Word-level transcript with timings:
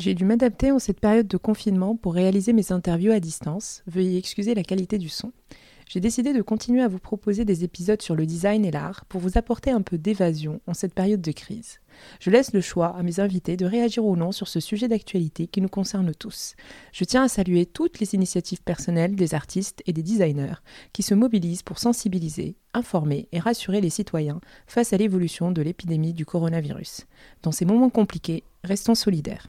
J'ai 0.00 0.14
dû 0.14 0.24
m'adapter 0.24 0.72
en 0.72 0.78
cette 0.78 0.98
période 0.98 1.28
de 1.28 1.36
confinement 1.36 1.94
pour 1.94 2.14
réaliser 2.14 2.54
mes 2.54 2.72
interviews 2.72 3.12
à 3.12 3.20
distance. 3.20 3.82
Veuillez 3.86 4.16
excuser 4.16 4.54
la 4.54 4.62
qualité 4.62 4.96
du 4.96 5.10
son. 5.10 5.30
J'ai 5.90 5.98
décidé 5.98 6.32
de 6.32 6.40
continuer 6.40 6.82
à 6.82 6.86
vous 6.86 7.00
proposer 7.00 7.44
des 7.44 7.64
épisodes 7.64 8.00
sur 8.00 8.14
le 8.14 8.24
design 8.24 8.64
et 8.64 8.70
l'art 8.70 9.04
pour 9.06 9.20
vous 9.20 9.36
apporter 9.36 9.72
un 9.72 9.82
peu 9.82 9.98
d'évasion 9.98 10.60
en 10.68 10.72
cette 10.72 10.94
période 10.94 11.20
de 11.20 11.32
crise. 11.32 11.80
Je 12.20 12.30
laisse 12.30 12.52
le 12.52 12.60
choix 12.60 12.96
à 12.96 13.02
mes 13.02 13.18
invités 13.18 13.56
de 13.56 13.66
réagir 13.66 14.04
ou 14.04 14.14
non 14.14 14.30
sur 14.30 14.46
ce 14.46 14.60
sujet 14.60 14.86
d'actualité 14.86 15.48
qui 15.48 15.60
nous 15.60 15.68
concerne 15.68 16.14
tous. 16.14 16.54
Je 16.92 17.02
tiens 17.02 17.24
à 17.24 17.28
saluer 17.28 17.66
toutes 17.66 17.98
les 17.98 18.14
initiatives 18.14 18.62
personnelles 18.62 19.16
des 19.16 19.34
artistes 19.34 19.82
et 19.84 19.92
des 19.92 20.04
designers 20.04 20.62
qui 20.92 21.02
se 21.02 21.14
mobilisent 21.14 21.64
pour 21.64 21.80
sensibiliser, 21.80 22.54
informer 22.72 23.26
et 23.32 23.40
rassurer 23.40 23.80
les 23.80 23.90
citoyens 23.90 24.40
face 24.68 24.92
à 24.92 24.96
l'évolution 24.96 25.50
de 25.50 25.60
l'épidémie 25.60 26.14
du 26.14 26.24
coronavirus. 26.24 27.08
Dans 27.42 27.50
ces 27.50 27.64
moments 27.64 27.90
compliqués, 27.90 28.44
restons 28.62 28.94
solidaires. 28.94 29.48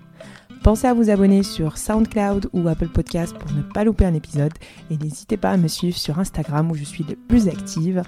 Pensez 0.63 0.85
à 0.85 0.93
vous 0.93 1.09
abonner 1.09 1.41
sur 1.41 1.79
SoundCloud 1.79 2.51
ou 2.53 2.67
Apple 2.67 2.89
Podcast 2.89 3.35
pour 3.35 3.51
ne 3.51 3.63
pas 3.63 3.83
louper 3.83 4.05
un 4.05 4.13
épisode 4.13 4.53
et 4.91 4.97
n'hésitez 4.97 5.35
pas 5.35 5.49
à 5.49 5.57
me 5.57 5.67
suivre 5.67 5.97
sur 5.97 6.19
Instagram 6.19 6.69
où 6.69 6.75
je 6.75 6.83
suis 6.83 7.03
le 7.03 7.15
plus 7.15 7.47
active 7.47 8.03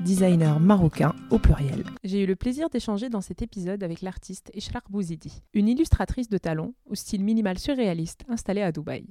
designer 0.00 0.58
marocain 0.58 1.14
au 1.30 1.38
pluriel. 1.38 1.84
J'ai 2.02 2.22
eu 2.22 2.26
le 2.26 2.34
plaisir 2.34 2.70
d'échanger 2.70 3.10
dans 3.10 3.20
cet 3.20 3.42
épisode 3.42 3.82
avec 3.82 4.00
l'artiste 4.00 4.50
Ishraq 4.54 4.84
Bouzidi, 4.88 5.42
une 5.52 5.68
illustratrice 5.68 6.30
de 6.30 6.38
talent 6.38 6.72
au 6.88 6.94
style 6.94 7.22
minimal 7.22 7.58
surréaliste 7.58 8.24
installée 8.30 8.62
à 8.62 8.72
Dubaï. 8.72 9.04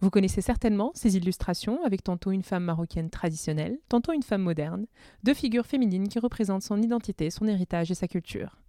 Vous 0.00 0.08
connaissez 0.08 0.40
certainement 0.40 0.90
ces 0.94 1.18
illustrations 1.18 1.84
avec 1.84 2.02
tantôt 2.02 2.30
une 2.30 2.42
femme 2.42 2.64
marocaine 2.64 3.10
traditionnelle, 3.10 3.76
tantôt 3.90 4.14
une 4.14 4.22
femme 4.22 4.42
moderne, 4.42 4.86
deux 5.22 5.34
figures 5.34 5.66
féminines 5.66 6.08
qui 6.08 6.18
représentent 6.18 6.62
son 6.62 6.80
identité, 6.80 7.28
son 7.28 7.46
héritage 7.46 7.90
et 7.90 7.94
sa 7.94 8.08
culture. 8.08 8.63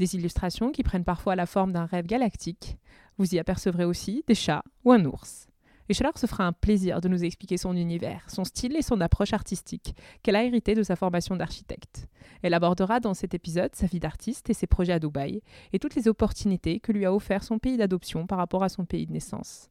Des 0.00 0.14
illustrations 0.14 0.72
qui 0.72 0.82
prennent 0.82 1.04
parfois 1.04 1.36
la 1.36 1.44
forme 1.44 1.72
d'un 1.72 1.84
rêve 1.84 2.06
galactique. 2.06 2.78
Vous 3.18 3.34
y 3.34 3.38
apercevrez 3.38 3.84
aussi 3.84 4.24
des 4.26 4.34
chats 4.34 4.64
ou 4.82 4.92
un 4.92 5.04
ours. 5.04 5.46
Et 5.90 5.92
Chalard 5.92 6.16
se 6.16 6.24
fera 6.24 6.46
un 6.46 6.54
plaisir 6.54 7.02
de 7.02 7.08
nous 7.08 7.22
expliquer 7.22 7.58
son 7.58 7.76
univers, 7.76 8.24
son 8.30 8.44
style 8.44 8.76
et 8.76 8.82
son 8.82 9.02
approche 9.02 9.34
artistique, 9.34 9.94
qu'elle 10.22 10.36
a 10.36 10.44
hérité 10.44 10.74
de 10.74 10.82
sa 10.82 10.96
formation 10.96 11.36
d'architecte. 11.36 12.08
Elle 12.40 12.54
abordera 12.54 12.98
dans 12.98 13.12
cet 13.12 13.34
épisode 13.34 13.74
sa 13.74 13.84
vie 13.84 14.00
d'artiste 14.00 14.48
et 14.48 14.54
ses 14.54 14.66
projets 14.66 14.94
à 14.94 14.98
Dubaï, 14.98 15.42
et 15.74 15.78
toutes 15.78 15.96
les 15.96 16.08
opportunités 16.08 16.80
que 16.80 16.92
lui 16.92 17.04
a 17.04 17.12
offert 17.12 17.44
son 17.44 17.58
pays 17.58 17.76
d'adoption 17.76 18.26
par 18.26 18.38
rapport 18.38 18.62
à 18.62 18.70
son 18.70 18.86
pays 18.86 19.04
de 19.04 19.12
naissance. 19.12 19.68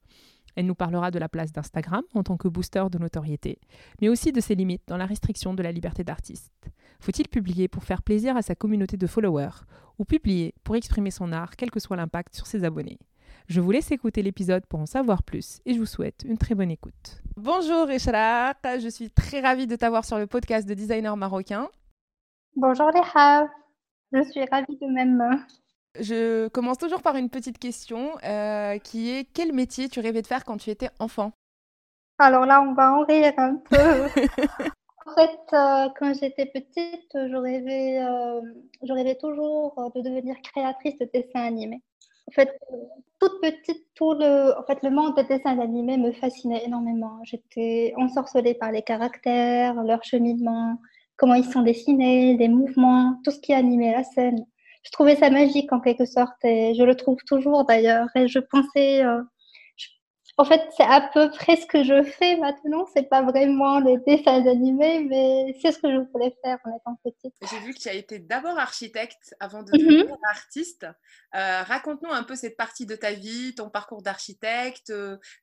Elle 0.55 0.67
nous 0.67 0.75
parlera 0.75 1.09
de 1.09 1.17
la 1.17 1.29
place 1.29 1.53
d'Instagram 1.53 2.03
en 2.13 2.21
tant 2.21 2.37
que 2.37 2.47
booster 2.47 2.85
de 2.91 2.99
notoriété, 2.99 3.57
mais 3.99 4.09
aussi 4.09 4.31
de 4.31 4.41
ses 4.41 4.53
limites 4.53 4.83
dans 4.85 4.97
la 4.97 5.07
restriction 5.07 5.55
de 5.55 5.63
la 5.63 5.71
liberté 5.71 6.03
d'artiste. 6.03 6.69
Faut-il 6.99 7.29
publier 7.29 7.67
pour 7.67 7.83
faire 7.83 8.01
plaisir 8.01 8.35
à 8.35 8.41
sa 8.41 8.55
communauté 8.55 8.97
de 8.97 9.07
followers 9.07 9.63
ou 9.97 10.05
publier 10.05 10.53
pour 10.63 10.75
exprimer 10.75 11.11
son 11.11 11.31
art, 11.31 11.55
quel 11.55 11.71
que 11.71 11.79
soit 11.79 11.95
l'impact 11.95 12.35
sur 12.35 12.45
ses 12.45 12.63
abonnés? 12.63 12.99
Je 13.47 13.61
vous 13.61 13.71
laisse 13.71 13.91
écouter 13.91 14.21
l'épisode 14.21 14.65
pour 14.65 14.79
en 14.81 14.85
savoir 14.85 15.23
plus 15.23 15.61
et 15.65 15.73
je 15.73 15.79
vous 15.79 15.85
souhaite 15.85 16.23
une 16.25 16.37
très 16.37 16.55
bonne 16.55 16.71
écoute. 16.71 17.21
Bonjour 17.37 17.89
Ishraq, 17.89 18.57
je 18.79 18.89
suis 18.89 19.09
très 19.09 19.39
ravie 19.39 19.65
de 19.65 19.75
t'avoir 19.75 20.03
sur 20.03 20.17
le 20.17 20.27
podcast 20.27 20.67
de 20.67 20.73
Designer 20.73 21.15
Marocain. 21.15 21.69
Bonjour 22.55 22.91
Léa, 22.91 23.47
je 24.11 24.23
suis 24.29 24.45
ravie 24.45 24.77
de 24.79 24.93
même. 24.93 25.45
Je 25.99 26.47
commence 26.49 26.77
toujours 26.77 27.01
par 27.01 27.15
une 27.15 27.29
petite 27.29 27.57
question 27.57 28.11
euh, 28.23 28.77
qui 28.77 29.09
est 29.09 29.23
quel 29.33 29.53
métier 29.53 29.89
tu 29.89 29.99
rêvais 29.99 30.21
de 30.21 30.27
faire 30.27 30.43
quand 30.43 30.57
tu 30.57 30.69
étais 30.69 30.89
enfant? 30.99 31.31
Alors 32.19 32.45
là, 32.45 32.61
on 32.61 32.73
va 32.73 32.91
en 32.93 33.05
rire 33.05 33.33
un 33.37 33.55
peu. 33.55 34.67
En 35.09 35.15
fait, 35.15 35.39
euh, 35.53 35.89
quand 35.97 36.13
j'étais 36.13 36.45
petite, 36.45 37.11
je 37.13 37.35
rêvais, 37.35 37.99
euh, 37.99 38.41
je 38.83 38.93
rêvais 38.93 39.15
toujours 39.15 39.73
euh, 39.77 39.89
de 39.95 40.01
devenir 40.07 40.35
créatrice 40.43 40.97
de 40.99 41.09
dessins 41.11 41.45
animés. 41.45 41.81
En 42.27 42.31
fait, 42.31 42.49
toute 43.19 43.41
petite, 43.41 43.87
tout 43.95 44.13
le, 44.13 44.53
en 44.57 44.63
fait, 44.63 44.77
le 44.83 44.91
monde 44.91 45.15
des 45.15 45.23
dessins 45.23 45.57
animés 45.59 45.97
me 45.97 46.11
fascinait 46.11 46.63
énormément. 46.63 47.19
J'étais 47.23 47.93
ensorcelée 47.97 48.53
par 48.53 48.71
les 48.71 48.83
caractères, 48.83 49.81
leur 49.83 50.03
cheminement, 50.03 50.77
comment 51.17 51.33
ils 51.33 51.45
sont 51.45 51.63
dessinés, 51.63 52.37
les 52.37 52.47
mouvements, 52.47 53.19
tout 53.23 53.31
ce 53.31 53.39
qui 53.39 53.53
animait 53.53 53.93
la 53.93 54.03
scène. 54.03 54.45
Je 54.83 54.91
trouvais 54.91 55.15
ça 55.15 55.31
magique 55.31 55.73
en 55.73 55.79
quelque 55.79 56.05
sorte 56.05 56.43
et 56.43 56.75
je 56.75 56.83
le 56.83 56.95
trouve 56.95 57.17
toujours 57.25 57.65
d'ailleurs. 57.65 58.07
Et 58.15 58.27
je 58.27 58.39
pensais, 58.39 59.03
en 60.39 60.45
fait, 60.45 60.61
c'est 60.77 60.85
à 60.85 61.01
peu 61.01 61.29
près 61.31 61.57
ce 61.57 61.65
que 61.65 61.83
je 61.83 62.01
fais 62.01 62.37
maintenant. 62.37 62.85
C'est 62.93 63.09
pas 63.09 63.21
vraiment 63.23 63.81
les 63.81 63.97
dessins 64.07 64.47
animés, 64.47 65.03
mais 65.03 65.53
c'est 65.61 65.73
ce 65.73 65.79
que 65.79 65.91
je 65.91 65.97
voulais 66.13 66.33
faire 66.41 66.57
en 66.63 66.77
étant 66.77 66.97
petite. 67.03 67.33
J'ai 67.41 67.59
vu 67.59 67.73
que 67.73 67.79
tu 67.79 67.89
as 67.89 67.93
été 67.93 68.19
d'abord 68.19 68.57
architecte 68.57 69.35
avant 69.41 69.63
de 69.63 69.71
devenir 69.73 70.05
mhm. 70.05 70.17
artiste. 70.29 70.87
Euh, 71.35 71.61
raconte-nous 71.63 72.09
un 72.09 72.23
peu 72.23 72.35
cette 72.35 72.55
partie 72.55 72.85
de 72.85 72.95
ta 72.95 73.11
vie, 73.11 73.53
ton 73.53 73.69
parcours 73.69 74.01
d'architecte. 74.01 74.93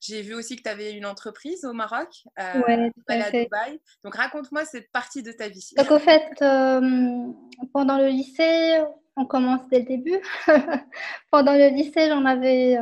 J'ai 0.00 0.22
vu 0.22 0.32
aussi 0.32 0.56
que 0.56 0.62
tu 0.62 0.70
avais 0.70 0.92
une 0.92 1.04
entreprise 1.04 1.66
au 1.66 1.74
Maroc, 1.74 2.08
euh, 2.38 2.88
à 3.08 3.30
Dubaï. 3.30 3.78
Donc 4.02 4.14
raconte-moi 4.14 4.64
cette 4.64 4.90
partie 4.92 5.22
de 5.22 5.30
ta 5.30 5.48
vie. 5.48 5.72
Donc 5.76 5.90
en 5.90 5.98
fait, 5.98 6.40
euh, 6.40 7.26
pendant 7.74 7.98
le 7.98 8.08
lycée, 8.08 8.80
on 9.14 9.26
commence 9.26 9.60
dès 9.70 9.80
le 9.80 9.84
début. 9.84 10.20
pendant 11.30 11.52
le 11.52 11.68
lycée, 11.68 12.08
j'en 12.08 12.24
avais 12.24 12.78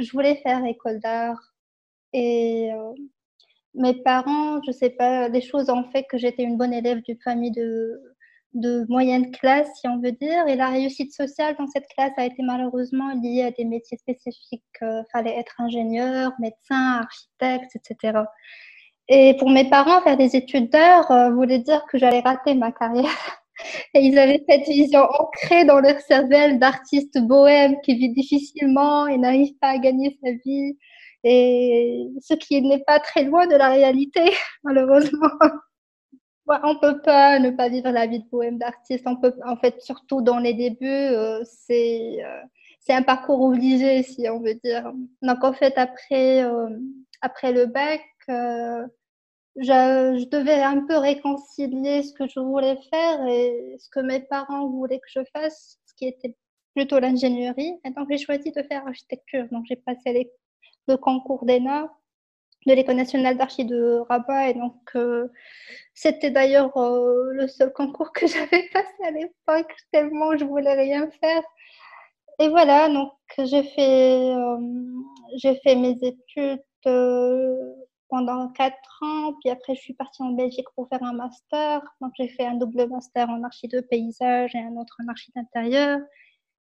je 0.00 0.12
voulais 0.12 0.36
faire 0.36 0.64
école 0.64 1.00
d'art. 1.00 1.38
Et 2.12 2.72
euh, 2.72 2.92
mes 3.74 3.94
parents, 3.94 4.60
je 4.66 4.72
sais 4.72 4.90
pas, 4.90 5.28
des 5.28 5.40
choses 5.40 5.70
ont 5.70 5.84
fait 5.84 6.04
que 6.04 6.18
j'étais 6.18 6.42
une 6.42 6.56
bonne 6.56 6.72
élève 6.72 7.02
d'une 7.02 7.20
famille 7.20 7.52
de, 7.52 8.00
de 8.54 8.84
moyenne 8.88 9.30
classe, 9.30 9.68
si 9.80 9.88
on 9.88 10.00
veut 10.00 10.12
dire. 10.12 10.46
Et 10.48 10.56
la 10.56 10.68
réussite 10.68 11.12
sociale 11.12 11.56
dans 11.58 11.66
cette 11.68 11.88
classe 11.88 12.12
a 12.16 12.26
été 12.26 12.42
malheureusement 12.42 13.12
liée 13.14 13.42
à 13.42 13.50
des 13.50 13.64
métiers 13.64 13.98
spécifiques. 13.98 14.62
Euh, 14.82 15.02
fallait 15.12 15.38
être 15.38 15.54
ingénieur, 15.58 16.32
médecin, 16.38 17.00
architecte, 17.02 17.76
etc. 17.76 18.20
Et 19.08 19.36
pour 19.38 19.50
mes 19.50 19.68
parents, 19.68 20.00
faire 20.02 20.16
des 20.16 20.36
études 20.36 20.70
d'art 20.70 21.10
euh, 21.10 21.30
voulait 21.30 21.58
dire 21.58 21.84
que 21.86 21.98
j'allais 21.98 22.20
rater 22.20 22.54
ma 22.54 22.72
carrière. 22.72 23.41
Et 23.94 24.00
ils 24.00 24.18
avaient 24.18 24.42
cette 24.48 24.66
vision 24.66 25.00
ancrée 25.02 25.64
dans 25.64 25.80
leur 25.80 26.00
cervelle 26.00 26.58
d'artiste 26.58 27.18
bohème 27.20 27.76
qui 27.82 27.94
vit 27.94 28.12
difficilement 28.12 29.06
et 29.06 29.18
n'arrive 29.18 29.56
pas 29.60 29.68
à 29.68 29.78
gagner 29.78 30.18
sa 30.22 30.32
vie. 30.44 30.78
Et 31.24 32.08
ce 32.20 32.34
qui 32.34 32.60
n'est 32.62 32.82
pas 32.84 32.98
très 32.98 33.24
loin 33.24 33.46
de 33.46 33.54
la 33.54 33.68
réalité, 33.68 34.22
malheureusement. 34.64 35.30
on 36.46 36.78
peut 36.80 37.00
pas 37.02 37.38
ne 37.38 37.50
pas 37.50 37.68
vivre 37.68 37.90
la 37.90 38.06
vie 38.06 38.20
de 38.20 38.28
bohème 38.30 38.58
d'artiste. 38.58 39.06
En 39.06 39.56
fait, 39.56 39.80
surtout 39.80 40.22
dans 40.22 40.38
les 40.38 40.54
débuts, 40.54 40.86
euh, 40.86 41.40
c'est 41.44 42.24
euh, 42.24 42.40
c'est 42.80 42.94
un 42.94 43.02
parcours 43.02 43.40
obligé, 43.42 44.02
si 44.02 44.28
on 44.28 44.40
veut 44.40 44.56
dire. 44.64 44.92
Donc, 45.22 45.44
en 45.44 45.52
fait, 45.52 45.78
après, 45.78 46.42
euh, 46.44 46.68
après 47.20 47.52
le 47.52 47.66
bac, 47.66 48.02
je, 49.56 50.24
devais 50.28 50.62
un 50.62 50.86
peu 50.86 50.96
réconcilier 50.96 52.02
ce 52.02 52.12
que 52.12 52.26
je 52.26 52.40
voulais 52.40 52.78
faire 52.90 53.26
et 53.26 53.76
ce 53.78 53.88
que 53.90 54.00
mes 54.00 54.20
parents 54.20 54.68
voulaient 54.68 55.00
que 55.00 55.08
je 55.08 55.20
fasse, 55.32 55.78
ce 55.86 55.94
qui 55.94 56.06
était 56.06 56.36
plutôt 56.74 56.98
l'ingénierie. 56.98 57.74
Et 57.84 57.90
donc, 57.90 58.08
j'ai 58.10 58.18
choisi 58.18 58.50
de 58.52 58.62
faire 58.62 58.86
architecture. 58.86 59.46
Donc, 59.50 59.64
j'ai 59.68 59.76
passé 59.76 60.30
le 60.88 60.96
concours 60.96 61.44
d'ENA 61.44 61.90
de 62.66 62.74
l'École 62.74 62.96
nationale 62.96 63.36
d'archi 63.36 63.64
de 63.64 64.00
Rabat. 64.08 64.50
Et 64.50 64.54
donc, 64.54 64.76
euh, 64.94 65.28
c'était 65.94 66.30
d'ailleurs 66.30 66.76
euh, 66.76 67.32
le 67.32 67.48
seul 67.48 67.72
concours 67.72 68.12
que 68.12 68.26
j'avais 68.28 68.68
passé 68.72 69.04
à 69.04 69.10
l'époque, 69.10 69.74
tellement 69.92 70.36
je 70.36 70.44
voulais 70.44 70.74
rien 70.74 71.10
faire. 71.20 71.42
Et 72.40 72.48
voilà, 72.48 72.88
donc 72.88 73.12
j'ai 73.38 73.62
fait, 73.62 74.34
euh, 74.34 74.56
j'ai 75.36 75.56
fait 75.56 75.76
mes 75.76 75.98
études 76.02 76.62
pendant 78.12 78.48
quatre 78.48 79.02
ans. 79.02 79.32
Puis 79.40 79.48
après, 79.48 79.74
je 79.74 79.80
suis 79.80 79.94
partie 79.94 80.22
en 80.22 80.32
Belgique 80.32 80.66
pour 80.74 80.86
faire 80.88 81.02
un 81.02 81.14
master. 81.14 81.82
Donc, 82.02 82.12
j'ai 82.18 82.28
fait 82.28 82.44
un 82.44 82.56
double 82.56 82.86
master 82.86 83.30
en 83.30 83.42
archi 83.42 83.68
de 83.68 83.80
paysage 83.80 84.54
et 84.54 84.58
un 84.58 84.76
autre 84.76 84.94
en 85.02 85.08
archi 85.08 85.32
d'intérieur. 85.34 85.98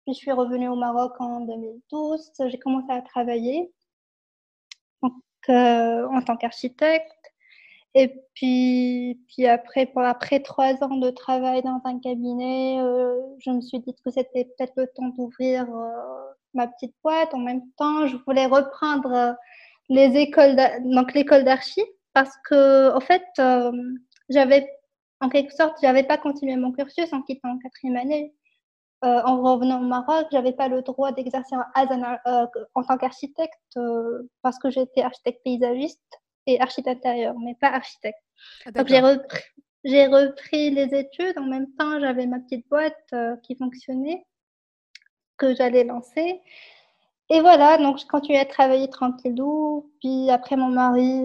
Puis, 0.05 0.15
je 0.15 0.19
suis 0.19 0.33
revenue 0.33 0.69
au 0.69 0.75
Maroc 0.75 1.13
en 1.21 1.43
2012. 1.43 2.33
J'ai 2.49 2.59
commencé 2.59 2.91
à 2.91 3.01
travailler 3.01 3.73
donc, 5.03 5.13
euh, 5.49 6.09
en 6.09 6.21
tant 6.21 6.37
qu'architecte. 6.37 7.13
Et 7.95 8.09
puis, 8.35 9.23
puis 9.29 9.47
après, 9.47 9.87
pour, 9.87 10.03
après 10.03 10.41
trois 10.41 10.83
ans 10.83 10.97
de 10.97 11.11
travail 11.11 11.63
dans 11.63 11.81
un 11.85 12.01
cabinet, 12.01 12.81
euh, 12.81 13.21
je 13.39 13.51
me 13.53 13.61
suis 13.61 13.79
dit 13.79 13.95
que 14.05 14.11
c'était 14.11 14.47
peut-être 14.47 14.75
le 14.77 14.89
temps 14.89 15.11
d'ouvrir 15.11 15.65
euh, 15.73 16.33
ma 16.55 16.67
petite 16.67 16.95
boîte. 17.05 17.33
En 17.35 17.39
même 17.39 17.63
temps, 17.79 18.09
je 18.09 18.17
voulais 18.27 18.47
reprendre 18.47 19.37
les 19.89 20.17
écoles, 20.17 20.57
donc 20.85 21.15
l'école 21.15 21.45
d'archi, 21.45 21.83
parce 22.13 22.35
que, 22.49 22.95
en 22.95 23.01
fait, 23.01 23.25
j'avais, 24.29 24.69
en 25.21 25.29
quelque 25.29 25.53
sorte, 25.53 25.77
j'avais 25.83 26.05
pas 26.05 26.19
continué 26.19 26.57
mon 26.57 26.73
cursus 26.73 27.13
en 27.13 27.23
quittant 27.23 27.51
en 27.51 27.59
quatrième 27.59 27.97
année. 27.97 28.35
Euh, 29.05 29.21
en 29.25 29.43
revenant 29.43 29.83
au 29.83 29.85
Maroc, 29.85 30.27
j'avais 30.33 30.53
pas 30.53 30.69
le 30.69 30.81
droit 30.81 31.13
d'exercer 31.13 31.55
euh, 31.55 32.47
en 32.75 32.83
tant 32.83 32.97
qu'architecte 32.97 33.77
euh, 33.77 34.23
parce 34.41 34.59
que 34.59 34.71
j'étais 34.71 35.03
architecte 35.03 35.43
paysagiste 35.45 36.01
et 36.47 36.59
architecte 36.61 37.05
intérieur, 37.05 37.35
mais 37.39 37.55
pas 37.61 37.69
architecte. 37.69 38.19
Ah, 38.65 38.71
Donc 38.71 38.89
j'ai 38.89 39.01
repris, 39.01 39.43
j'ai 39.85 40.07
repris 40.07 40.71
les 40.71 40.95
études. 40.95 41.39
En 41.39 41.45
même 41.45 41.67
temps, 41.79 42.01
j'avais 42.01 42.27
ma 42.27 42.41
petite 42.41 42.67
boîte 42.69 43.15
qui 43.43 43.55
fonctionnait 43.57 44.25
que 45.37 45.55
j'allais 45.55 45.85
lancer. 45.85 46.41
Et 47.29 47.41
voilà, 47.41 47.79
donc 47.79 47.99
je 47.99 48.07
continuais 48.07 48.39
à 48.39 48.45
travailler 48.45 48.89
tranquillou. 48.89 49.91
Puis 50.01 50.31
après, 50.31 50.57
mon 50.57 50.69
mari 50.69 51.23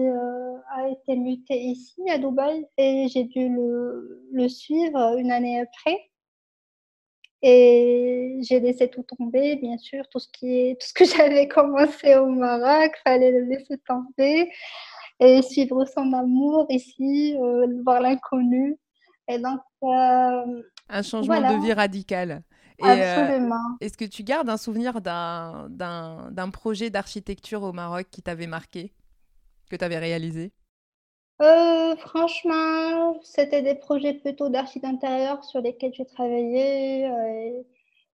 a 0.74 0.88
été 0.88 1.16
muté 1.16 1.54
ici 1.60 2.02
à 2.10 2.18
Dubaï 2.18 2.66
et 2.76 3.06
j'ai 3.08 3.24
dû 3.24 3.48
le, 3.48 4.26
le 4.32 4.48
suivre 4.48 5.16
une 5.18 5.30
année 5.30 5.60
après. 5.60 5.98
Et 7.42 8.38
j'ai 8.42 8.60
laissé 8.60 8.88
tout 8.88 9.02
tomber, 9.02 9.56
bien 9.56 9.76
sûr, 9.76 10.08
tout 10.08 10.20
ce, 10.20 10.28
qui 10.28 10.46
est, 10.46 10.80
tout 10.80 10.86
ce 10.86 10.94
que 10.94 11.04
j'avais 11.16 11.48
commencé 11.48 12.14
au 12.16 12.26
Maroc, 12.26 12.92
fallait 13.04 13.32
le 13.32 13.44
laisser 13.44 13.78
tomber 13.86 14.50
et 15.18 15.42
suivre 15.42 15.84
son 15.84 16.12
amour 16.12 16.66
ici, 16.70 17.36
euh, 17.40 17.66
voir 17.84 18.00
l'inconnu. 18.00 18.78
Et 19.28 19.38
donc, 19.38 19.60
euh, 19.82 20.62
un 20.88 21.02
changement 21.02 21.40
de 21.40 21.64
vie 21.64 21.72
radical. 21.72 22.42
Et, 22.82 22.86
euh, 22.88 23.20
Absolument. 23.20 23.76
Est-ce 23.80 23.96
que 23.96 24.04
tu 24.04 24.22
gardes 24.22 24.48
un 24.48 24.56
souvenir 24.56 25.00
d'un 25.00 26.50
projet 26.52 26.90
d'architecture 26.90 27.62
au 27.62 27.72
Maroc 27.72 28.06
qui 28.10 28.22
t'avait 28.22 28.46
marqué, 28.46 28.92
que 29.70 29.76
tu 29.76 29.84
avais 29.84 29.98
réalisé? 29.98 30.52
Euh, 31.40 31.96
franchement, 31.96 33.20
c'était 33.22 33.62
des 33.62 33.74
projets 33.74 34.14
plutôt 34.14 34.48
d'architecture 34.48 34.90
intérieur 34.90 35.44
sur 35.44 35.60
lesquels 35.60 35.92
j'ai 35.94 36.06
travaillé. 36.06 37.06
Euh, 37.06 37.62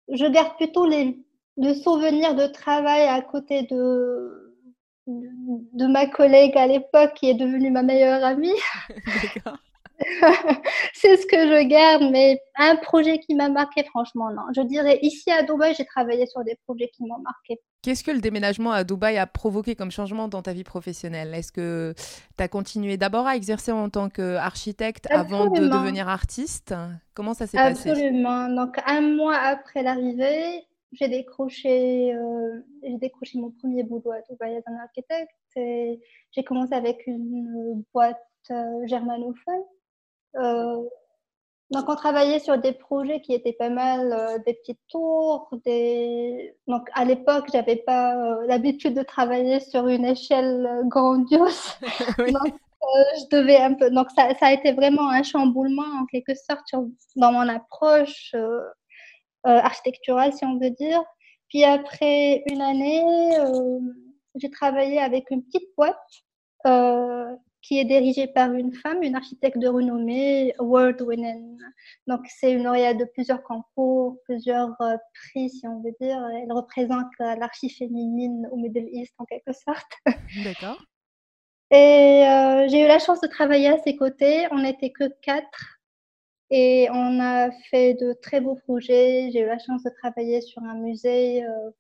je 0.10 0.26
garde 0.26 0.56
plutôt 0.56 0.86
les, 0.86 1.18
le 1.58 1.74
souvenir 1.74 2.36
de 2.36 2.48
travail 2.48 3.04
à 3.04 3.22
côté 3.22 3.64
de, 3.64 4.56
de 5.08 5.88
ma 5.88 6.08
collègue 6.08 6.58
à 6.58 6.68
l'époque 6.68 7.14
qui 7.16 7.30
est 7.30 7.34
devenue 7.34 7.72
ma 7.72 7.84
meilleure 7.84 8.24
amie. 8.24 8.56
C'est 10.94 11.18
ce 11.18 11.26
que 11.26 11.38
je 11.38 11.68
garde, 11.68 12.04
mais 12.12 12.40
un 12.58 12.76
projet 12.76 13.20
qui 13.20 13.34
m'a 13.36 13.50
marqué, 13.50 13.84
franchement, 13.86 14.30
non. 14.32 14.44
Je 14.56 14.62
dirais, 14.62 15.00
ici 15.02 15.32
à 15.32 15.44
Dubaï, 15.44 15.74
j'ai 15.76 15.86
travaillé 15.86 16.26
sur 16.28 16.44
des 16.44 16.56
projets 16.66 16.90
qui 16.94 17.04
m'ont 17.04 17.20
marqué. 17.20 17.60
Qu'est-ce 17.82 18.04
que 18.04 18.12
le 18.12 18.20
déménagement 18.20 18.72
à 18.72 18.84
Dubaï 18.84 19.18
a 19.18 19.26
provoqué 19.26 19.76
comme 19.76 19.92
changement 19.92 20.28
dans 20.28 20.42
ta 20.42 20.54
vie 20.54 20.64
professionnelle? 20.64 21.34
Est-ce 21.34 21.52
que 21.52 21.94
tu 22.38 22.44
as 22.44 22.48
continué 22.48 22.98
d'abord 22.98 23.26
à 23.26 23.36
exercer 23.36 23.72
en 23.72 23.90
tant 23.90 24.10
qu'architecte 24.10 25.08
avant 25.10 25.50
de 25.50 25.62
devenir 25.62 26.08
artiste? 26.08 26.76
Comment 27.14 27.34
ça 27.34 27.48
s'est 27.48 27.58
passé? 27.58 27.90
Absolument. 27.90 28.50
Donc, 28.50 28.78
un 28.86 29.02
mois 29.02 29.38
après 29.38 29.84
l'arrivée, 29.84 30.64
j'ai 30.92 31.08
décroché, 31.08 32.14
euh, 32.14 32.60
j'ai 32.84 32.98
décroché 32.98 33.40
mon 33.40 33.52
premier 33.52 33.84
boulot 33.84 34.12
à 34.12 34.22
Dubaï 34.30 34.56
as 34.56 34.72
un 34.72 34.78
architecte. 34.84 35.32
J'ai 35.56 36.44
commencé 36.44 36.74
avec 36.74 37.08
une 37.08 37.84
boîte 37.94 38.22
euh, 38.52 38.86
germanophone 38.86 39.64
donc, 41.70 41.90
on 41.90 41.96
travaillait 41.96 42.40
sur 42.40 42.58
des 42.58 42.72
projets 42.72 43.20
qui 43.20 43.34
étaient 43.34 43.54
pas 43.54 43.70
mal, 43.70 44.14
euh, 44.14 44.38
des 44.46 44.54
petites 44.54 44.80
tours. 44.88 45.50
Des... 45.66 46.56
Donc, 46.66 46.88
à 46.94 47.04
l'époque, 47.04 47.48
j'avais 47.52 47.76
pas 47.76 48.16
euh, 48.16 48.48
l'habitude 48.48 48.94
de 48.94 49.04
travailler 49.04 49.60
sur 49.60 49.88
une 49.90 50.06
échelle 50.06 50.84
grandiose. 50.86 51.78
Donc, 52.20 52.54
je 53.20 53.38
devais 53.38 53.58
un 53.58 53.74
peu. 53.74 53.90
Donc, 53.92 54.08
ça, 54.12 54.34
ça, 54.36 54.48
a 54.48 54.54
été 54.54 54.72
vraiment 54.72 55.10
un 55.10 55.24
chamboulement 55.24 56.00
en 56.02 56.06
quelque 56.06 56.36
sorte 56.36 56.64
dans 57.18 57.32
mon 57.34 57.50
approche 57.50 58.34
architecturale, 59.44 60.34
si 60.34 60.46
on 60.46 60.58
veut 60.58 60.72
dire. 60.72 61.02
Puis 61.50 61.64
après 61.64 62.44
une 62.48 62.62
année, 62.62 63.04
j'ai 64.36 64.50
travaillé 64.50 65.00
avec 65.00 65.32
une 65.32 65.44
petite 65.44 65.70
boîte 65.78 65.98
qui 67.68 67.80
est 67.80 67.86
dirigée 67.86 68.28
par 68.28 68.54
une 68.54 68.74
femme, 68.74 69.04
une 69.04 69.16
architecte 69.16 69.58
de 69.58 69.68
renommée, 69.68 70.54
award 70.58 71.02
winning. 71.02 71.58
Donc, 72.08 72.22
c'est 72.28 72.54
une 72.54 72.64
lauréate 72.64 72.98
de 72.98 73.04
plusieurs 73.04 73.44
concours, 73.44 74.16
plusieurs 74.24 74.80
euh, 74.80 74.96
prix, 75.14 75.50
si 75.50 75.68
on 75.68 75.82
veut 75.82 75.94
dire. 76.00 76.18
Elle 76.42 76.52
représente 76.54 77.08
l'archi 77.20 77.70
féminine 77.70 78.48
au 78.54 78.56
Middle 78.56 78.88
East, 78.94 79.14
en 79.18 79.26
quelque 79.26 79.52
sorte. 79.52 79.92
D'accord. 80.46 80.82
Et 81.70 82.26
euh, 82.26 82.70
j'ai 82.70 82.86
eu 82.86 82.88
la 82.88 83.00
chance 83.00 83.20
de 83.20 83.28
travailler 83.28 83.68
à 83.68 83.80
ses 83.80 83.98
côtés. 83.98 84.48
On 84.52 84.60
n'était 84.60 84.92
que 84.92 85.10
quatre. 85.22 85.80
Et 86.50 86.88
on 86.92 87.20
a 87.20 87.52
fait 87.70 87.96
de 87.96 88.14
très 88.14 88.40
beaux 88.40 88.56
projets. 88.56 89.30
J'ai 89.34 89.42
eu 89.42 89.46
la 89.46 89.60
chance 89.60 89.84
de 89.84 89.92
travailler 90.02 90.40
sur 90.40 90.64
un 90.64 90.76
musée 90.76 91.44
euh, 91.44 91.72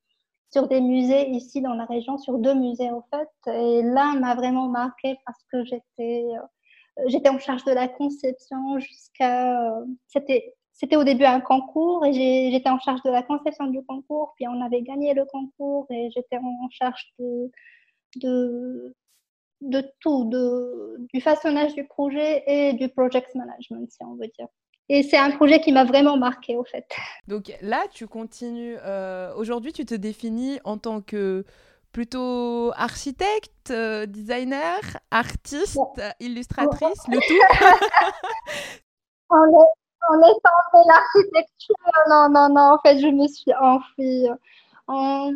sur 0.51 0.67
des 0.67 0.81
musées 0.81 1.29
ici 1.29 1.61
dans 1.61 1.73
la 1.73 1.85
région, 1.85 2.17
sur 2.17 2.37
deux 2.39 2.53
musées 2.55 2.91
en 2.91 3.03
fait. 3.11 3.51
Et 3.53 3.81
l'un 3.83 4.19
m'a 4.19 4.35
vraiment 4.35 4.67
marqué 4.67 5.17
parce 5.25 5.43
que 5.51 5.63
j'étais 5.65 6.25
euh, 6.35 7.03
j'étais 7.07 7.29
en 7.29 7.39
charge 7.39 7.63
de 7.65 7.71
la 7.71 7.87
conception 7.87 8.79
jusqu'à 8.79 9.71
euh, 9.71 9.85
c'était 10.07 10.55
c'était 10.77 10.95
au 10.95 11.03
début 11.03 11.25
un 11.25 11.41
concours 11.41 12.05
et 12.05 12.13
j'étais 12.13 12.69
en 12.69 12.79
charge 12.79 13.01
de 13.03 13.09
la 13.09 13.23
conception 13.23 13.65
du 13.67 13.83
concours, 13.83 14.33
puis 14.35 14.47
on 14.47 14.61
avait 14.61 14.83
gagné 14.83 15.13
le 15.15 15.25
concours 15.25 15.87
et 15.89 16.09
j'étais 16.11 16.37
en 16.37 16.69
charge 16.69 17.11
de, 18.15 18.93
tout, 19.99 20.29
du 21.13 21.21
façonnage 21.21 21.73
du 21.73 21.83
projet 21.87 22.43
et 22.45 22.73
du 22.73 22.89
project 22.89 23.33
management, 23.33 23.91
si 23.91 24.03
on 24.03 24.15
veut 24.15 24.29
dire. 24.37 24.47
Et 24.89 25.03
c'est 25.03 25.17
un 25.17 25.31
projet 25.31 25.59
qui 25.59 25.71
m'a 25.71 25.83
vraiment 25.83 26.17
marqué, 26.17 26.55
au 26.55 26.63
fait. 26.63 26.85
Donc 27.27 27.51
là, 27.61 27.83
tu 27.91 28.07
continues. 28.07 28.77
Euh, 28.83 29.33
aujourd'hui, 29.35 29.73
tu 29.73 29.85
te 29.85 29.95
définis 29.95 30.59
en 30.63 30.77
tant 30.77 31.01
que 31.01 31.43
plutôt 31.91 32.71
architecte, 32.75 33.71
euh, 33.71 34.05
designer, 34.05 34.79
artiste, 35.11 35.79
illustratrice, 36.19 37.07
le 37.09 37.19
tout 37.19 37.65
On 39.29 39.43
est, 39.43 39.71
on 40.09 40.21
est 40.21 40.39
tombé 40.41 40.85
l'architecture. 40.87 41.75
Non, 42.09 42.29
non, 42.29 42.47
non. 42.49 42.75
En 42.75 42.79
fait, 42.79 42.99
je 42.99 43.07
me 43.07 43.27
suis 43.27 43.53
enfuie. 43.59 44.27
En, 44.87 45.33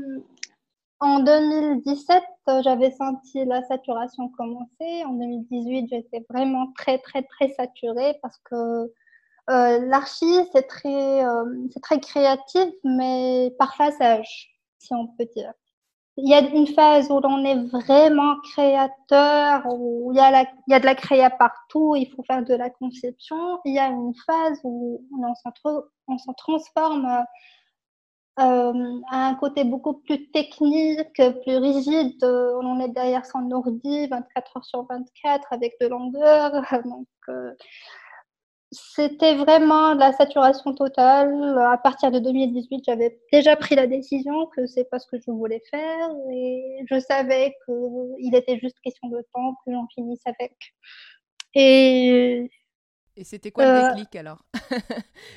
en 1.01 1.19
2017, 1.19 2.23
j'avais 2.63 2.91
senti 2.91 3.43
la 3.43 3.63
saturation 3.63 4.29
commencer. 4.29 5.03
En 5.05 5.13
2018, 5.13 5.89
j'étais 5.89 6.25
vraiment 6.29 6.71
très, 6.77 6.99
très, 6.99 7.23
très 7.23 7.49
saturée 7.49 8.17
parce 8.21 8.37
que 8.45 8.93
euh, 9.49 9.79
l'archi, 9.87 10.25
c'est 10.53 10.67
très, 10.67 11.25
euh, 11.25 11.67
très 11.81 11.99
créatif, 11.99 12.69
mais 12.83 13.53
par 13.57 13.75
phasage, 13.75 14.51
si 14.77 14.93
on 14.93 15.07
peut 15.07 15.27
dire. 15.35 15.53
Il 16.17 16.29
y 16.29 16.33
a 16.33 16.41
une 16.41 16.67
phase 16.67 17.09
où 17.09 17.19
l'on 17.19 17.43
est 17.45 17.63
vraiment 17.67 18.35
créateur, 18.53 19.63
où 19.65 20.11
il 20.11 20.17
y, 20.17 20.19
a 20.19 20.41
il 20.67 20.71
y 20.71 20.73
a 20.73 20.79
de 20.79 20.85
la 20.85 20.95
créa 20.95 21.29
partout, 21.29 21.95
il 21.95 22.11
faut 22.11 22.23
faire 22.23 22.43
de 22.43 22.53
la 22.53 22.69
conception. 22.69 23.59
Il 23.65 23.73
y 23.73 23.79
a 23.79 23.87
une 23.87 24.13
phase 24.27 24.59
où 24.63 25.03
on 25.17 26.17
s'en, 26.17 26.33
transforme 26.33 27.05
euh, 28.39 29.01
à 29.09 29.27
un 29.27 29.35
côté 29.35 29.63
beaucoup 29.63 29.93
plus 29.93 30.29
technique, 30.31 31.13
plus 31.15 31.57
rigide. 31.57 32.23
On 32.23 32.79
est 32.81 32.89
derrière 32.89 33.25
son 33.25 33.49
ordi 33.51 34.07
24 34.07 34.57
heures 34.57 34.65
sur 34.65 34.85
24 34.89 35.47
avec 35.51 35.75
de 35.79 35.87
longueur. 35.87 36.51
Donc, 36.85 37.07
c'était 38.71 39.35
vraiment 39.35 39.93
la 39.93 40.13
saturation 40.13 40.73
totale. 40.73 41.57
À 41.59 41.77
partir 41.77 42.09
de 42.09 42.19
2018, 42.19 42.83
j'avais 42.85 43.19
déjà 43.31 43.55
pris 43.57 43.75
la 43.75 43.85
décision 43.85 44.47
que 44.55 44.65
c'est 44.65 44.85
pas 44.85 44.97
ce 44.97 45.07
que 45.07 45.17
je 45.19 45.29
voulais 45.29 45.61
faire 45.69 46.09
et 46.31 46.85
je 46.89 46.99
savais 46.99 47.53
qu'il 47.65 48.33
était 48.33 48.59
juste 48.59 48.79
question 48.81 49.09
de 49.09 49.21
temps 49.33 49.55
que 49.65 49.73
j'en 49.73 49.87
finisse 49.93 50.21
avec. 50.25 50.55
Et, 51.53 52.49
et 53.17 53.23
c'était 53.25 53.51
quoi 53.51 53.65
le 53.65 53.71
euh, 53.71 53.89
déclic 53.89 54.15
alors? 54.15 54.41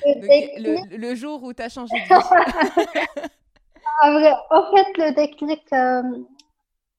le, 0.05 1.15
jour 1.15 1.43
où 1.43 1.53
tu 1.53 1.61
as 1.61 1.69
changé 1.69 1.93
de 1.93 2.05
vie 2.07 3.29
ah, 4.01 4.45
En 4.49 4.75
fait, 4.75 4.97
le 4.97 5.13
déclic, 5.13 5.73
euh, 5.73 6.03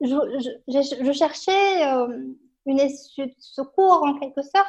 je, 0.03 1.03
je, 1.03 1.13
cherchais 1.13 1.87
euh, 1.87 2.09
une 2.67 2.79
issue 2.79 3.27
de 3.27 3.35
secours 3.39 4.03
en 4.03 4.19
quelque 4.19 4.43
sorte 4.43 4.67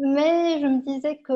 mais 0.00 0.60
je 0.60 0.66
me 0.66 0.82
disais 0.82 1.18
que 1.18 1.32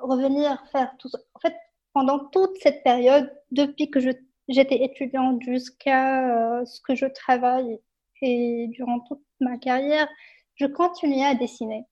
revenir 0.00 0.64
faire 0.70 0.94
tout 0.98 1.08
ça, 1.08 1.18
en 1.34 1.40
fait, 1.40 1.54
pendant 1.92 2.18
toute 2.30 2.56
cette 2.62 2.82
période, 2.82 3.30
depuis 3.50 3.90
que 3.90 4.00
j'étais 4.48 4.84
étudiante 4.84 5.42
jusqu'à 5.42 6.60
euh, 6.60 6.64
ce 6.64 6.80
que 6.80 6.94
je 6.94 7.06
travaille 7.06 7.80
et 8.22 8.68
durant 8.68 9.00
toute 9.00 9.22
ma 9.40 9.58
carrière, 9.58 10.08
je 10.56 10.66
continuais 10.66 11.24
à 11.24 11.34
dessiner. 11.34 11.84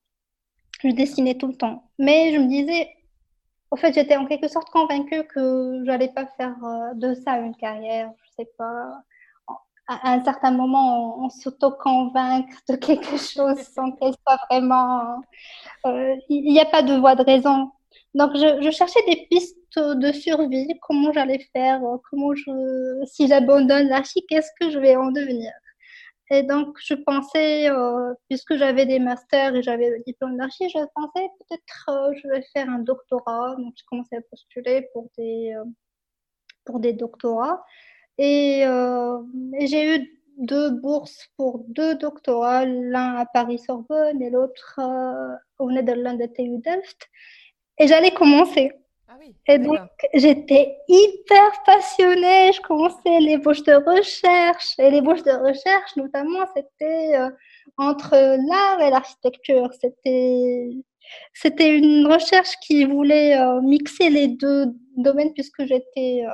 Je 0.81 0.88
dessinais 0.88 1.37
tout 1.37 1.49
le 1.49 1.57
temps. 1.57 1.91
Mais 1.99 2.33
je 2.33 2.38
me 2.38 2.49
disais, 2.49 2.88
en 3.71 3.76
fait, 3.76 3.93
j'étais 3.93 4.17
en 4.17 4.26
quelque 4.26 4.49
sorte 4.49 4.71
convaincue 4.71 5.25
que 5.25 5.83
j'allais 5.85 6.12
pas 6.12 6.26
faire 6.37 6.57
de 6.95 7.14
ça 7.14 7.38
une 7.38 7.57
carrière. 7.57 8.12
Je 8.25 8.43
sais 8.43 8.50
pas. 8.59 9.02
À 10.02 10.12
un 10.12 10.25
certain 10.25 10.50
moment, 10.50 11.25
on, 11.25 11.30
s'auto-convainc 11.30 12.46
de 12.68 12.76
quelque 12.76 13.16
chose 13.16 13.58
sans 13.75 13.92
qu'elle 13.92 14.14
soit 14.26 14.38
vraiment. 14.50 15.22
Il 16.28 16.52
n'y 16.52 16.61
a 16.61 16.66
pas 16.66 16.82
de 16.82 16.94
voie 16.94 17.14
de 17.14 17.25
raison. 17.25 17.70
Donc, 18.14 18.32
je, 18.34 18.62
je 18.62 18.70
cherchais 18.70 19.00
des 19.06 19.26
pistes 19.30 19.56
de 19.78 20.12
survie, 20.12 20.68
comment 20.82 21.12
j'allais 21.12 21.40
faire, 21.54 21.80
comment 22.11 22.34
je, 22.34 23.04
si 23.06 23.26
j'abandonne 23.26 23.88
l'archi, 23.88 24.25
qu'est-ce 24.28 24.50
que 24.61 24.70
je 24.70 24.78
vais 24.78 24.96
en 24.96 25.11
devenir. 25.11 25.52
Et 26.32 26.42
donc, 26.42 26.78
je 26.82 26.94
pensais, 26.94 27.68
euh, 27.68 28.14
puisque 28.28 28.56
j'avais 28.56 28.87
des 28.87 28.99
masters 28.99 29.54
et 29.54 29.62
j'avais 29.62 29.90
le 29.90 30.02
diplôme 30.06 30.38
d'archi, 30.38 30.66
je 30.70 30.78
pensais 30.94 31.28
peut-être 31.38 31.90
euh, 31.90 32.12
je 32.22 32.28
vais 32.28 32.42
faire 32.54 32.70
un 32.70 32.78
doctorat. 32.78 33.54
Donc, 33.56 33.75
je 33.76 33.82
commençais 33.87 34.16
à 34.16 34.22
postuler 34.22 34.88
pour 34.94 35.11
des, 35.18 35.52
euh, 35.54 35.64
pour 36.64 36.80
des 36.80 36.94
doctorats. 36.94 37.62
Et, 38.19 38.61
et 38.61 39.66
j'ai 39.66 39.97
eu 39.97 40.21
deux 40.38 40.71
bourses 40.71 41.28
pour 41.37 41.64
deux 41.69 41.95
doctorats, 41.97 42.64
l'un 42.64 43.16
à 43.16 43.26
Paris-Sorbonne 43.26 44.23
et 44.23 44.31
l'autre 44.31 44.81
au 45.59 45.71
Netherlands 45.71 46.19
de 46.19 46.26
TU 46.26 46.59
Delft. 46.59 47.09
Et 47.78 47.87
j'allais 47.87 48.12
commencer. 48.12 48.73
Ah 49.09 49.19
et 49.49 49.59
donc, 49.59 49.78
j'étais 50.14 50.76
hyper 50.88 51.62
passionnée. 51.64 52.52
Je 52.52 52.61
commençais 52.61 53.21
les 53.21 53.38
bouches 53.38 53.62
de 53.64 53.75
recherche. 53.75 54.78
Et 54.78 54.90
les 54.90 55.00
bouches 55.00 55.23
de 55.23 55.33
recherche, 55.33 55.97
notamment, 55.97 56.47
c'était 56.54 57.16
euh, 57.16 57.28
entre 57.76 58.14
l'art 58.14 58.81
et 58.81 58.90
l'architecture. 58.90 59.69
C'était, 59.81 60.71
c'était 61.35 61.76
une 61.76 62.07
recherche 62.07 62.57
qui 62.62 62.85
voulait 62.85 63.38
euh, 63.38 63.61
mixer 63.61 64.11
les 64.11 64.28
deux 64.28 64.66
domaines 64.97 65.33
puisque 65.35 65.64
j'étais, 65.64 66.25
euh, 66.25 66.31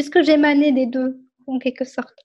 puisque 0.00 0.22
j'émanais 0.22 0.72
des 0.72 0.86
deux, 0.86 1.20
en 1.46 1.58
quelque 1.58 1.84
sorte. 1.84 2.24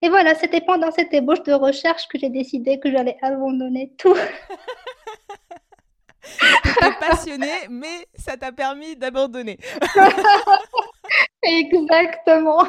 Et 0.00 0.08
voilà, 0.08 0.34
c'était 0.34 0.62
pendant 0.62 0.90
cette 0.90 1.12
ébauche 1.12 1.42
de 1.42 1.52
recherche 1.52 2.08
que 2.08 2.18
j'ai 2.18 2.30
décidé 2.30 2.80
que 2.80 2.90
j'allais 2.90 3.18
abandonner 3.20 3.92
tout. 3.98 4.16
T'es 6.22 6.92
passionné, 6.98 7.52
mais 7.68 8.06
ça 8.14 8.38
t'a 8.38 8.50
permis 8.50 8.96
d'abandonner. 8.96 9.58
Exactement. 11.42 12.64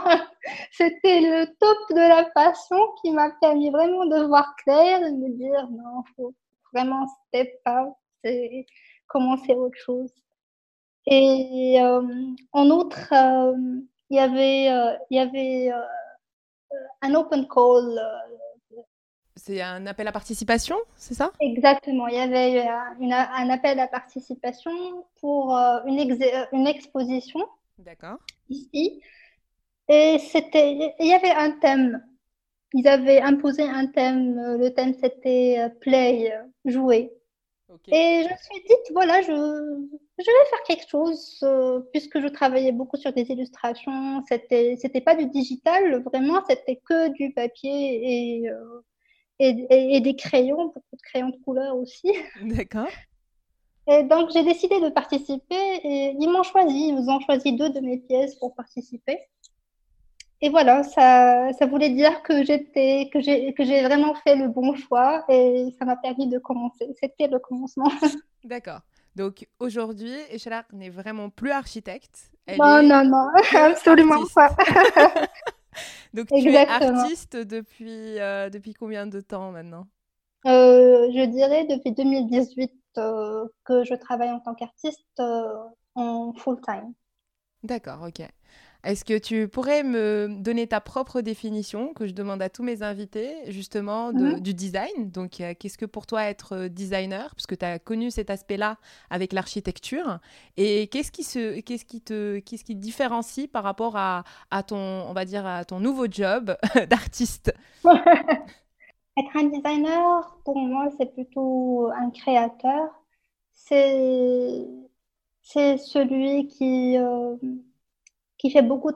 C'était 0.71 1.21
le 1.21 1.45
top 1.57 1.77
de 1.91 2.05
la 2.05 2.25
passion 2.35 2.75
qui 3.01 3.11
m'a 3.11 3.31
permis 3.39 3.71
vraiment 3.71 4.05
de 4.07 4.25
voir 4.25 4.57
clair 4.57 5.03
et 5.03 5.11
de 5.11 5.15
me 5.15 5.29
dire 5.37 5.69
non, 5.71 6.03
faut 6.17 6.33
vraiment 6.73 7.07
step 7.29 7.49
out 7.65 7.95
et 8.25 8.65
commencer 9.07 9.53
autre 9.53 9.79
chose. 9.85 10.11
Et 11.05 11.77
euh, 11.81 12.01
en 12.51 12.69
outre, 12.69 13.13
euh, 13.13 13.53
il 14.09 14.17
y 14.17 14.19
avait, 14.19 14.69
euh, 14.71 14.95
il 15.09 15.17
y 15.17 15.19
avait 15.19 15.71
un 17.01 17.13
open 17.13 17.47
call 17.47 17.99
c'est 19.35 19.61
un 19.61 19.87
appel 19.87 20.07
à 20.07 20.11
participation, 20.11 20.77
c'est 20.95 21.15
ça? 21.15 21.31
Exactement. 21.41 22.07
Il 22.07 22.15
y 22.15 22.19
avait 22.19 22.65
un 22.67 23.49
appel 23.49 23.79
à 23.79 23.87
participation 23.87 24.71
pour 25.19 25.51
une, 25.85 26.17
une 26.53 26.67
exposition. 26.67 27.39
D'accord. 27.79 28.19
Ici. 28.49 29.01
Et 29.89 30.19
c'était, 30.19 30.93
il 30.99 31.07
y 31.07 31.13
avait 31.13 31.31
un 31.31 31.51
thème. 31.59 32.01
Ils 32.73 32.87
avaient 32.87 33.21
imposé 33.21 33.63
un 33.63 33.87
thème. 33.87 34.35
Le 34.59 34.69
thème, 34.69 34.93
c'était 34.93 35.67
play, 35.81 36.31
jouer. 36.65 37.11
Et 37.87 38.23
je 38.23 38.29
me 38.29 38.37
suis 38.37 38.67
dit, 38.67 38.93
voilà, 38.93 39.21
je, 39.21 39.27
je 39.27 40.25
vais 40.25 40.49
faire 40.49 40.63
quelque 40.67 40.87
chose, 40.89 41.45
puisque 41.91 42.19
je 42.19 42.27
travaillais 42.27 42.71
beaucoup 42.71 42.97
sur 42.97 43.13
des 43.13 43.23
illustrations. 43.31 44.23
C'était, 44.27 44.77
c'était 44.79 45.01
pas 45.01 45.15
du 45.15 45.27
digital, 45.27 46.01
vraiment, 46.03 46.41
c'était 46.47 46.79
que 46.87 47.09
du 47.13 47.33
papier 47.33 48.41
et 48.41 48.49
et, 49.39 50.01
des 50.01 50.15
crayons, 50.15 50.65
beaucoup 50.65 50.95
de 50.95 51.01
crayons 51.01 51.29
de 51.29 51.37
couleur 51.43 51.75
aussi. 51.75 52.11
D'accord. 52.41 52.87
Et 53.87 54.03
donc, 54.03 54.29
j'ai 54.31 54.43
décidé 54.43 54.79
de 54.79 54.89
participer 54.89 55.55
et 55.83 56.15
ils 56.17 56.29
m'ont 56.29 56.43
choisi. 56.43 56.89
Ils 56.89 57.09
ont 57.09 57.19
choisi 57.19 57.53
deux 57.53 57.69
de 57.69 57.79
mes 57.81 57.97
pièces 57.97 58.35
pour 58.35 58.55
participer. 58.55 59.19
Et 60.43 60.49
voilà, 60.49 60.83
ça, 60.83 61.53
ça 61.57 61.65
voulait 61.65 61.91
dire 61.91 62.21
que 62.21 62.43
j'étais, 62.43 63.09
que 63.13 63.21
j'ai, 63.21 63.53
que 63.53 63.63
j'ai 63.63 63.81
vraiment 63.81 64.13
fait 64.13 64.35
le 64.35 64.49
bon 64.49 64.75
choix 64.75 65.23
et 65.29 65.73
ça 65.79 65.85
m'a 65.85 65.95
permis 65.95 66.27
de 66.27 66.37
commencer. 66.37 66.93
C'était 66.99 67.27
le 67.27 67.39
commencement. 67.39 67.89
D'accord. 68.43 68.81
Donc 69.15 69.47
aujourd'hui, 69.59 70.11
Echelard 70.33 70.65
n'est 70.73 70.89
vraiment 70.89 71.29
plus 71.29 71.51
architecte. 71.51 72.29
non, 72.59 72.83
non, 72.83 73.05
non, 73.05 73.29
absolument 73.57 74.25
pas. 74.35 74.49
Donc 76.13 76.27
tu 76.27 76.49
es 76.49 76.67
artiste 76.67 77.37
depuis, 77.37 78.19
euh, 78.19 78.49
depuis 78.49 78.73
combien 78.73 79.07
de 79.07 79.21
temps 79.21 79.51
maintenant? 79.51 79.87
Euh, 80.45 81.09
Je 81.13 81.25
dirais 81.25 81.65
depuis 81.67 81.93
2018 81.93 82.69
euh, 82.97 83.47
que 83.63 83.85
je 83.85 83.95
travaille 83.95 84.29
en 84.29 84.41
tant 84.41 84.55
qu'artiste 84.55 85.21
en 85.95 86.33
full 86.33 86.59
time. 86.59 86.93
D'accord, 87.63 88.01
ok. 88.05 88.27
Est-ce 88.83 89.05
que 89.05 89.17
tu 89.17 89.47
pourrais 89.47 89.81
me 89.81 90.27
donner 90.29 90.67
ta 90.67 90.81
propre 90.81 91.21
définition 91.21 91.93
que 91.93 92.05
je 92.05 92.13
demande 92.13 92.41
à 92.41 92.49
tous 92.49 92.63
mes 92.63 92.83
invités, 92.83 93.33
justement, 93.47 94.11
mhm. 94.11 94.41
du 94.41 94.53
design? 94.53 95.09
Donc, 95.09 95.39
euh, 95.39 95.53
qu'est-ce 95.57 95.77
que 95.77 95.85
pour 95.85 96.05
toi 96.05 96.25
être 96.25 96.53
euh, 96.53 96.67
designer? 96.67 97.33
Parce 97.33 97.47
que 97.47 97.55
tu 97.55 97.63
as 97.63 97.79
connu 97.79 98.11
cet 98.11 98.29
aspect-là 98.29 98.77
avec 99.09 99.31
l'architecture. 99.31 100.19
Et 100.57 100.87
qu'est-ce 100.87 101.13
qui, 101.13 101.23
se, 101.23 101.61
qu'est-ce 101.61 101.85
qui, 101.85 102.01
te, 102.01 102.39
qu'est-ce 102.39 102.65
qui 102.65 102.75
différencie 102.75 103.47
par 103.47 103.63
rapport 103.63 103.95
à, 103.95 104.25
à, 104.51 104.63
ton, 104.63 104.77
on 104.77 105.13
va 105.13 105.23
dire, 105.23 105.47
à 105.47 105.63
ton 105.63 105.79
nouveau 105.79 106.07
job 106.11 106.53
d'artiste? 106.89 107.53
Être 107.85 109.37
un 109.37 109.45
designer, 109.45 110.37
pour 110.43 110.57
moi, 110.57 110.89
c'est 110.97 111.13
plutôt 111.13 111.89
un 111.95 112.09
créateur. 112.09 112.89
C'est, 113.53 114.67
c'est 115.41 115.77
celui 115.77 116.47
qui... 116.47 116.97
Euh, 116.97 117.37
qui 118.43 118.51
fait 118.51 118.61
beaucoup 118.61 118.91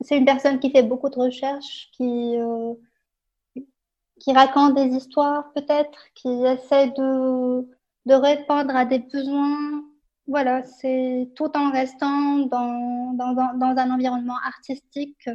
c'est 0.00 0.16
une 0.16 0.24
personne 0.24 0.58
qui 0.58 0.70
fait 0.70 0.82
beaucoup 0.82 1.10
de 1.10 1.16
recherches, 1.16 1.90
qui, 1.92 2.38
euh, 2.38 2.72
qui 4.18 4.32
raconte 4.32 4.74
des 4.74 4.96
histoires 4.96 5.52
peut-être, 5.52 5.98
qui 6.14 6.28
essaie 6.46 6.88
de, 6.88 7.68
de 8.06 8.14
répondre 8.14 8.74
à 8.74 8.86
des 8.86 9.00
besoins. 9.00 9.84
Voilà, 10.26 10.62
c'est 10.62 11.30
tout 11.36 11.54
en 11.54 11.70
restant 11.72 12.38
dans, 12.46 13.12
dans, 13.12 13.34
dans, 13.34 13.76
un 13.76 13.90
environnement 13.90 14.38
artistique. 14.46 15.28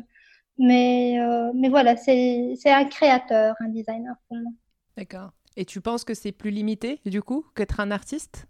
Mais, 0.58 1.20
euh, 1.20 1.52
mais 1.54 1.70
voilà, 1.70 1.98
c'est 1.98 2.58
un 2.66 2.86
créateur, 2.86 3.56
un 3.60 3.68
designer 3.68 4.16
pour 4.28 4.38
moi. 4.38 4.52
D'accord. 4.98 5.34
Et 5.56 5.66
tu 5.66 5.82
penses 5.82 6.04
que 6.04 6.16
c'est 6.16 6.32
plus 6.32 6.50
limité, 6.50 7.00
du 7.06 7.22
coup, 7.22 7.46
qu'être 7.56 7.80
un 7.80 7.92
artiste? 7.92 8.48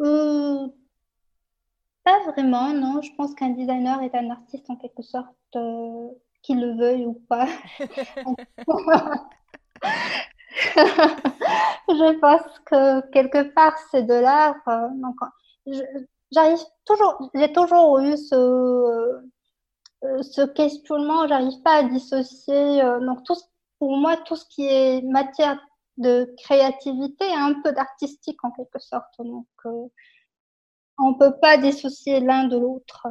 Euh, 0.00 0.68
pas 2.06 2.20
vraiment, 2.30 2.72
non. 2.72 3.02
Je 3.02 3.12
pense 3.16 3.34
qu'un 3.34 3.50
designer 3.50 4.00
est 4.02 4.14
un 4.14 4.30
artiste 4.30 4.70
en 4.70 4.76
quelque 4.76 5.02
sorte, 5.02 5.26
euh, 5.56 6.08
qu'il 6.42 6.60
le 6.60 6.78
veuille 6.78 7.04
ou 7.04 7.14
pas. 7.28 7.48
je 11.88 12.18
pense 12.20 12.60
que 12.64 13.10
quelque 13.10 13.52
part 13.52 13.76
c'est 13.90 14.04
de 14.04 14.14
l'art. 14.14 14.54
Euh, 14.68 14.88
j'arrive 16.30 16.58
toujours, 16.84 17.30
j'ai 17.34 17.52
toujours 17.52 17.98
eu 17.98 18.16
ce, 18.16 18.36
euh, 18.36 20.22
ce 20.22 20.46
questionnement. 20.46 21.26
J'arrive 21.26 21.60
pas 21.62 21.78
à 21.78 21.82
dissocier. 21.82 22.82
donc 23.00 23.24
tout, 23.24 23.34
pour 23.80 23.96
moi, 23.96 24.16
tout 24.18 24.36
ce 24.36 24.44
qui 24.46 24.64
est 24.64 25.02
matière 25.02 25.58
de 25.96 26.32
créativité 26.44 27.24
un 27.34 27.60
peu 27.62 27.72
d'artistique 27.72 28.38
en 28.44 28.52
quelque 28.52 28.78
sorte. 28.78 29.12
Donc 29.18 29.48
on 30.98 31.12
ne 31.12 31.18
peut 31.18 31.36
pas 31.40 31.56
dissocier 31.56 32.20
l'un 32.20 32.44
de 32.44 32.56
l'autre. 32.56 33.08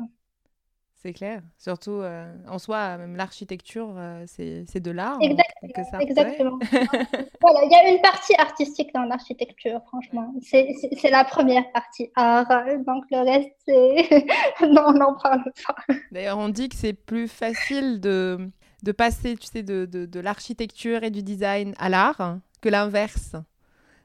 C'est 1.05 1.13
clair. 1.13 1.43
Surtout 1.59 2.01
euh, 2.01 2.33
en 2.49 2.57
soi, 2.57 2.97
même 2.97 3.15
l'architecture, 3.15 3.93
euh, 3.95 4.23
c'est 4.25 4.79
de 4.79 4.89
l'art. 4.89 5.19
exactement. 5.21 6.57
voilà, 7.41 7.59
il 7.63 7.69
y 7.71 7.75
a 7.75 7.91
une 7.91 8.01
partie 8.01 8.33
artistique 8.39 8.91
dans 8.91 9.03
l'architecture, 9.03 9.81
franchement. 9.85 10.33
C'est 10.41 11.11
la 11.11 11.23
première 11.23 11.71
partie 11.73 12.09
art. 12.15 12.47
Donc 12.87 13.03
le 13.11 13.23
reste, 13.23 13.51
c'est. 13.67 14.25
non, 14.67 14.85
on 14.87 14.93
n'en 14.93 15.13
parle 15.13 15.43
pas. 15.67 15.75
D'ailleurs, 16.11 16.39
on 16.39 16.49
dit 16.49 16.69
que 16.69 16.75
c'est 16.75 16.93
plus 16.93 17.27
facile 17.27 18.01
de, 18.01 18.49
de 18.81 18.91
passer, 18.91 19.37
tu 19.37 19.45
sais, 19.45 19.61
de, 19.61 19.85
de, 19.85 20.07
de 20.07 20.19
l'architecture 20.19 21.03
et 21.03 21.11
du 21.11 21.21
design 21.21 21.75
à 21.77 21.89
l'art 21.89 22.39
que 22.61 22.69
l'inverse. 22.69 23.35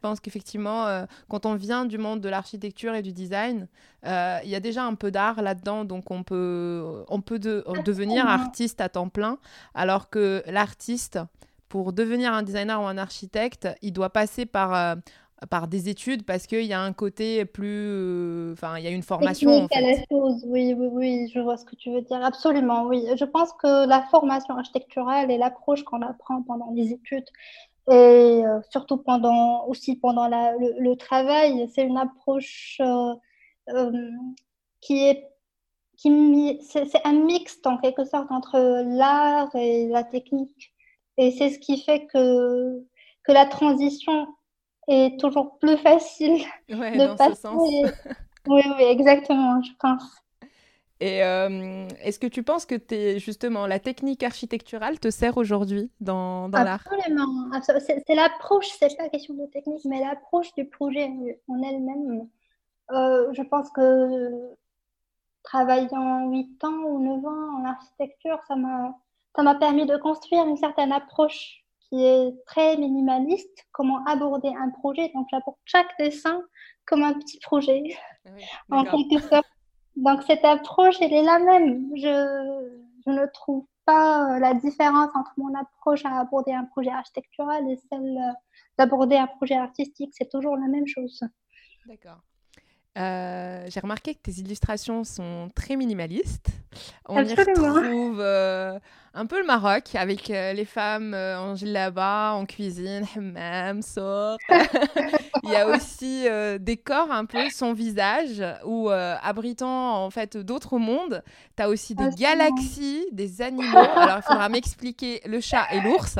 Je 0.01 0.09
pense 0.09 0.19
qu'effectivement, 0.19 0.87
euh, 0.87 1.05
quand 1.29 1.45
on 1.45 1.57
vient 1.57 1.85
du 1.85 1.99
monde 1.99 2.23
de 2.23 2.31
l'architecture 2.31 2.95
et 2.95 3.03
du 3.03 3.13
design, 3.13 3.69
euh, 4.07 4.39
il 4.43 4.49
y 4.49 4.55
a 4.55 4.61
déjà 4.61 4.83
un 4.83 4.95
peu 4.95 5.11
d'art 5.11 5.43
là-dedans, 5.43 5.85
donc 5.85 6.11
on 6.11 6.23
peut, 6.23 7.05
on 7.11 7.21
peut 7.21 7.39
devenir 7.39 8.27
artiste 8.27 8.81
à 8.81 8.89
temps 8.89 9.11
plein, 9.11 9.37
alors 9.75 10.09
que 10.09 10.43
l'artiste, 10.47 11.19
pour 11.69 11.93
devenir 11.93 12.33
un 12.33 12.43
designer 12.43 12.81
ou 12.81 12.87
un 12.87 12.97
architecte, 12.97 13.69
il 13.83 13.93
doit 13.93 14.09
passer 14.09 14.47
par... 14.47 14.75
Euh, 14.75 14.95
par 15.49 15.69
des 15.69 15.89
études 15.89 16.25
parce 16.25 16.47
qu'il 16.47 16.67
y 16.67 16.75
a 16.75 16.83
un 16.83 16.93
côté 16.93 17.47
plus. 17.47 18.53
Enfin, 18.53 18.77
il 18.77 18.85
y 18.85 18.87
a 18.87 18.91
une 18.91 19.03
formation. 19.03 19.65
en 19.65 19.69
fait. 19.69 19.81
la 19.81 19.97
chose. 20.11 20.45
Oui, 20.47 20.75
oui, 20.77 20.89
oui, 20.93 21.31
je 21.35 21.41
vois 21.41 21.57
ce 21.57 21.65
que 21.65 21.77
tu 21.77 21.91
veux 21.91 22.03
dire. 22.03 22.23
Absolument, 22.23 22.85
oui. 22.85 23.07
Je 23.17 23.25
pense 23.25 23.51
que 23.55 23.89
la 23.89 24.03
formation 24.11 24.55
architecturale 24.55 25.31
et 25.31 25.39
l'approche 25.39 25.83
qu'on 25.83 26.03
apprend 26.03 26.43
pendant 26.43 26.71
les 26.75 26.93
études 26.93 27.25
et 27.91 28.43
surtout 28.71 28.99
pendant, 28.99 29.67
aussi 29.67 29.97
pendant 29.97 30.29
la, 30.29 30.53
le, 30.57 30.95
travail, 30.95 31.69
c'est 31.75 31.83
une 31.83 31.99
approche 31.99 32.81
qui 34.81 35.07
est 35.07 35.31
qui 36.01 36.59
c'est 36.63 37.05
un 37.05 37.13
mixte 37.13 37.67
en 37.67 37.77
quelque 37.77 38.05
sorte 38.05 38.31
entre 38.31 38.59
l'art 38.97 39.55
et 39.55 39.87
la 39.89 40.03
technique. 40.03 40.73
Et 41.19 41.31
c'est 41.33 41.51
ce 41.51 41.59
qui 41.59 41.83
fait 41.83 42.07
que, 42.07 42.81
que 43.25 43.33
la 43.33 43.45
transition 43.45 44.27
est 44.89 45.21
toujours 45.21 45.59
plus 45.59 45.77
facile 45.77 46.43
ouais, 46.71 46.97
de 46.97 47.07
dans 47.07 47.17
passer. 47.17 47.35
Ce 47.35 47.41
sens. 47.43 47.69
oui, 48.49 48.63
oui, 48.79 48.85
exactement, 48.85 49.63
je 49.63 49.73
pense. 49.79 50.03
Et 51.01 51.25
euh, 51.25 51.89
est-ce 52.03 52.19
que 52.19 52.27
tu 52.27 52.43
penses 52.43 52.67
que 52.67 52.75
es, 52.91 53.19
justement 53.19 53.67
la 53.67 53.79
technique 53.79 54.23
architecturale 54.23 55.01
te 55.01 55.11
sert 55.11 55.39
aujourd'hui 55.39 55.91
dans, 56.01 56.51
dans 56.51 56.63
l'art? 56.63 56.87
Absolument. 56.87 57.51
C'est 57.63 58.15
l'approche, 58.15 58.69
c'est 58.79 58.95
pas 58.97 59.05
la 59.05 59.09
question 59.09 59.35
de 59.35 59.47
technique, 59.47 59.83
mais 59.87 60.01
l'approche 60.01 60.53
du 60.55 60.67
projet 60.67 61.11
en 61.49 61.63
elle-même. 61.63 62.29
Euh, 62.93 63.33
je 63.33 63.43
pense 63.43 63.71
que 63.71 64.55
travaillant 65.43 66.31
8 66.31 66.65
ans 66.65 66.83
ou 66.85 67.03
9 67.03 67.25
ans 67.25 67.61
en 67.61 67.65
architecture, 67.65 68.39
ça 68.47 68.57
m'a 68.57 69.55
permis 69.55 69.87
de 69.87 69.97
construire 69.97 70.47
une 70.47 70.59
certaine 70.59 70.93
approche 70.93 71.65
qui 71.89 72.05
est 72.05 72.35
très 72.47 72.77
minimaliste, 72.77 73.67
comment 73.73 74.05
aborder 74.05 74.49
un 74.49 74.69
projet. 74.69 75.11
Donc 75.15 75.29
j'aborde 75.31 75.57
chaque 75.65 75.97
dessin 75.99 76.43
comme 76.85 77.03
un 77.03 77.15
petit 77.15 77.39
projet, 77.39 77.83
en 78.71 78.85
quelque 78.85 79.19
sorte. 79.23 79.47
Donc 79.97 80.23
cette 80.27 80.45
approche, 80.45 80.97
elle 81.01 81.13
est 81.13 81.23
la 81.23 81.39
même. 81.39 81.91
Je, 81.97 82.79
je 83.07 83.11
ne 83.11 83.27
trouve 83.33 83.67
pas 83.85 84.39
la 84.39 84.55
différence 84.55 85.11
entre 85.15 85.33
mon 85.37 85.55
approche 85.55 86.05
à 86.05 86.21
aborder 86.21 86.53
un 86.53 86.65
projet 86.65 86.91
architectural 86.91 87.69
et 87.71 87.79
celle 87.91 88.19
d'aborder 88.79 89.17
un 89.17 89.27
projet 89.27 89.57
artistique. 89.57 90.13
C'est 90.17 90.31
toujours 90.31 90.57
la 90.57 90.69
même 90.69 90.87
chose. 90.87 91.21
D'accord. 91.87 92.21
Euh, 92.99 93.67
j'ai 93.69 93.81
remarqué 93.81 94.15
que 94.15 94.21
tes 94.21 94.33
illustrations 94.41 95.05
sont 95.05 95.49
très 95.55 95.77
minimalistes. 95.77 96.51
On 97.09 97.23
y 97.23 97.35
retrouve 97.35 98.21
euh, 98.21 98.79
un 99.15 99.27
peu 99.27 99.41
le 99.41 99.47
Maroc 99.47 99.95
avec 99.95 100.31
euh, 100.31 100.53
les 100.53 100.65
femmes 100.65 101.15
en 101.15 101.55
là-bas, 101.61 102.35
en 102.35 102.47
cuisine, 102.47 103.07
hammam, 103.17 103.83
sort. 103.83 104.39
Il 105.43 105.51
y 105.51 105.57
a 105.57 105.69
aussi 105.69 106.27
des 106.61 106.77
corps 106.77 107.11
un 107.11 107.25
peu 107.25 107.49
son 107.51 107.73
visage 107.73 108.43
ou 108.65 108.91
abritant 108.91 110.05
en 110.05 110.11
fait 110.11 110.37
d'autres 110.37 110.79
mondes. 110.79 111.23
Tu 111.57 111.63
as 111.63 111.69
aussi 111.69 111.95
des 111.95 112.11
galaxies, 112.11 113.07
des 113.13 113.43
animaux. 113.43 113.79
Alors 113.97 114.19
il 114.19 114.23
faudra 114.23 114.49
m'expliquer 114.49 115.21
le 115.27 115.41
chat 115.41 115.67
et 115.73 115.81
l'ours. 115.81 116.19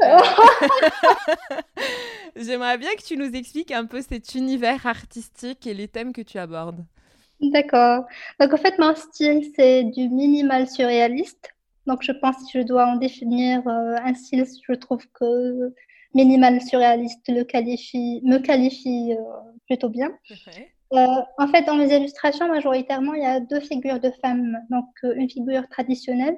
J'aimerais 2.36 2.78
bien 2.78 2.90
que 2.96 3.02
tu 3.02 3.16
nous 3.16 3.34
expliques 3.34 3.72
un 3.72 3.86
peu 3.86 4.02
cet 4.02 4.34
univers 4.34 4.86
artistique 4.86 5.66
et 5.66 5.74
les 5.74 5.88
thèmes 5.88 6.12
que 6.12 6.22
tu 6.22 6.38
abordes. 6.38 6.84
D'accord. 7.40 8.04
Donc 8.40 8.52
en 8.52 8.56
fait, 8.56 8.78
mon 8.78 8.94
style, 8.94 9.50
c'est 9.54 9.84
du 9.84 10.08
minimal 10.08 10.68
surréaliste. 10.68 11.50
Donc 11.88 12.02
je 12.02 12.12
pense 12.12 12.36
que 12.36 12.60
je 12.60 12.64
dois 12.64 12.86
en 12.86 12.96
définir 12.96 13.66
euh, 13.66 13.96
un 14.04 14.14
style, 14.14 14.44
je 14.68 14.74
trouve 14.74 15.04
que 15.14 15.74
minimal 16.14 16.60
surréaliste 16.60 17.26
le 17.28 17.44
qualifie, 17.44 18.20
me 18.24 18.38
qualifie 18.38 19.14
euh, 19.14 19.22
plutôt 19.66 19.88
bien. 19.88 20.10
Euh, 20.92 21.06
en 21.38 21.48
fait, 21.48 21.62
dans 21.62 21.76
mes 21.76 21.94
illustrations, 21.94 22.46
majoritairement, 22.48 23.14
il 23.14 23.22
y 23.22 23.26
a 23.26 23.40
deux 23.40 23.60
figures 23.60 24.00
de 24.00 24.10
femmes. 24.22 24.58
Donc 24.70 24.86
une 25.02 25.30
figure 25.30 25.66
traditionnelle 25.68 26.36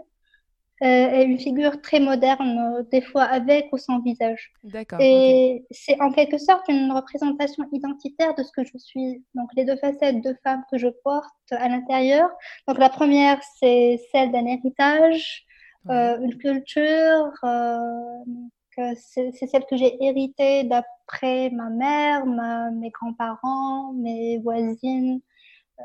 est 0.81 1.25
une 1.25 1.39
figure 1.39 1.81
très 1.83 2.01
moderne, 2.01 2.59
euh, 2.59 2.83
des 2.91 3.03
fois 3.03 3.25
avec 3.25 3.69
ou 3.73 3.79
sans 3.79 4.01
visage. 4.01 4.53
Et 4.99 5.65
c'est 5.71 6.01
en 6.01 6.11
quelque 6.11 6.39
sorte 6.39 6.67
une 6.69 6.91
représentation 6.93 7.65
identitaire 7.73 8.35
de 8.35 8.43
ce 8.43 8.51
que 8.53 8.65
je 8.65 8.79
suis. 8.79 9.23
Donc 9.35 9.51
les 9.57 9.65
deux 9.65 9.77
facettes 9.77 10.23
de 10.23 10.35
femme 10.43 10.63
que 10.71 10.79
je 10.79 10.89
porte 11.05 11.31
à 11.51 11.69
l'intérieur. 11.69 12.31
Donc 12.67 12.79
la 12.79 12.89
première, 12.89 13.41
c'est 13.59 14.01
celle 14.13 14.33
d'un 14.33 14.47
héritage, 14.47 15.45
euh, 15.91 16.19
une 16.21 16.37
culture. 16.39 17.33
Euh, 17.45 18.95
c'est 18.97 19.47
celle 19.47 19.67
que 19.67 19.77
j'ai 19.77 20.03
héritée 20.03 20.65
d'après 20.65 21.51
ma 21.51 21.69
mère, 21.69 22.25
mes 22.73 22.89
grands-parents, 22.91 23.93
mes 23.93 24.39
voisines, 24.39 25.21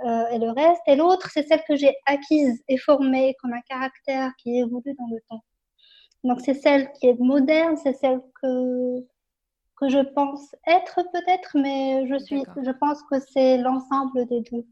euh, 0.05 0.27
et 0.29 0.39
le 0.39 0.51
reste. 0.51 0.81
Et 0.87 0.95
l'autre, 0.95 1.29
c'est 1.31 1.47
celle 1.47 1.63
que 1.67 1.75
j'ai 1.75 1.95
acquise 2.05 2.61
et 2.67 2.77
formée 2.77 3.35
comme 3.41 3.53
un 3.53 3.61
caractère 3.61 4.31
qui 4.41 4.59
évolue 4.59 4.95
dans 4.97 5.07
le 5.11 5.19
temps. 5.29 5.43
Donc 6.23 6.41
c'est 6.41 6.55
celle 6.55 6.91
qui 6.93 7.07
est 7.07 7.19
moderne, 7.19 7.77
c'est 7.77 7.93
celle 7.93 8.19
que, 8.41 8.99
que 9.79 9.89
je 9.89 9.99
pense 9.99 10.55
être 10.65 10.95
peut-être, 11.13 11.51
mais 11.55 12.07
je, 12.07 12.17
suis, 12.17 12.43
je 12.63 12.71
pense 12.71 13.01
que 13.03 13.19
c'est 13.31 13.57
l'ensemble 13.57 14.25
des 14.27 14.41
deux. 14.51 14.65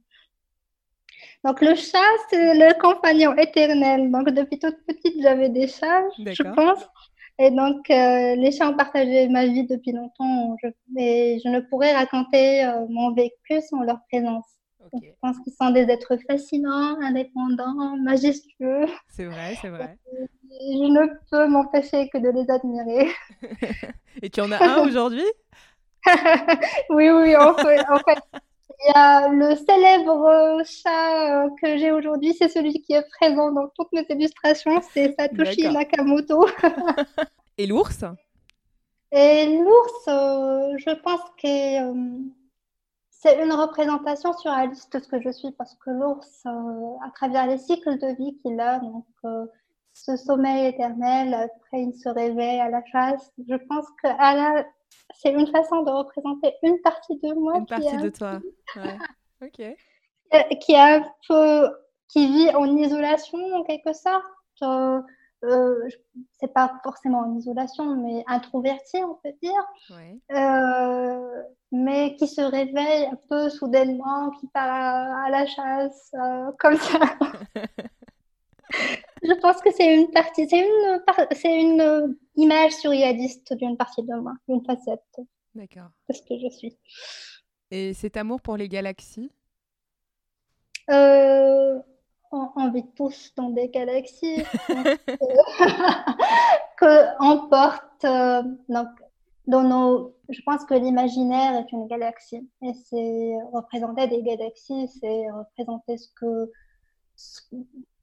Donc 1.43 1.61
le 1.61 1.75
chat, 1.75 1.99
c'est 2.29 2.55
le 2.55 2.79
compagnon 2.79 3.35
éternel. 3.35 4.11
Donc 4.11 4.29
depuis 4.29 4.59
toute 4.59 4.77
petite, 4.85 5.21
j'avais 5.21 5.49
des 5.49 5.67
chats, 5.67 6.03
je 6.17 6.43
pense. 6.55 6.85
Et 7.39 7.49
donc 7.49 7.89
euh, 7.89 8.35
les 8.35 8.51
chats 8.51 8.69
ont 8.69 8.75
partagé 8.75 9.27
ma 9.27 9.45
vie 9.45 9.65
depuis 9.65 9.91
longtemps. 9.91 10.55
Je, 10.63 10.69
et 10.97 11.39
je 11.43 11.49
ne 11.49 11.59
pourrais 11.61 11.93
raconter 11.93 12.65
euh, 12.65 12.85
mon 12.89 13.13
vécu 13.13 13.61
sans 13.61 13.81
leur 13.81 13.99
présence. 14.11 14.45
Je 14.93 15.09
pense 15.21 15.37
qu'ils 15.39 15.53
sont 15.53 15.71
des 15.71 15.83
êtres 15.83 16.17
fascinants, 16.27 16.99
indépendants, 17.01 17.97
majestueux. 17.97 18.85
C'est 19.09 19.25
vrai, 19.25 19.55
c'est 19.61 19.69
vrai. 19.69 19.97
je 20.13 20.87
ne 20.87 21.07
peux 21.31 21.47
m'empêcher 21.47 22.09
que 22.09 22.17
de 22.17 22.29
les 22.29 22.49
admirer. 22.49 23.09
Et 24.21 24.29
tu 24.29 24.41
en 24.41 24.51
as 24.51 24.63
un 24.63 24.85
aujourd'hui? 24.85 25.25
Oui, 26.89 27.09
oui, 27.09 27.35
en 27.35 27.53
fait, 27.55 27.81
il 28.85 28.89
y 28.89 28.91
a 28.93 29.29
le 29.29 29.55
célèbre 29.55 30.61
chat 30.65 31.45
euh, 31.45 31.49
que 31.61 31.77
j'ai 31.77 31.91
aujourd'hui, 31.91 32.33
c'est 32.33 32.49
celui 32.49 32.73
qui 32.81 32.93
est 32.93 33.07
présent 33.19 33.51
dans 33.51 33.69
toutes 33.69 33.91
mes 33.93 34.05
illustrations, 34.09 34.81
c'est 34.93 35.15
Satoshi 35.17 35.69
Nakamoto. 35.69 36.45
Et 37.57 37.67
l'ours? 37.67 38.03
Et 39.13 39.57
l'ours, 39.57 40.07
euh, 40.07 40.75
je 40.77 40.93
pense 41.01 41.21
que 41.41 41.81
euh, 41.81 42.17
c'est 43.23 43.41
une 43.41 43.53
représentation 43.53 44.33
surréaliste 44.33 44.93
de 44.97 45.01
ce 45.01 45.07
que 45.07 45.21
je 45.21 45.29
suis 45.29 45.51
parce 45.51 45.75
que 45.75 45.89
l'ours, 45.91 46.43
euh, 46.45 47.05
à 47.05 47.09
travers 47.15 47.47
les 47.47 47.57
cycles 47.57 47.97
de 47.97 48.15
vie 48.17 48.37
qu'il 48.39 48.59
a, 48.59 48.79
donc 48.79 49.05
euh, 49.23 49.45
ce 49.93 50.17
sommeil 50.17 50.67
éternel, 50.67 51.33
après 51.33 51.83
il 51.83 51.93
se 51.93 52.09
réveille 52.09 52.59
à 52.59 52.69
la 52.69 52.83
chasse, 52.83 53.31
je 53.47 53.55
pense 53.55 53.85
que 54.03 54.09
c'est 55.15 55.31
une 55.31 55.47
façon 55.47 55.83
de 55.83 55.91
représenter 55.91 56.53
une 56.63 56.79
partie 56.81 57.15
de 57.15 57.33
moi. 57.33 57.59
Une 57.59 57.65
partie 57.65 57.95
de 57.95 58.09
toi. 58.09 58.41
ok. 59.41 59.59
Euh, 59.59 60.39
qui, 60.59 60.75
un 60.75 61.03
peu, 61.27 61.69
qui 62.09 62.27
vit 62.27 62.53
en 62.55 62.75
isolation 62.75 63.39
en 63.53 63.63
quelque 63.63 63.93
sorte. 63.93 64.25
Euh, 64.63 64.99
c'est 66.39 66.53
pas 66.53 66.79
forcément 66.83 67.19
en 67.19 67.37
isolation, 67.37 67.95
mais 67.97 68.23
introverti, 68.27 68.97
on 69.03 69.15
peut 69.15 69.33
dire, 69.41 69.63
euh, 70.31 71.43
mais 71.71 72.15
qui 72.15 72.27
se 72.27 72.41
réveille 72.41 73.05
un 73.05 73.17
peu 73.29 73.49
soudainement, 73.49 74.31
qui 74.39 74.47
part 74.47 74.69
à, 74.69 75.29
la 75.29 75.45
chasse, 75.45 76.11
euh, 76.13 76.51
comme 76.59 76.77
ça. 76.77 76.99
Je 79.25 79.33
pense 79.39 79.61
que 79.61 79.71
c'est 79.71 79.95
une 79.95 80.11
partie, 80.11 80.47
c'est 80.49 80.59
une, 80.59 81.01
c'est 81.31 81.61
une 81.61 82.17
image 82.35 82.73
surréaliste 82.73 83.53
d'une 83.53 83.77
partie 83.77 84.03
de 84.03 84.13
moi, 84.15 84.33
d'une 84.47 84.65
facette. 84.65 85.21
D'accord. 85.55 85.89
De 86.09 86.13
ce 86.13 86.21
que 86.21 86.37
je 86.39 86.49
suis. 86.49 86.77
Et 87.71 87.93
cet 87.93 88.17
amour 88.17 88.41
pour 88.41 88.57
les 88.57 88.67
galaxies? 88.67 89.31
Euh, 90.89 91.79
on, 92.33 92.71
vit 92.71 92.85
tous 92.95 93.33
dans 93.35 93.49
des 93.49 93.69
galaxies 93.69 94.43
qu'on 96.79 97.47
porte 97.49 98.05
euh, 98.05 98.43
donc, 98.69 98.87
dans 99.47 99.63
nos. 99.63 100.15
Je 100.29 100.41
pense 100.45 100.63
que 100.65 100.73
l'imaginaire 100.73 101.55
est 101.55 101.71
une 101.71 101.87
galaxie 101.87 102.49
et 102.61 102.73
c'est 102.73 103.35
représenter 103.51 104.07
des 104.07 104.23
galaxies, 104.23 104.87
c'est 104.99 105.29
représenter 105.31 105.97
ce 105.97 106.07
que 106.15 106.51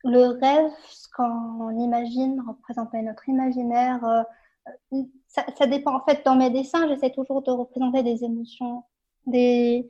le 0.05 0.39
rêve, 0.41 0.73
ce 0.89 1.09
qu'on 1.15 1.79
imagine, 1.79 2.43
représenter 2.47 3.03
notre 3.03 3.29
imaginaire. 3.29 4.05
Euh, 4.05 5.03
ça, 5.27 5.67
dépend. 5.67 5.97
En 5.97 6.05
fait, 6.05 6.25
dans 6.25 6.37
mes 6.37 6.51
dessins, 6.51 6.89
j'essaie 6.89 7.11
toujours 7.11 7.43
de 7.43 7.51
représenter 7.51 8.03
des 8.03 8.25
émotions, 8.25 8.85
des. 9.27 9.89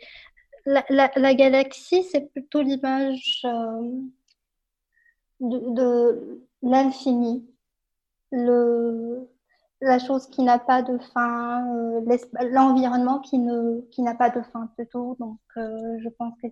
La, 0.66 1.34
galaxie, 1.34 2.04
c'est 2.04 2.30
plutôt 2.32 2.60
l'image 2.60 3.42
euh, 3.44 3.90
de, 5.40 6.46
l'infini, 6.62 7.46
le, 8.30 9.28
la 9.80 9.98
chose 9.98 10.26
qui 10.26 10.42
n'a 10.42 10.58
pas 10.58 10.82
de 10.82 10.98
fin, 11.12 11.66
euh, 11.74 12.18
l'environnement 12.50 13.20
qui 13.20 13.38
ne 13.38 13.80
qui 13.90 14.02
n'a 14.02 14.14
pas 14.14 14.30
de 14.30 14.42
fin 14.52 14.68
plutôt. 14.76 15.16
Donc, 15.18 15.38
euh, 15.56 15.98
je 16.02 16.08
pense 16.10 16.34
que 16.42 16.48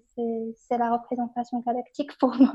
c'est 0.57 0.79
la 0.79 0.93
représentation 0.93 1.61
galactique 1.61 2.17
pour 2.19 2.35
moi. 2.35 2.55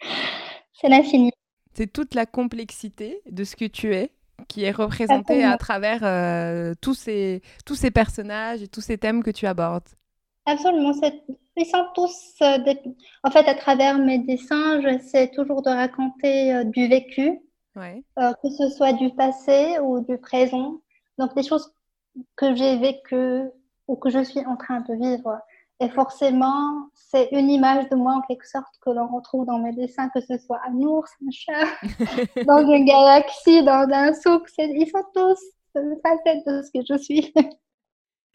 c'est 0.74 0.88
l'infini. 0.88 1.30
C'est 1.74 1.92
toute 1.92 2.14
la 2.14 2.26
complexité 2.26 3.20
de 3.30 3.44
ce 3.44 3.56
que 3.56 3.64
tu 3.64 3.94
es 3.94 4.12
qui 4.48 4.64
est 4.64 4.72
représentée 4.72 5.44
à 5.44 5.56
travers 5.56 6.00
euh, 6.02 6.74
tous 6.80 6.94
ces 6.94 7.40
tous 7.64 7.74
ces 7.74 7.90
personnages 7.90 8.62
et 8.62 8.68
tous 8.68 8.80
ces 8.80 8.98
thèmes 8.98 9.22
que 9.22 9.30
tu 9.30 9.46
abordes. 9.46 9.88
Absolument, 10.46 10.92
ils 11.56 11.66
sont 11.66 11.86
tous 11.94 12.36
en 13.22 13.30
fait 13.30 13.48
à 13.48 13.54
travers 13.54 13.98
mes 13.98 14.18
dessins, 14.18 14.80
j'essaie 14.80 15.28
toujours 15.28 15.62
de 15.62 15.70
raconter 15.70 16.64
du 16.64 16.88
vécu 16.88 17.40
euh, 17.76 18.32
que 18.42 18.50
ce 18.50 18.68
soit 18.70 18.92
du 18.92 19.10
passé 19.10 19.78
ou 19.82 20.00
du 20.00 20.18
présent. 20.18 20.80
Donc 21.18 21.34
des 21.34 21.42
choses 21.42 21.72
que 22.36 22.54
j'ai 22.54 22.78
vécues 22.78 23.50
ou 23.88 23.96
que 23.96 24.10
je 24.10 24.22
suis 24.22 24.44
en 24.46 24.56
train 24.56 24.80
de 24.80 24.94
vivre. 24.94 25.38
Et 25.80 25.88
forcément, 25.88 26.88
c'est 26.94 27.28
une 27.32 27.50
image 27.50 27.88
de 27.88 27.96
moi 27.96 28.14
en 28.14 28.20
quelque 28.22 28.46
sorte 28.46 28.72
que 28.80 28.90
l'on 28.90 29.08
retrouve 29.08 29.44
dans 29.46 29.58
mes 29.58 29.72
dessins, 29.72 30.08
que 30.10 30.20
ce 30.20 30.38
soit 30.38 30.60
un 30.68 30.74
ours, 30.74 31.10
un 31.26 31.30
chat, 31.32 31.66
dans 32.46 32.64
une 32.70 32.84
galaxie, 32.84 33.64
dans 33.64 33.88
un 33.92 34.14
souk. 34.14 34.48
Ils 34.58 34.88
sont 34.88 35.04
tous 35.12 35.40
une 35.74 35.98
facette 36.00 36.46
de 36.46 36.62
ce 36.62 36.70
que 36.70 36.84
je 36.88 37.02
suis. 37.02 37.34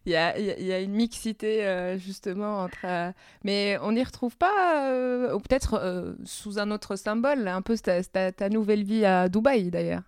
Il 0.10 0.14
y, 0.14 0.16
a, 0.16 0.40
il 0.40 0.66
y 0.66 0.74
a, 0.74 0.80
une 0.80 0.94
mixité 0.94 1.68
euh, 1.68 2.00
justement 2.00 2.62
entre. 2.64 2.84
Euh, 2.86 3.12
mais 3.44 3.78
on 3.84 3.92
n'y 3.92 4.04
retrouve 4.04 4.36
pas, 4.38 4.90
euh, 4.90 5.36
ou 5.36 5.40
peut-être 5.40 6.16
sous 6.26 6.58
un 6.58 6.72
autre 6.72 6.96
symbole, 6.96 7.48
un 7.48 7.62
peu 7.62 7.78
ta, 7.78 8.02
ta, 8.32 8.50
nouvelle 8.50 8.82
vie 8.82 9.06
à 9.06 9.30
Dubaï 9.30 9.70
d'ailleurs. 9.70 10.02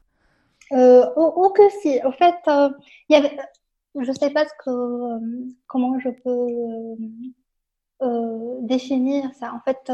ou, 0.71 1.49
que 1.55 1.69
si. 1.83 1.99
En 2.03 2.11
fait, 2.13 2.33
il 2.47 3.13
y 3.13 3.15
avait, 3.15 3.37
je 3.93 4.09
ne 4.09 4.15
sais 4.15 4.31
pas 4.31 4.45
ce 4.45 4.53
que, 4.65 5.51
comment 5.67 5.99
je 5.99 6.09
peux 6.09 6.97
définir 8.65 9.29
ça. 9.35 9.53
En 9.53 9.59
fait, 9.59 9.91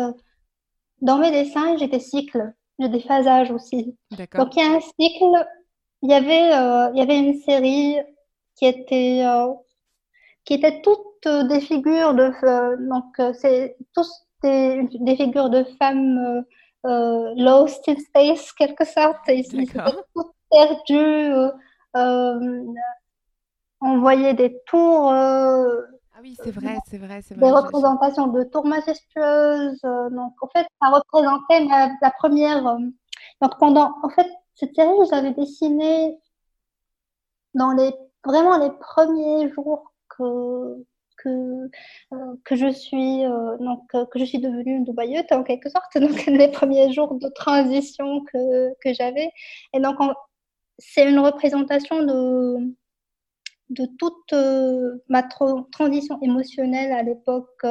dans 1.02 1.18
mes 1.18 1.32
dessins, 1.32 1.76
j'ai 1.76 1.90
des 1.90 2.00
cycles, 2.00 2.54
j'ai 2.80 2.88
des 2.88 3.02
phasages 3.02 3.52
aussi. 3.52 3.94
Donc 4.12 4.56
il 4.56 4.60
y 4.60 4.66
a 4.66 4.72
un 4.72 4.80
cycle. 4.80 5.48
Il 6.02 6.10
y 6.10 6.14
avait, 6.14 6.92
il 6.94 6.98
y 6.98 7.02
avait 7.02 7.20
une 7.20 7.42
série 7.42 7.98
qui 8.56 8.68
était 8.68 9.26
qui 10.48 10.54
étaient 10.54 10.82
toutes 10.82 11.26
euh, 11.28 11.44
des 11.44 11.60
figures 11.60 12.14
de 12.14 12.32
euh, 12.44 12.78
donc 12.90 13.20
euh, 13.20 13.34
c'est 13.34 13.76
tous 13.94 14.10
des, 14.42 14.88
des, 15.02 15.18
figures 15.18 15.50
de 15.50 15.66
femmes 15.78 16.44
lost 16.84 17.88
in 17.90 17.98
space 17.98 18.54
quelque 18.54 18.86
sorte 18.86 19.20
ils, 19.28 19.40
étaient 19.62 19.80
toutes 20.16 20.32
perdues 20.50 21.34
on 23.82 24.00
voyait 24.00 24.34
des 24.34 24.58
tours 24.66 25.12
ah 25.12 26.20
oui, 26.24 26.36
c'est 26.44 26.50
vrai, 26.50 26.78
c'est 26.88 26.98
vrai, 26.98 27.22
c'est 27.22 27.36
vrai. 27.36 27.46
Des 27.46 27.54
représentations 27.54 28.26
de 28.26 28.44
tours 28.46 28.66
majestueuses. 28.66 29.80
donc, 29.84 30.34
en 30.42 30.48
fait, 30.48 30.66
ça 30.82 30.90
représentait 30.90 31.68
la 32.02 32.12
première. 32.18 32.64
donc, 32.64 33.60
pendant, 33.60 33.94
en 34.02 34.10
fait, 34.10 34.26
cette 34.56 34.74
série, 34.74 35.08
j'avais 35.12 35.34
dessiné 35.34 36.18
dans 37.54 37.70
les 37.70 37.94
vraiment 38.26 38.58
les 38.58 38.72
premiers 38.72 39.54
jours 39.54 39.94
que 40.18 41.70
euh, 42.14 42.36
que 42.46 42.56
je 42.56 42.72
suis 42.72 43.26
euh, 43.26 43.58
donc 43.58 43.84
euh, 43.96 44.06
que 44.06 44.20
je 44.20 44.26
suis 44.26 44.40
devenue 44.40 44.78
une 44.78 44.86
Dubaïote 44.86 45.32
en 45.32 45.44
quelque 45.44 45.70
sorte 45.70 45.92
donc 45.98 46.26
les 46.26 46.50
premiers 46.50 46.94
jours 46.94 47.16
de 47.16 47.28
transition 47.30 48.24
que, 48.32 48.74
que 48.82 48.94
j'avais 48.94 49.30
et 49.74 49.80
donc 49.80 49.98
c'est 50.78 51.10
une 51.10 51.20
représentation 51.20 52.04
de 52.04 52.76
de 53.70 53.86
toute 54.00 54.34
ma 55.10 55.24
transition 55.72 56.18
émotionnelle 56.22 56.94
à 56.94 57.04
l'époque, 57.04 57.66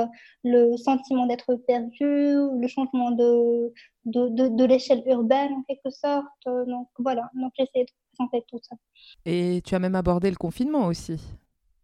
le 0.44 0.76
sentiment 0.76 1.26
d'être 1.26 1.54
perdu, 1.66 2.04
le 2.04 2.68
changement 2.68 3.12
de, 3.12 3.72
de, 4.04 4.28
de, 4.28 4.48
de 4.48 4.64
l'échelle 4.66 5.02
urbaine 5.06 5.54
en 5.54 5.62
quelque 5.62 5.88
sorte. 5.88 6.26
Donc 6.44 6.88
voilà, 6.98 7.30
donc 7.32 7.50
j'essaie 7.58 7.84
de 7.84 7.92
présenter 8.12 8.44
tout 8.46 8.60
ça. 8.60 8.76
Et 9.24 9.62
tu 9.64 9.74
as 9.74 9.78
même 9.78 9.94
abordé 9.94 10.28
le 10.28 10.36
confinement 10.36 10.84
aussi. 10.84 11.18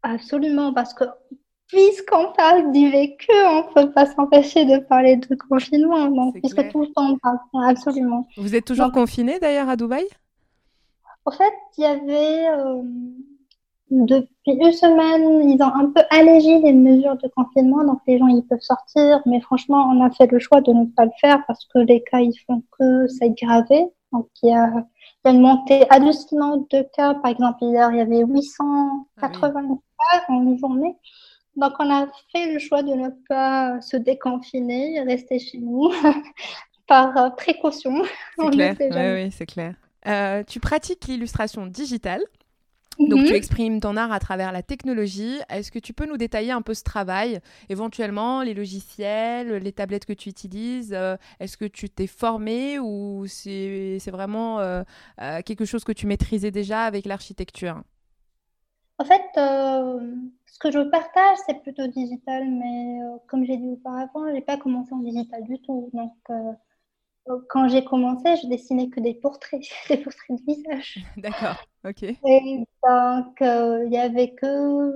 Absolument, 0.02 0.72
parce 0.72 0.94
que 0.94 1.04
puisqu'on 1.72 2.32
parle 2.36 2.70
du 2.70 2.90
vécu, 2.90 3.30
on 3.46 3.68
ne 3.68 3.74
peut 3.74 3.92
pas 3.92 4.06
s'empêcher 4.06 4.64
de 4.66 4.78
parler 4.78 5.16
de 5.16 5.34
confinement. 5.48 6.06
Donc, 6.08 6.34
puisque 6.34 6.68
tout 6.70 6.82
le 6.82 6.88
temps, 6.88 7.12
on 7.12 7.18
parle, 7.18 7.38
absolument. 7.64 8.26
Vous 8.36 8.54
êtes 8.54 8.66
toujours 8.66 8.92
confiné 8.92 9.38
d'ailleurs 9.38 9.68
à 9.68 9.76
Dubaï? 9.76 10.04
En 11.24 11.30
fait, 11.30 11.52
il 11.78 11.82
y 11.82 11.86
avait, 11.86 12.48
euh, 12.48 12.82
depuis 13.90 14.28
une 14.46 14.72
semaine, 14.72 15.48
ils 15.48 15.62
ont 15.62 15.74
un 15.74 15.90
peu 15.90 16.02
allégé 16.10 16.58
les 16.58 16.72
mesures 16.72 17.16
de 17.16 17.28
confinement. 17.34 17.84
Donc, 17.84 18.00
les 18.06 18.18
gens, 18.18 18.26
ils 18.26 18.42
peuvent 18.42 18.60
sortir. 18.60 19.22
Mais 19.24 19.40
franchement, 19.40 19.88
on 19.90 20.04
a 20.04 20.10
fait 20.10 20.30
le 20.30 20.38
choix 20.38 20.60
de 20.60 20.72
ne 20.72 20.84
pas 20.86 21.06
le 21.06 21.12
faire 21.20 21.42
parce 21.46 21.64
que 21.72 21.78
les 21.78 22.02
cas, 22.02 22.20
ils 22.20 22.36
font 22.46 22.62
que 22.78 23.06
s'aggraver. 23.08 23.86
Donc, 24.12 24.28
il 24.42 24.50
y 24.50 24.52
a 24.52 24.84
il 25.24 25.28
y 25.28 25.30
a 25.30 25.34
une 25.36 25.42
montée 25.42 25.88
hallucinante 25.88 26.68
de 26.72 26.84
cas. 26.96 27.14
Par 27.14 27.30
exemple, 27.30 27.58
hier, 27.62 27.90
il 27.92 27.98
y 27.98 28.00
avait 28.00 28.24
880 28.24 29.04
ah 29.22 29.78
en 30.28 30.56
journée. 30.56 30.96
Donc, 31.56 31.72
on 31.78 31.90
a 31.90 32.06
fait 32.32 32.52
le 32.52 32.58
choix 32.58 32.82
de 32.82 32.94
ne 32.94 33.10
pas 33.28 33.80
se 33.80 33.96
déconfiner, 33.96 35.00
rester 35.02 35.38
chez 35.38 35.58
nous 35.58 35.90
par 36.86 37.16
euh, 37.16 37.30
précaution. 37.30 38.02
C'est 38.38 38.50
clair, 38.50 38.76
oui, 38.80 39.24
oui, 39.24 39.30
c'est 39.30 39.46
clair. 39.46 39.74
Euh, 40.06 40.42
tu 40.44 40.60
pratiques 40.60 41.06
l'illustration 41.06 41.66
digitale. 41.66 42.22
Donc 42.98 43.24
tu 43.24 43.30
mhm. 43.30 43.34
exprimes 43.34 43.80
ton 43.80 43.96
art 43.96 44.12
à 44.12 44.20
travers 44.20 44.52
la 44.52 44.62
technologie. 44.62 45.38
Est-ce 45.48 45.70
que 45.70 45.78
tu 45.78 45.92
peux 45.92 46.06
nous 46.06 46.16
détailler 46.16 46.52
un 46.52 46.62
peu 46.62 46.74
ce 46.74 46.82
travail? 46.82 47.40
Éventuellement, 47.68 48.42
les 48.42 48.54
logiciels, 48.54 49.56
les 49.56 49.72
tablettes 49.72 50.04
que 50.04 50.12
tu 50.12 50.28
utilises, 50.28 50.92
euh, 50.92 51.16
est-ce 51.40 51.56
que 51.56 51.64
tu 51.64 51.88
t'es 51.88 52.06
formé 52.06 52.78
ou 52.78 53.24
c'est 53.26 53.98
vraiment 54.08 54.60
euh, 54.60 54.82
euh, 55.20 55.40
quelque 55.42 55.64
chose 55.64 55.84
que 55.84 55.92
tu 55.92 56.06
maîtrisais 56.06 56.50
déjà 56.50 56.82
avec 56.82 57.06
l'architecture? 57.06 57.82
En 59.02 59.04
fait, 59.04 59.24
ce 59.34 60.58
que 60.60 60.70
je 60.70 60.78
partage, 60.78 61.38
c'est 61.44 61.60
plutôt 61.60 61.88
digital, 61.88 62.48
mais 62.48 63.00
comme 63.26 63.44
j'ai 63.44 63.56
dit 63.56 63.70
auparavant, 63.70 64.28
je 64.28 64.32
n'ai 64.32 64.42
pas 64.42 64.56
commencé 64.56 64.92
en 64.94 64.98
digital 64.98 65.42
du 65.42 65.60
tout. 65.60 65.90
Donc 65.92 66.12
quand 67.48 67.68
j'ai 67.68 67.84
commencé, 67.84 68.36
je 68.42 68.48
dessinais 68.48 68.88
que 68.88 69.00
des 69.00 69.14
portraits, 69.14 69.60
des 69.88 69.98
portraits 69.98 70.30
de 70.30 70.52
visage. 70.52 70.98
D'accord, 71.16 71.56
ok. 71.84 72.02
Et 72.02 72.64
donc, 72.86 73.42
euh, 73.42 73.84
il 73.86 73.92
y 73.92 73.98
avait 73.98 74.34
que, 74.34 74.92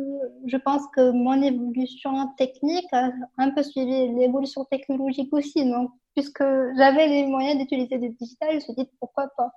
je 0.47 0.57
pense 0.57 0.83
que 0.95 1.11
mon 1.11 1.41
évolution 1.43 2.29
technique 2.37 2.93
a 2.93 3.11
un 3.39 3.51
peu 3.51 3.63
suivi 3.63 4.09
l'évolution 4.15 4.65
technologique 4.65 5.33
aussi. 5.33 5.65
Donc, 5.65 5.91
puisque 6.15 6.45
j'avais 6.77 7.07
les 7.07 7.27
moyens 7.27 7.59
d'utiliser 7.59 7.99
du 7.99 8.11
digital, 8.11 8.51
je 8.51 8.55
me 8.57 8.61
suis 8.61 8.75
dit 8.75 8.89
pourquoi 8.99 9.29
pas. 9.37 9.51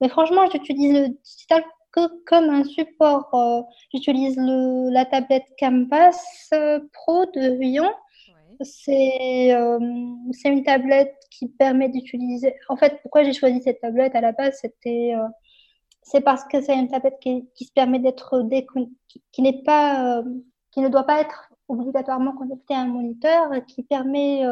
Mais 0.00 0.08
franchement, 0.08 0.48
j'utilise 0.50 0.92
le 0.92 1.08
digital 1.08 1.62
que 1.94 2.24
comme 2.24 2.50
un 2.50 2.64
support. 2.64 3.32
Euh, 3.34 3.62
j'utilise 3.92 4.36
la 4.38 5.04
tablette 5.04 5.46
Canvas 5.58 6.18
euh, 6.52 6.80
Pro 6.92 7.26
de 7.26 7.58
Lyon 7.60 7.90
c'est 8.60 9.52
euh, 9.54 9.78
c'est 10.32 10.48
une 10.48 10.62
tablette 10.62 11.16
qui 11.30 11.48
permet 11.48 11.88
d'utiliser. 11.88 12.54
En 12.68 12.76
fait, 12.76 13.00
pourquoi 13.02 13.24
j'ai 13.24 13.32
choisi 13.32 13.60
cette 13.62 13.80
tablette 13.80 14.14
à 14.14 14.20
la 14.20 14.32
base, 14.32 14.58
c'était 14.60 15.14
euh, 15.16 15.26
c'est 16.02 16.20
parce 16.20 16.44
que 16.44 16.60
c'est 16.60 16.78
une 16.78 16.88
tablette 16.88 17.18
qui, 17.20 17.48
qui 17.54 17.64
se 17.64 17.72
permet 17.72 17.98
d'être 17.98 18.46
qui, 19.08 19.22
qui 19.32 19.42
n'est 19.42 19.62
pas 19.62 20.22
qui 20.70 20.80
ne 20.80 20.88
doit 20.88 21.04
pas 21.04 21.20
être 21.20 21.50
obligatoirement 21.68 22.32
connectée 22.32 22.74
à 22.74 22.80
un 22.80 22.86
moniteur, 22.86 23.50
qui 23.66 23.82
permet 23.82 24.44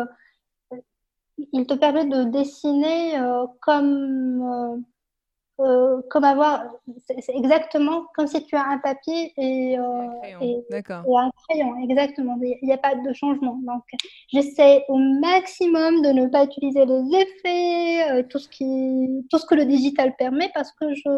il 1.53 1.67
te 1.67 1.75
permet 1.75 2.07
de 2.07 2.25
dessiner 2.25 3.21
comme 3.61 4.85
euh, 5.63 6.03
comme 6.11 6.25
avoir, 6.25 6.65
c'est 7.21 7.35
exactement 7.35 8.07
comme 8.17 8.27
si 8.27 8.45
tu 8.45 8.57
as 8.57 8.67
un 8.67 8.79
papier 8.79 9.33
et, 9.37 9.79
euh, 9.79 9.83
un, 9.83 11.31
crayon. 11.49 11.77
exactement. 11.89 12.37
Il 12.43 12.59
n'y 12.63 12.73
a 12.73 12.79
pas 12.79 12.95
de 12.95 13.13
changement. 13.13 13.59
Donc, 13.63 13.83
j'essaie 14.33 14.85
au 14.89 14.99
maximum 14.99 16.03
de 16.03 16.09
ne 16.09 16.27
pas 16.27 16.45
utiliser 16.45 16.85
les 16.85 17.17
effets, 17.17 18.13
euh, 18.13 18.23
tout, 18.29 18.39
ce 18.39 18.49
qui, 18.49 19.27
tout 19.31 19.39
ce 19.39 19.47
que 19.47 19.55
le 19.55 19.65
digital 19.65 20.17
permet, 20.17 20.51
parce 20.53 20.73
que 20.73 20.95
je, 20.95 21.11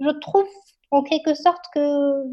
je 0.00 0.10
trouve 0.20 0.48
en 0.90 1.02
quelque 1.02 1.34
sorte 1.34 1.64
que 1.74 2.24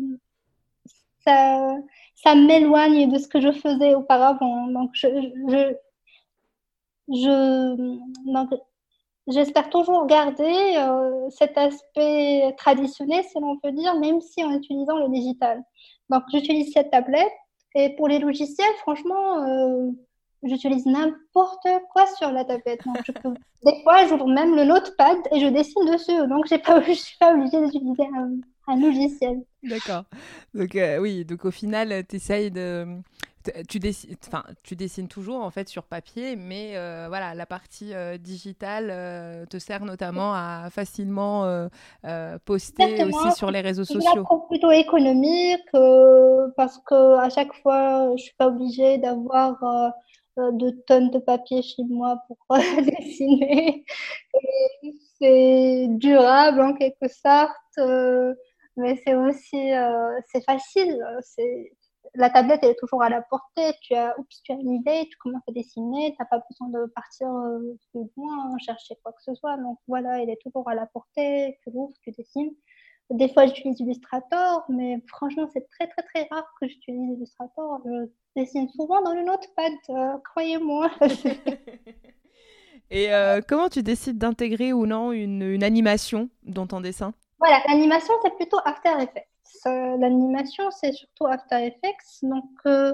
ça, 1.26 1.76
ça 2.16 2.36
m'éloigne 2.36 3.12
de 3.12 3.20
ce 3.20 3.28
que 3.28 3.42
je 3.42 3.52
faisais 3.52 3.94
auparavant. 3.94 4.68
Donc, 4.68 4.92
je, 4.94 5.08
je, 5.50 5.76
je 7.10 8.32
donc, 8.32 8.50
j'espère 9.28 9.70
toujours 9.70 10.06
garder 10.08 10.76
euh, 10.78 11.30
cet 11.30 11.58
aspect 11.58 12.54
traditionnel, 12.58 13.24
si 13.24 13.40
l'on 13.40 13.58
peut 13.58 13.72
dire, 13.72 14.00
même 14.00 14.22
si 14.22 14.44
en 14.44 14.52
utilisant 14.52 14.98
le 14.98 15.10
digital. 15.10 15.64
Donc, 16.10 16.24
j'utilise 16.32 16.72
cette 16.74 16.92
tablette. 16.92 17.32
Et 17.76 17.96
pour 17.96 18.08
les 18.08 18.20
logiciels, 18.20 18.74
franchement, 18.82 19.44
euh, 19.44 19.92
j'utilise 20.44 20.86
n'importe 20.86 21.68
quoi 21.94 22.06
sur 22.18 22.32
la 22.32 22.44
tablette. 22.44 22.84
Donc, 22.86 22.98
je 23.06 23.12
peux... 23.12 23.34
Des 23.66 23.84
fois, 23.84 24.08
j'ouvre 24.08 24.28
même 24.28 24.56
le 24.56 24.64
notepad 24.64 25.18
et 25.32 25.40
je 25.40 25.48
dessine 25.48 25.86
dessus. 25.86 26.28
Donc, 26.28 26.50
pas... 26.64 26.82
je 26.84 26.90
ne 26.90 26.96
suis 26.96 27.18
pas 27.18 27.34
obligée 27.34 27.62
d'utiliser 27.62 28.08
un, 28.16 28.32
un, 28.68 28.80
logiciel. 28.80 29.44
D'accord. 29.64 30.04
Donc, 30.54 30.76
euh, 30.76 30.98
oui, 30.98 31.24
donc 31.26 31.46
au 31.46 31.52
final, 31.52 32.04
tu 32.10 32.16
essayes 32.16 32.52
de 32.52 32.88
tu 33.68 33.80
dessines, 33.80 34.16
enfin, 34.28 34.44
tu 34.64 34.76
dessines 34.76 35.08
toujours 35.08 35.42
en 35.42 35.50
fait 35.50 35.68
sur 35.70 35.84
papier, 35.84 36.36
mais 36.36 36.76
euh, 36.76 37.06
voilà, 37.08 37.34
la 37.34 37.46
partie 37.46 37.94
euh, 37.94 38.18
digitale 38.18 38.90
euh, 38.92 39.46
te 39.46 39.58
sert 39.58 39.86
notamment 39.86 40.34
à 40.34 40.70
facilement 40.72 41.22
poster 42.46 43.04
aussi 43.04 43.32
sur 43.36 43.52
les 43.52 43.62
réseaux 43.62 43.84
sociaux. 43.84 44.26
C'est 44.30 44.48
plutôt 44.48 44.72
économique 44.72 45.68
parce 46.56 46.78
que 46.86 47.18
à 47.18 47.30
chaque 47.30 47.54
fois, 47.62 48.12
je 48.18 48.24
suis 48.24 48.36
pas 48.38 48.48
obligée 48.48 48.98
d'avoir 48.98 49.58
de 50.38 50.70
tonnes 50.88 51.12
de 51.12 51.20
papier 51.20 51.62
chez 51.62 51.84
moi 51.90 52.22
pour 52.28 52.38
dessiner. 53.00 53.84
C'est 55.20 55.88
durable 55.90 56.62
en 56.62 56.74
quelque 56.74 57.08
sorte, 57.08 58.36
mais 58.78 59.02
c'est 59.06 59.16
aussi 59.16 59.72
c'est 60.32 60.44
facile. 60.44 61.04
C'est 61.22 61.72
la 62.16 62.30
tablette 62.30 62.64
est 62.64 62.76
toujours 62.76 63.04
à 63.04 63.10
la 63.10 63.22
portée. 63.22 63.74
Tu 63.82 63.94
as, 63.94 64.18
oups, 64.20 64.42
tu 64.44 64.52
as 64.52 64.56
une 64.56 64.74
idée, 64.74 65.08
tu 65.10 65.18
commences 65.18 65.44
à 65.48 65.52
dessiner, 65.52 66.12
tu 66.12 66.18
n'as 66.20 66.26
pas 66.26 66.44
besoin 66.50 66.70
de 66.70 66.86
partir 66.94 67.28
euh, 67.30 67.78
plus 67.92 68.10
loin, 68.18 68.58
chercher 68.60 68.96
quoi 69.04 69.14
que 69.14 69.24
ce 69.24 69.34
soit. 69.36 69.58
Donc 69.58 69.80
voilà, 69.88 70.22
elle 70.22 70.30
est 70.30 70.42
toujours 70.42 70.68
à 70.70 70.76
la 70.76 70.86
portée. 70.88 71.58
Tu 71.64 71.72
l'ouvres, 71.72 71.94
tu 72.04 72.12
dessines. 72.12 72.52
Des 73.10 73.28
fois, 73.34 73.46
j'utilise 73.46 73.80
Illustrator, 73.80 74.64
mais 74.70 75.02
franchement, 75.08 75.48
c'est 75.52 75.68
très 75.68 75.88
très 75.88 76.04
très 76.04 76.28
rare 76.32 76.48
que 76.60 76.68
j'utilise 76.68 77.18
Illustrator. 77.18 77.82
Je 77.86 78.10
dessine 78.36 78.70
souvent 78.70 79.02
dans 79.02 79.14
le 79.14 79.24
notepad, 79.24 79.74
euh, 79.90 80.18
croyez-moi. 80.32 80.90
Et 82.90 83.14
euh, 83.14 83.40
comment 83.48 83.70
tu 83.70 83.84
décides 83.84 84.18
d'intégrer 84.18 84.74
ou 84.74 84.86
non 84.86 85.14
une, 85.14 85.44
une 85.44 85.64
animation 85.64 86.30
dans 86.44 86.68
ton 86.68 86.82
dessin? 86.82 87.14
Voilà, 87.40 87.62
l'animation, 87.68 88.14
c'est 88.22 88.36
plutôt 88.36 88.58
After 88.66 88.92
Effects 89.00 89.31
l'animation, 89.66 90.70
c'est 90.72 90.92
surtout 90.94 91.26
After 91.28 91.66
Effects. 91.66 92.24
Donc, 92.24 92.50
euh, 92.66 92.94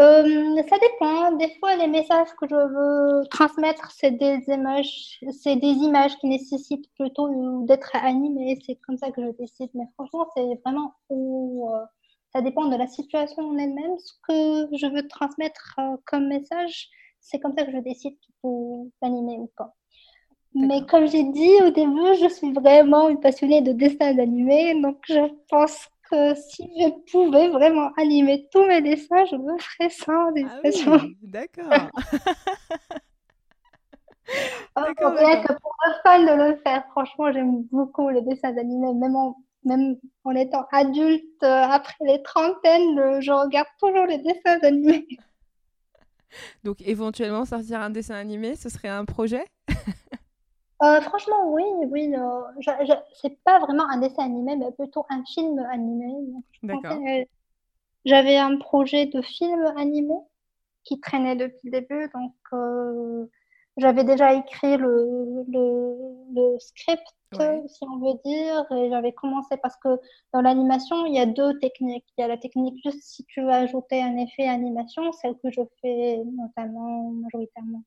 euh, 0.00 0.62
ça 0.68 0.76
dépend. 0.78 1.32
Des 1.32 1.50
fois, 1.58 1.76
les 1.76 1.86
messages 1.86 2.28
que 2.40 2.46
je 2.48 2.54
veux 2.54 3.26
transmettre, 3.28 3.90
c'est 3.92 4.10
des 4.12 4.42
images, 4.48 5.20
c'est 5.42 5.56
des 5.56 5.68
images 5.68 6.16
qui 6.18 6.26
nécessitent 6.28 6.92
plutôt 6.98 7.64
d'être 7.64 7.94
animées. 7.94 8.58
C'est 8.66 8.76
comme 8.86 8.96
ça 8.96 9.10
que 9.10 9.22
je 9.22 9.30
décide. 9.38 9.70
Mais 9.74 9.86
franchement, 9.94 10.26
c'est 10.36 10.60
vraiment 10.64 10.94
euh, 11.10 11.84
ça 12.34 12.42
dépend 12.42 12.66
de 12.66 12.76
la 12.76 12.88
situation 12.88 13.42
en 13.42 13.58
elle-même. 13.58 13.98
Ce 13.98 14.12
que 14.28 14.76
je 14.76 14.86
veux 14.86 15.06
transmettre 15.08 15.78
comme 16.06 16.28
message, 16.28 16.88
c'est 17.20 17.38
comme 17.38 17.54
ça 17.56 17.64
que 17.64 17.72
je 17.72 17.78
décide 17.78 18.16
faut 18.44 18.90
l'animer 19.02 19.38
ou 19.38 19.50
pas. 19.56 19.74
Mais 20.54 20.86
comme 20.86 21.06
j'ai 21.06 21.24
dit 21.24 21.52
au 21.66 21.70
début, 21.70 22.14
je 22.20 22.28
suis 22.28 22.52
vraiment 22.52 23.08
une 23.08 23.18
passionnée 23.18 23.60
de 23.60 23.72
dessin 23.72 24.16
animé. 24.18 24.80
Donc, 24.80 24.98
je 25.08 25.32
pense 25.48 25.88
que 26.10 26.34
si 26.36 26.70
je 26.78 27.10
pouvais 27.10 27.48
vraiment 27.48 27.90
animer 27.96 28.48
tous 28.52 28.64
mes 28.66 28.80
dessins, 28.80 29.24
je 29.24 29.36
me 29.36 29.58
ferais 29.58 29.90
ça 29.90 30.12
en 30.12 30.32
ah 30.36 30.60
D'accord. 31.22 31.90
D'accord. 34.76 35.12
Rien 35.16 35.42
que 35.42 35.52
pour 35.54 35.76
un 35.86 35.94
fan 36.02 36.24
de 36.24 36.50
le 36.50 36.56
faire, 36.58 36.84
franchement, 36.92 37.32
j'aime 37.32 37.64
beaucoup 37.72 38.08
les 38.10 38.22
dessins 38.22 38.56
animés. 38.56 38.94
Même 38.94 39.16
en, 39.16 39.36
même 39.64 39.96
en 40.22 40.36
étant 40.36 40.66
adulte, 40.70 41.42
euh, 41.42 41.62
après 41.64 41.96
les 42.06 42.22
trentaines, 42.22 43.20
je 43.20 43.32
regarde 43.32 43.68
toujours 43.80 44.06
les 44.06 44.18
dessins 44.18 44.60
animés. 44.62 45.06
Donc, 46.64 46.80
éventuellement, 46.80 47.44
sortir 47.44 47.80
un 47.80 47.90
dessin 47.90 48.14
animé, 48.14 48.54
ce 48.56 48.68
serait 48.68 48.88
un 48.88 49.04
projet? 49.04 49.44
Euh, 50.84 51.00
franchement, 51.00 51.52
oui, 51.52 51.64
oui. 51.88 52.14
Euh, 52.14 52.92
c'est 53.14 53.38
pas 53.44 53.58
vraiment 53.60 53.88
un 53.88 53.98
dessin 53.98 54.24
animé, 54.24 54.56
mais 54.56 54.70
plutôt 54.72 55.06
un 55.08 55.24
film 55.24 55.58
animé. 55.70 56.12
D'accord. 56.62 56.98
J'avais 58.04 58.36
un 58.36 58.58
projet 58.58 59.06
de 59.06 59.22
film 59.22 59.64
animé 59.76 60.14
qui 60.84 61.00
traînait 61.00 61.36
depuis 61.36 61.70
le 61.70 61.80
début, 61.80 62.10
donc 62.12 62.34
euh, 62.52 63.24
j'avais 63.78 64.04
déjà 64.04 64.34
écrit 64.34 64.76
le, 64.76 65.44
le, 65.48 66.58
script, 66.58 67.02
si 67.32 67.84
on 67.84 67.98
veut 67.98 68.18
dire, 68.22 68.66
et 68.72 68.90
j'avais 68.90 69.12
commencé 69.12 69.56
parce 69.56 69.76
que 69.76 69.88
dans 70.34 70.42
l'animation, 70.42 71.06
il 71.06 71.14
y 71.14 71.18
a 71.18 71.24
deux 71.24 71.58
techniques. 71.60 72.04
Il 72.18 72.20
y 72.20 72.24
a 72.24 72.28
la 72.28 72.36
technique 72.36 72.78
juste 72.84 73.02
si 73.02 73.24
tu 73.24 73.40
veux 73.40 73.50
ajouter 73.50 74.02
un 74.02 74.18
effet 74.18 74.46
animation, 74.46 75.10
celle 75.12 75.34
que 75.38 75.50
je 75.50 75.62
fais 75.80 76.22
notamment 76.36 77.10
majoritairement 77.10 77.82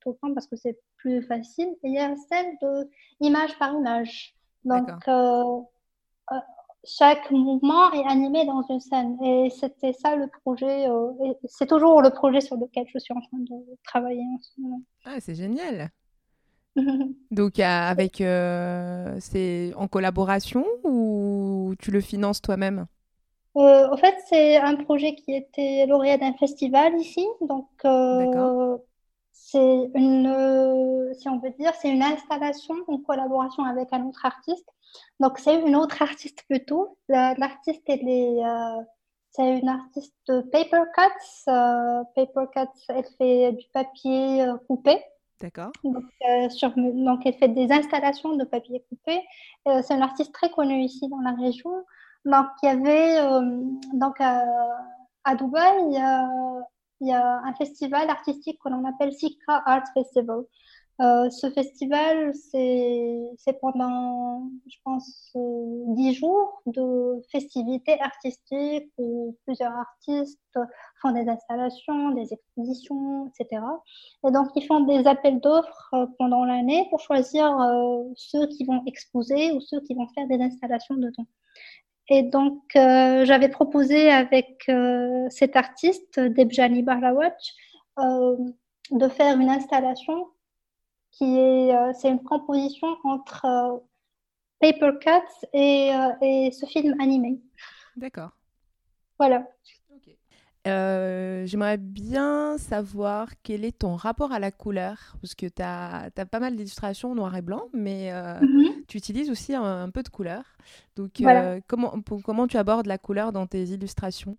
tout 0.00 0.10
le 0.10 0.16
temps 0.16 0.34
parce 0.34 0.46
que 0.46 0.56
c'est 0.56 0.78
plus 0.96 1.22
facile. 1.22 1.68
Et 1.82 1.88
il 1.88 1.94
y 1.94 1.98
a 1.98 2.14
celle 2.28 2.56
de 2.62 2.90
image 3.20 3.58
par 3.58 3.72
image. 3.74 4.34
Donc, 4.64 4.88
euh, 5.08 5.60
euh, 6.32 6.36
chaque 6.84 7.30
mouvement 7.30 7.92
est 7.92 8.06
animé 8.06 8.44
dans 8.46 8.62
une 8.68 8.80
scène. 8.80 9.18
Et 9.22 9.50
c'était 9.50 9.92
ça 9.92 10.16
le 10.16 10.26
projet. 10.42 10.88
Euh, 10.88 11.34
c'est 11.44 11.68
toujours 11.68 12.02
le 12.02 12.10
projet 12.10 12.40
sur 12.40 12.56
lequel 12.56 12.86
je 12.92 12.98
suis 12.98 13.14
en 13.14 13.20
train 13.20 13.38
de 13.38 13.76
travailler 13.84 14.22
en 14.22 14.38
ce 14.40 14.60
moment. 14.60 14.80
Ah, 15.04 15.20
c'est 15.20 15.34
génial. 15.34 15.90
Donc, 17.30 17.60
avec, 17.60 18.16
c'est 18.16 19.72
en 19.76 19.88
collaboration 19.88 20.64
ou 20.82 21.74
tu 21.78 21.90
le 21.90 22.00
finances 22.00 22.40
toi-même? 22.40 22.86
En 23.56 23.96
fait, 23.96 24.16
c'est 24.28 24.56
un 24.56 24.74
projet 24.74 25.14
qui 25.14 25.32
était 25.32 25.86
lauréat 25.86 26.18
d'un 26.18 26.32
festival 26.32 26.96
ici. 26.96 27.24
Donc, 27.40 27.68
c'est 29.34 29.90
une, 29.94 30.28
euh, 30.28 31.12
si 31.14 31.28
on 31.28 31.40
veut 31.40 31.50
dire, 31.50 31.72
c'est 31.80 31.90
une 31.90 32.04
installation 32.04 32.76
en 32.86 32.98
collaboration 32.98 33.64
avec 33.64 33.88
un 33.92 34.04
autre 34.06 34.24
artiste. 34.24 34.68
Donc, 35.18 35.38
c'est 35.38 35.60
une 35.60 35.74
autre 35.74 36.00
artiste 36.02 36.44
plutôt. 36.48 36.96
L'artiste, 37.08 37.82
elle 37.88 38.08
est, 38.08 38.44
euh, 38.44 38.82
c'est 39.30 39.58
une 39.58 39.68
artiste 39.68 40.14
de 40.28 40.40
paper 40.40 40.84
cuts. 40.94 41.48
Euh, 41.48 42.04
paper 42.14 42.46
cuts, 42.54 42.80
elle 42.88 43.04
fait 43.18 43.52
du 43.52 43.66
papier 43.72 44.46
coupé. 44.68 45.02
D'accord. 45.40 45.72
Donc, 45.82 46.04
donc, 46.78 47.26
elle 47.26 47.34
fait 47.34 47.48
des 47.48 47.72
installations 47.72 48.36
de 48.36 48.44
papier 48.44 48.84
coupé. 48.88 49.20
c'est 49.82 49.94
une 49.94 50.02
artiste 50.02 50.32
très 50.32 50.50
connue 50.50 50.80
ici 50.82 51.08
dans 51.08 51.20
la 51.20 51.32
région. 51.32 51.72
Donc, 52.24 52.46
il 52.62 52.66
y 52.66 52.68
avait, 52.68 53.20
donc, 53.94 54.20
à 54.20 55.34
Dubaï, 55.34 56.00
il 57.00 57.08
y 57.08 57.12
a 57.12 57.40
un 57.44 57.54
festival 57.54 58.08
artistique 58.10 58.58
que 58.62 58.68
l'on 58.68 58.84
appelle 58.84 59.12
Sika 59.12 59.62
Art 59.66 59.84
Festival. 59.94 60.44
Euh, 61.00 61.28
ce 61.28 61.50
festival, 61.50 62.32
c'est 62.34 63.58
pendant, 63.60 64.48
je 64.68 64.76
pense, 64.84 65.32
euh, 65.34 65.84
dix 65.88 66.14
jours 66.14 66.62
de 66.66 67.20
festivités 67.32 68.00
artistiques 68.00 68.92
où 68.98 69.36
plusieurs 69.44 69.72
artistes 69.72 70.38
font 71.02 71.10
des 71.10 71.28
installations, 71.28 72.10
des 72.10 72.32
expositions, 72.32 73.26
etc. 73.26 73.60
Et 74.26 74.30
donc, 74.30 74.50
ils 74.54 74.64
font 74.66 74.80
des 74.80 75.04
appels 75.08 75.40
d'offres 75.40 75.94
euh, 75.94 76.06
pendant 76.16 76.44
l'année 76.44 76.86
pour 76.90 77.00
choisir 77.00 77.56
ceux 78.14 78.46
qui 78.46 78.64
vont 78.64 78.82
exposer 78.86 79.50
ou 79.52 79.60
ceux 79.60 79.80
qui 79.80 79.94
vont 79.94 80.06
faire 80.14 80.28
des 80.28 80.40
installations 80.40 80.94
dedans. 80.94 81.26
Et 82.08 82.22
donc, 82.22 82.62
euh, 82.76 83.24
j'avais 83.24 83.48
proposé 83.48 84.10
avec 84.10 84.64
euh, 84.68 85.26
cet 85.30 85.56
artiste, 85.56 86.20
Debjani 86.20 86.82
Barlawatch, 86.82 87.54
euh, 87.98 88.36
de 88.90 89.08
faire 89.08 89.38
une 89.40 89.48
installation 89.48 90.28
qui 91.10 91.38
est, 91.38 91.72
c'est 91.94 92.10
une 92.10 92.22
composition 92.22 92.88
entre 93.04 93.82
Paper 94.60 94.92
Cuts 95.00 95.46
et, 95.52 95.92
et, 96.20 96.50
ce 96.50 96.66
film 96.66 97.00
animé. 97.00 97.40
D'accord. 97.94 98.30
Voilà. 99.18 99.46
Euh, 100.66 101.44
j'aimerais 101.44 101.76
bien 101.76 102.56
savoir 102.56 103.28
quel 103.42 103.66
est 103.66 103.80
ton 103.80 103.96
rapport 103.96 104.32
à 104.32 104.38
la 104.38 104.50
couleur, 104.50 105.16
parce 105.20 105.34
que 105.34 105.46
tu 105.46 105.60
as, 105.62 106.10
pas 106.30 106.40
mal 106.40 106.56
d'illustrations 106.56 107.14
noir 107.14 107.36
et 107.36 107.42
blanc, 107.42 107.64
mais 107.74 108.12
euh, 108.12 108.40
mhm. 108.40 108.84
tu 108.88 108.96
utilises 108.96 109.30
aussi 109.30 109.54
un, 109.54 109.90
peu 109.90 110.02
de 110.02 110.08
couleur. 110.08 110.42
Donc, 110.96 111.20
euh, 111.20 111.60
comment, 111.66 111.94
comment 112.24 112.46
tu 112.46 112.56
abordes 112.56 112.86
la 112.86 112.96
couleur 112.96 113.32
dans 113.32 113.46
tes 113.46 113.64
illustrations? 113.64 114.36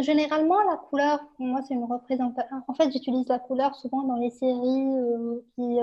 Généralement, 0.00 0.62
la 0.70 0.76
couleur, 0.76 1.18
pour 1.36 1.46
moi, 1.46 1.60
c'est 1.66 1.72
une 1.72 1.84
représentation. 1.84 2.62
En 2.68 2.74
fait, 2.74 2.92
j'utilise 2.92 3.26
la 3.28 3.38
couleur 3.38 3.74
souvent 3.74 4.02
dans 4.02 4.16
les 4.16 4.28
séries 4.28 5.40
qui. 5.54 5.78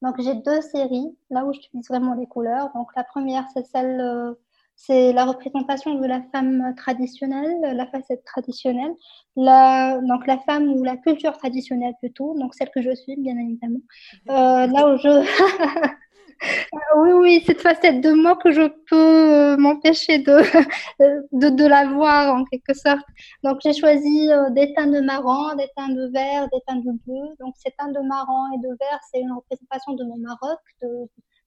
Donc, 0.00 0.20
j'ai 0.20 0.34
deux 0.34 0.62
séries 0.62 1.14
là 1.28 1.44
où 1.44 1.52
j'utilise 1.52 1.86
vraiment 1.88 2.14
les 2.14 2.26
couleurs. 2.26 2.70
Donc, 2.74 2.88
la 2.96 3.04
première, 3.04 3.44
c'est 3.52 3.66
celle 3.66 4.34
c'est 4.76 5.12
la 5.12 5.24
représentation 5.24 5.94
de 5.94 6.06
la 6.06 6.22
femme 6.32 6.74
traditionnelle, 6.76 7.58
la 7.74 7.86
facette 7.86 8.24
traditionnelle, 8.24 8.92
la, 9.34 9.98
donc 10.02 10.26
la 10.26 10.38
femme 10.38 10.68
ou 10.74 10.84
la 10.84 10.96
culture 10.98 11.32
traditionnelle 11.32 11.94
plutôt, 11.98 12.38
donc 12.38 12.54
celle 12.54 12.70
que 12.70 12.82
je 12.82 12.94
suis 12.94 13.16
bien 13.16 13.36
évidemment. 13.38 13.80
Euh, 14.28 14.66
là 14.66 14.88
où 14.88 14.98
je 14.98 15.96
oui, 16.96 17.12
oui, 17.12 17.42
cette 17.46 17.60
facette 17.60 18.00
de 18.00 18.12
moi 18.12 18.36
que 18.36 18.52
je 18.52 18.68
peux 18.90 19.56
m'empêcher 19.56 20.18
de, 20.18 20.36
de, 21.32 21.48
de, 21.50 21.66
la 21.66 21.86
voir 21.86 22.34
en 22.34 22.44
quelque 22.44 22.74
sorte. 22.74 23.04
Donc, 23.42 23.58
j'ai 23.64 23.72
choisi 23.72 24.30
euh, 24.30 24.50
des 24.50 24.72
teintes 24.74 24.92
de 24.92 25.00
marron, 25.00 25.54
des 25.56 25.68
teintes 25.76 25.94
de 25.94 26.10
vert, 26.12 26.48
des 26.52 26.60
teintes 26.66 26.84
de 26.84 26.92
bleu. 27.06 27.34
Donc, 27.40 27.54
ces 27.56 27.70
teintes 27.78 27.94
de 27.94 28.06
marron 28.06 28.52
et 28.54 28.58
de 28.58 28.68
vert, 28.78 29.00
c'est 29.10 29.20
une 29.20 29.32
représentation 29.32 29.94
de 29.94 30.04
mon 30.04 30.18
Maroc, 30.18 30.58
de, 30.82 30.88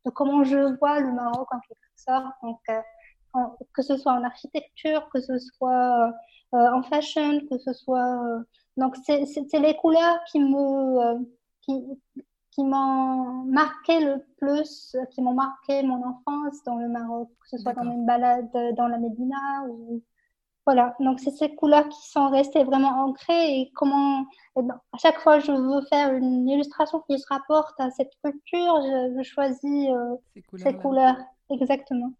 de, 0.06 0.12
comment 0.12 0.44
je 0.44 0.76
vois 0.80 1.00
le 1.00 1.12
Maroc 1.14 1.48
en 1.52 1.60
quelque 1.60 1.80
sorte. 1.96 2.36
Donc, 2.42 2.60
euh, 2.70 2.82
que 3.74 3.82
ce 3.82 3.98
soit 3.98 4.14
en 4.14 4.24
architecture, 4.24 5.10
que 5.14 5.22
ce 5.22 5.38
soit 5.40 6.14
en 6.52 6.82
fashion, 6.84 7.42
que 7.50 7.58
ce 7.58 7.74
soit. 7.74 8.44
donc, 8.78 8.96
c'est 9.06 9.60
les 9.60 9.76
couleurs 9.76 10.20
qui 10.32 10.40
me. 10.40 11.24
qui, 11.62 11.84
qui 12.52 12.64
m'ont 12.64 13.46
marqué 13.46 14.00
le 14.00 14.26
plus, 14.38 14.96
qui 15.12 15.22
m'ont 15.22 15.34
marqué 15.34 15.84
mon 15.84 16.04
enfance 16.04 16.64
dans 16.66 16.78
le 16.78 16.90
Maroc, 16.90 17.30
que 17.42 17.50
ce 17.50 17.58
soit 17.58 17.74
dans 17.74 17.84
une 17.84 18.06
balade 18.06 18.52
dans 18.76 18.88
la 18.88 18.98
Médina 18.98 19.66
ou 19.70 20.02
voilà. 20.66 20.96
Donc 21.00 21.20
c'est 21.20 21.32
ces 21.32 21.56
couleurs 21.56 21.90
qui 21.90 22.10
sont 22.10 22.30
restées 22.30 22.64
vraiment 22.64 23.06
ancrées 23.06 23.62
et 23.62 23.72
comment 23.74 24.26
à 24.56 24.98
chaque 24.98 25.20
fois 25.20 25.40
je 25.40 25.52
veux 25.52 25.82
faire 25.88 26.14
une 26.14 26.48
illustration 26.48 27.02
qui 27.10 27.18
se 27.18 27.26
rapporte 27.28 27.80
à 27.80 27.90
cette 27.92 28.12
culture, 28.24 28.82
je, 29.18 29.24
choisis 29.24 29.90
euh, 29.90 30.16
ces, 30.58 30.76
couleurs. 30.76 31.18
exactement. 31.50 32.12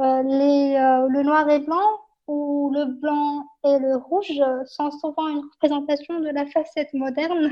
Euh, 0.00 0.22
les, 0.22 0.76
euh, 0.76 1.08
le 1.08 1.22
noir 1.22 1.48
et 1.50 1.60
blanc, 1.60 2.04
où 2.26 2.70
le 2.72 2.86
blanc 2.86 3.46
et 3.64 3.78
le 3.78 3.96
rouge 3.96 4.40
sont 4.66 4.90
souvent 4.90 5.28
une 5.28 5.40
représentation 5.40 6.20
de 6.20 6.30
la 6.30 6.46
facette 6.46 6.92
moderne, 6.94 7.50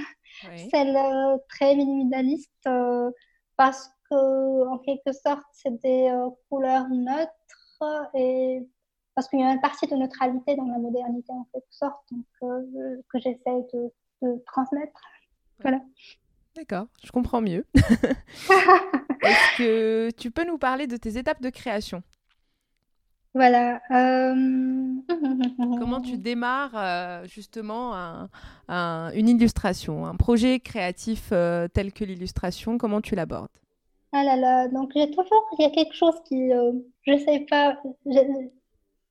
celle 0.70 0.96
euh, 0.96 1.36
très 1.48 1.74
minimaliste, 1.74 2.50
euh, 2.66 3.10
parce 3.56 3.90
que 4.10 4.68
en 4.68 4.78
quelque 4.78 5.12
sorte 5.12 5.44
c'est 5.52 5.80
des 5.82 6.08
euh, 6.08 6.30
couleurs 6.48 6.88
neutres 6.88 8.10
et 8.14 8.66
parce 9.14 9.28
qu'il 9.28 9.40
y 9.40 9.42
a 9.42 9.52
une 9.52 9.60
partie 9.60 9.86
de 9.86 9.94
neutralité 9.94 10.56
dans 10.56 10.66
la 10.66 10.78
modernité 10.78 11.32
en 11.32 11.46
quelque 11.52 11.66
sorte 11.70 12.08
que 12.40 13.18
j'essaie 13.18 13.66
de, 13.74 13.92
de, 14.22 14.42
transmettre. 14.46 15.00
Voilà. 15.60 15.80
D'accord, 16.56 16.86
je 17.04 17.10
comprends 17.10 17.42
mieux. 17.42 17.66
Est-ce 17.74 19.58
que 19.58 20.10
tu 20.12 20.30
peux 20.30 20.44
nous 20.44 20.58
parler 20.58 20.86
de 20.86 20.96
tes 20.96 21.18
étapes 21.18 21.42
de 21.42 21.50
création? 21.50 22.02
Voilà. 23.34 23.80
Euh, 23.90 24.34
Comment 25.78 26.00
tu 26.00 26.18
démarres 26.18 26.74
euh, 26.74 27.26
justement 27.26 28.28
une 28.68 29.28
illustration, 29.28 30.06
un 30.06 30.16
projet 30.16 30.60
créatif 30.60 31.30
euh, 31.32 31.66
tel 31.68 31.92
que 31.92 32.04
l'illustration 32.04 32.76
Comment 32.76 33.00
tu 33.00 33.14
l'abordes? 33.14 33.48
Ah 34.12 34.22
là 34.24 34.36
là, 34.36 34.68
donc 34.68 34.90
j'ai 34.94 35.10
toujours, 35.10 35.48
il 35.58 35.62
y 35.62 35.64
a 35.64 35.70
quelque 35.70 35.94
chose 35.94 36.14
qui, 36.26 36.50
je 37.06 37.18
sais 37.24 37.46
pas, 37.48 37.78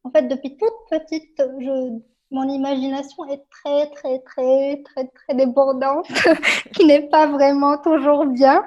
en 0.04 0.12
fait 0.12 0.28
depuis 0.28 0.56
toute 0.58 1.02
petite, 1.02 1.42
je 1.60 2.00
mon 2.32 2.48
imagination 2.48 3.26
est 3.26 3.44
très, 3.50 3.90
très, 3.92 4.20
très, 4.20 4.82
très, 4.84 5.08
très 5.08 5.36
débordante, 5.36 6.08
qui 6.74 6.86
n'est 6.86 7.10
pas 7.10 7.28
vraiment 7.28 7.78
toujours 7.78 8.26
bien. 8.26 8.64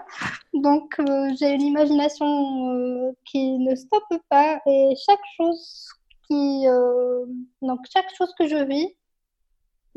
Donc, 0.52 0.94
euh, 1.00 1.30
j'ai 1.38 1.50
une 1.52 1.62
imagination 1.62 2.26
euh, 2.74 3.12
qui 3.24 3.58
ne 3.58 3.74
stoppe 3.74 4.02
pas 4.28 4.60
et 4.66 4.94
chaque 5.06 5.24
chose 5.36 5.88
qui, 6.28 6.68
euh, 6.68 7.24
donc 7.62 7.80
chaque 7.90 8.14
chose 8.14 8.32
que 8.38 8.46
je 8.46 8.64
vis, 8.64 8.94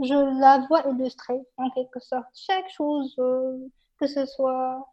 je 0.02 0.40
la 0.40 0.66
vois 0.68 0.88
illustrée 0.88 1.42
en 1.58 1.70
quelque 1.72 2.00
sorte. 2.00 2.28
Chaque 2.34 2.70
chose, 2.70 3.14
que 4.00 4.08
ce 4.08 4.26
soit, 4.26 4.88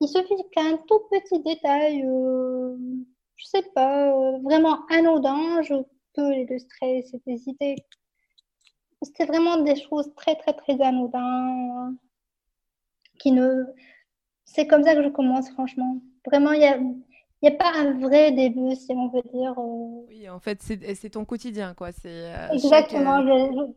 il 0.00 0.08
suffit 0.08 0.42
qu'un 0.52 0.76
tout 0.88 1.00
petit 1.10 1.40
détail, 1.40 2.02
je 2.02 3.44
sais 3.46 3.62
pas, 3.74 4.12
vraiment 4.42 4.80
anodin, 4.90 5.62
je 5.62 5.74
peux 6.14 6.32
illustrer 6.32 7.04
cette 7.10 7.26
idées. 7.26 7.76
C'était 9.02 9.26
vraiment 9.26 9.58
des 9.58 9.76
choses 9.76 10.14
très, 10.14 10.36
très, 10.36 10.54
très 10.54 10.80
anodines 10.80 11.98
qui 13.18 13.32
ne... 13.32 13.64
C'est 14.44 14.66
comme 14.66 14.82
ça 14.82 14.94
que 14.94 15.02
je 15.02 15.08
commence, 15.08 15.50
franchement. 15.50 16.00
Vraiment, 16.26 16.52
il 16.52 16.62
y 16.62 16.66
a, 16.66 16.78
n'y 17.44 17.54
a 17.54 17.58
pas 17.58 17.72
un 17.76 17.98
vrai 17.98 18.32
début, 18.32 18.74
si 18.74 18.92
on 18.92 19.08
veut 19.08 19.22
dire. 19.32 19.54
Euh. 19.58 20.06
Oui, 20.08 20.28
en 20.28 20.38
fait, 20.38 20.60
c'est 20.62 21.10
ton 21.10 21.24
quotidien, 21.24 21.74
quoi. 21.74 21.92
C'est 21.92 22.08
euh, 22.08 22.48
Exactement. 22.52 23.22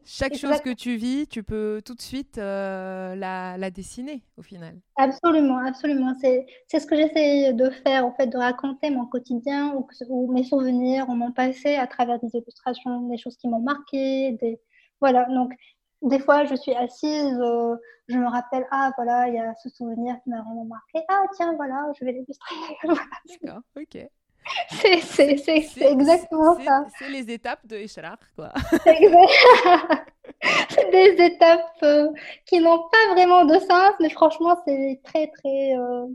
Chaque, 0.05 0.33
euh, 0.33 0.37
chose 0.37 0.61
que 0.61 0.73
tu 0.73 0.95
vis, 0.95 1.27
tu 1.27 1.43
peux 1.43 1.81
tout 1.83 1.93
de 1.93 2.01
suite 2.01 2.37
la, 2.37 3.57
la, 3.57 3.71
dessiner, 3.71 4.23
au 4.37 4.41
final. 4.41 4.75
Absolument, 4.95 5.59
absolument. 5.65 6.13
C'est 6.19 6.45
ce 6.79 6.85
que 6.85 6.95
j'essaie 6.95 7.53
de 7.53 7.69
faire, 7.69 8.05
en 8.05 8.13
fait, 8.13 8.27
de 8.27 8.37
raconter 8.37 8.89
mon 8.89 9.05
quotidien 9.05 9.73
ou, 9.75 9.87
ou, 10.09 10.31
mes 10.31 10.43
souvenirs 10.43 11.07
ou 11.09 11.15
mon 11.15 11.31
passé 11.31 11.75
à 11.75 11.87
travers 11.87 12.19
des 12.19 12.29
illustrations, 12.33 13.09
des 13.09 13.17
choses 13.17 13.37
qui 13.37 13.47
m'ont 13.47 13.61
marqué, 13.61 14.37
des... 14.41 14.59
Voilà, 14.99 15.25
donc 15.25 15.53
des 16.01 16.19
fois, 16.19 16.45
je 16.45 16.55
suis 16.55 16.73
assise, 16.73 17.39
euh, 17.39 17.75
je 18.07 18.17
me 18.17 18.29
rappelle, 18.29 18.65
ah 18.71 18.91
voilà, 18.95 19.27
il 19.27 19.35
y 19.35 19.39
a 19.39 19.53
ce 19.55 19.69
souvenir 19.69 20.15
qui 20.23 20.29
m'a 20.29 20.41
vraiment 20.41 20.65
marqué. 20.65 21.03
Ah 21.09 21.23
tiens, 21.35 21.53
voilà, 21.55 21.91
je 21.99 22.05
vais 22.05 22.11
l'illustrer. 22.11 22.55
D'accord, 23.41 23.61
ok. 23.75 24.07
C'est 24.69 25.81
exactement 25.81 26.57
ça. 26.61 26.85
C'est 26.97 27.09
les 27.09 27.29
étapes 27.31 27.65
de 27.65 27.77
Ishraq, 27.77 28.19
quoi. 28.35 28.53
C'est 28.83 28.93
des 30.91 31.25
étapes 31.25 31.83
euh, 31.83 32.09
qui 32.45 32.61
n'ont 32.61 32.87
pas 32.89 33.13
vraiment 33.13 33.43
de 33.43 33.59
sens, 33.59 33.91
mais 33.99 34.09
franchement, 34.09 34.57
c'est 34.65 35.01
très, 35.03 35.27
très. 35.27 35.77
Euh, 35.77 36.07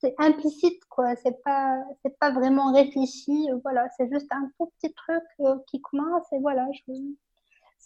c'est 0.00 0.14
implicite, 0.18 0.84
quoi. 0.88 1.16
C'est 1.16 1.42
pas, 1.42 1.82
pas 2.20 2.30
vraiment 2.30 2.72
réfléchi. 2.72 3.48
Voilà, 3.64 3.88
c'est 3.96 4.08
juste 4.08 4.30
un 4.30 4.48
tout 4.56 4.70
petit 4.78 4.94
truc 4.94 5.24
qui 5.66 5.80
commence 5.80 6.32
et 6.32 6.38
voilà, 6.38 6.68
je 6.72 6.92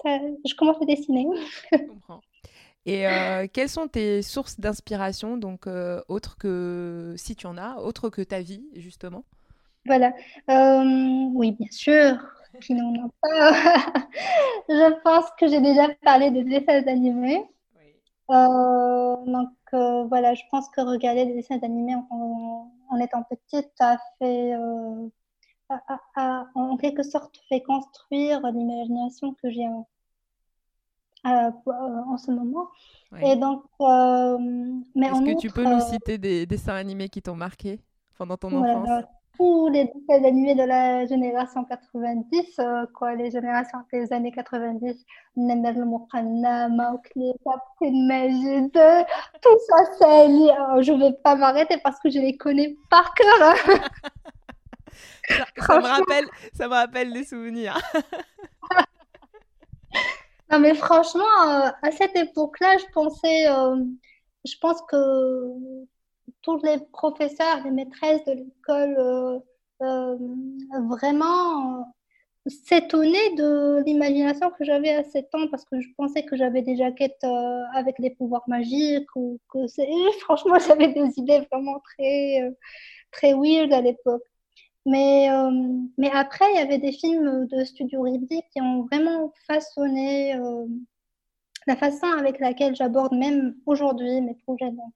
je 0.04 0.54
commence 0.56 0.80
à 0.80 0.84
dessiner. 0.84 1.26
je 1.72 1.78
comprends. 1.78 2.20
Et 2.84 3.06
euh, 3.06 3.46
quelles 3.52 3.68
sont 3.68 3.86
tes 3.86 4.22
sources 4.22 4.58
d'inspiration, 4.58 5.36
donc 5.36 5.66
euh, 5.66 6.02
autres 6.08 6.36
que, 6.36 7.14
si 7.16 7.36
tu 7.36 7.46
en 7.46 7.56
as, 7.56 7.76
autres 7.76 8.08
que 8.08 8.22
ta 8.22 8.40
vie, 8.40 8.64
justement? 8.74 9.24
Voilà. 9.86 10.12
Euh, 10.50 11.28
oui, 11.34 11.52
bien 11.52 11.70
sûr. 11.70 12.16
Qui 12.60 12.74
n'en 12.74 13.06
a 13.06 13.08
pas? 13.20 13.52
Je 14.68 15.00
pense 15.02 15.26
que 15.38 15.48
j'ai 15.48 15.60
déjà 15.60 15.88
parlé 16.02 16.30
des 16.30 16.44
dessins 16.44 16.86
animés. 16.86 17.44
donc 18.28 19.48
voilà, 19.72 20.34
je 20.34 20.42
pense 20.50 20.68
que 20.68 20.82
regarder 20.82 21.24
des 21.24 21.34
dessins 21.34 21.58
animés 21.62 21.94
en, 22.10 22.70
en 22.90 22.96
étant 22.98 23.22
petite 23.22 23.72
a 23.80 23.96
fait 24.18 24.54
a, 26.16 26.46
en 26.54 26.76
quelque 26.76 27.02
sorte 27.02 27.36
fait 27.48 27.62
construire 27.62 28.40
l'imagination 28.50 29.34
que 29.34 29.50
j'ai 29.50 29.66
en, 29.66 29.86
euh, 31.24 31.50
en 31.66 32.16
ce 32.16 32.32
moment. 32.32 32.68
Et 33.22 33.36
donc, 33.36 33.62
euh, 33.80 34.38
mais 34.96 35.06
Est-ce 35.06 35.34
que 35.34 35.38
tu 35.38 35.50
peux 35.50 35.62
nous 35.62 35.76
euh, 35.76 35.80
citer 35.80 36.18
des 36.18 36.46
dessins 36.46 36.74
animés 36.74 37.08
qui 37.08 37.22
t'ont 37.22 37.36
marqué 37.36 37.80
pendant 38.18 38.36
ton 38.36 38.52
enfance? 38.52 39.04
tous 39.38 39.68
les 39.68 39.84
dessins 39.84 40.24
animés 40.24 40.54
de 40.54 40.62
la 40.64 41.06
génération 41.06 41.64
90, 41.64 42.60
quoi, 42.92 43.14
les 43.14 43.30
générations 43.30 43.78
des 43.90 44.12
années 44.12 44.30
90, 44.30 45.06
Nana 45.36 45.72
le 45.72 45.86
Mokana, 45.86 46.68
Maokli, 46.68 47.32
Captain 47.42 48.06
Majid, 48.06 48.72
tout 48.72 49.58
ça, 49.68 49.76
c'est 49.98 50.28
lié. 50.28 50.52
je 50.80 50.92
ne 50.92 50.98
vais 50.98 51.12
pas 51.24 51.34
m'arrêter 51.34 51.78
parce 51.82 51.98
que 52.00 52.10
je 52.10 52.18
les 52.18 52.36
connais 52.36 52.76
par 52.90 53.14
cœur. 53.14 53.26
Hein. 53.40 53.54
ça, 55.28 55.80
me 55.80 55.86
rappelle, 55.86 56.26
ça 56.52 56.68
me 56.68 56.74
rappelle 56.74 57.12
des 57.12 57.24
souvenirs. 57.24 57.78
non, 60.50 60.58
mais 60.58 60.74
franchement, 60.74 61.48
euh, 61.48 61.70
à 61.82 61.90
cette 61.90 62.16
époque-là, 62.16 62.78
je 62.78 62.84
pensais, 62.92 63.48
euh, 63.48 63.76
je 64.44 64.54
pense 64.60 64.82
que 64.88 65.86
tous 66.42 66.62
les 66.62 66.78
professeurs, 66.92 67.62
les 67.64 67.70
maîtresses 67.70 68.24
de 68.24 68.32
l'école, 68.32 69.42
euh, 69.82 70.16
vraiment 70.88 71.94
s'étonnaient 72.46 73.34
de 73.36 73.82
l'imagination 73.84 74.50
que 74.50 74.64
j'avais 74.64 74.90
à 74.90 75.04
7 75.04 75.32
ans 75.34 75.46
parce 75.48 75.64
que 75.64 75.80
je 75.80 75.88
pensais 75.96 76.24
que 76.24 76.36
j'avais 76.36 76.62
des 76.62 76.76
jaquettes 76.76 77.24
avec 77.74 78.00
des 78.00 78.10
pouvoirs 78.10 78.42
magiques 78.48 79.08
ou 79.14 79.38
que 79.52 79.58
franchement 80.20 80.58
j'avais 80.58 80.88
des 80.88 81.18
idées 81.18 81.46
vraiment 81.52 81.78
très 81.80 82.52
très 83.12 83.34
weird 83.34 83.72
à 83.72 83.80
l'époque 83.80 84.24
mais, 84.84 85.30
euh, 85.30 85.50
mais 85.96 86.10
après, 86.10 86.44
il 86.52 86.56
y 86.56 86.60
avait 86.60 86.78
des 86.78 86.92
films 86.92 87.46
de 87.46 87.64
Studio 87.64 88.04
Ghibli 88.04 88.42
qui 88.52 88.60
ont 88.60 88.82
vraiment 88.84 89.32
façonné 89.46 90.34
euh, 90.34 90.66
la 91.66 91.76
façon 91.76 92.06
avec 92.18 92.40
laquelle 92.40 92.74
j'aborde 92.74 93.14
même 93.14 93.54
aujourd'hui 93.66 94.20
mes 94.20 94.34
projets. 94.34 94.70
Donc, 94.70 94.92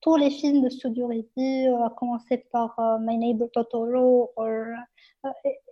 tous 0.00 0.16
les 0.16 0.30
films 0.30 0.62
de 0.62 0.68
Studio 0.68 1.08
Ghibli, 1.08 1.68
euh, 1.68 1.84
à 1.84 1.90
commencer 1.90 2.44
par 2.50 2.76
My 3.00 3.16
Neighbor 3.16 3.48
Totoro 3.52 4.32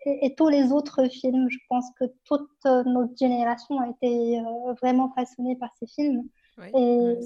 et, 0.06 0.34
tous 0.36 0.48
les 0.48 0.70
autres 0.70 1.08
films, 1.08 1.48
je 1.50 1.58
pense 1.68 1.86
que 1.98 2.04
toute 2.24 2.64
notre 2.64 3.16
génération 3.18 3.80
a 3.80 3.88
été 3.88 4.40
vraiment 4.80 5.10
façonnée 5.10 5.56
par 5.56 5.70
ces 5.80 5.88
films. 5.88 6.28
Oui, 6.56 6.68
et. 6.76 7.18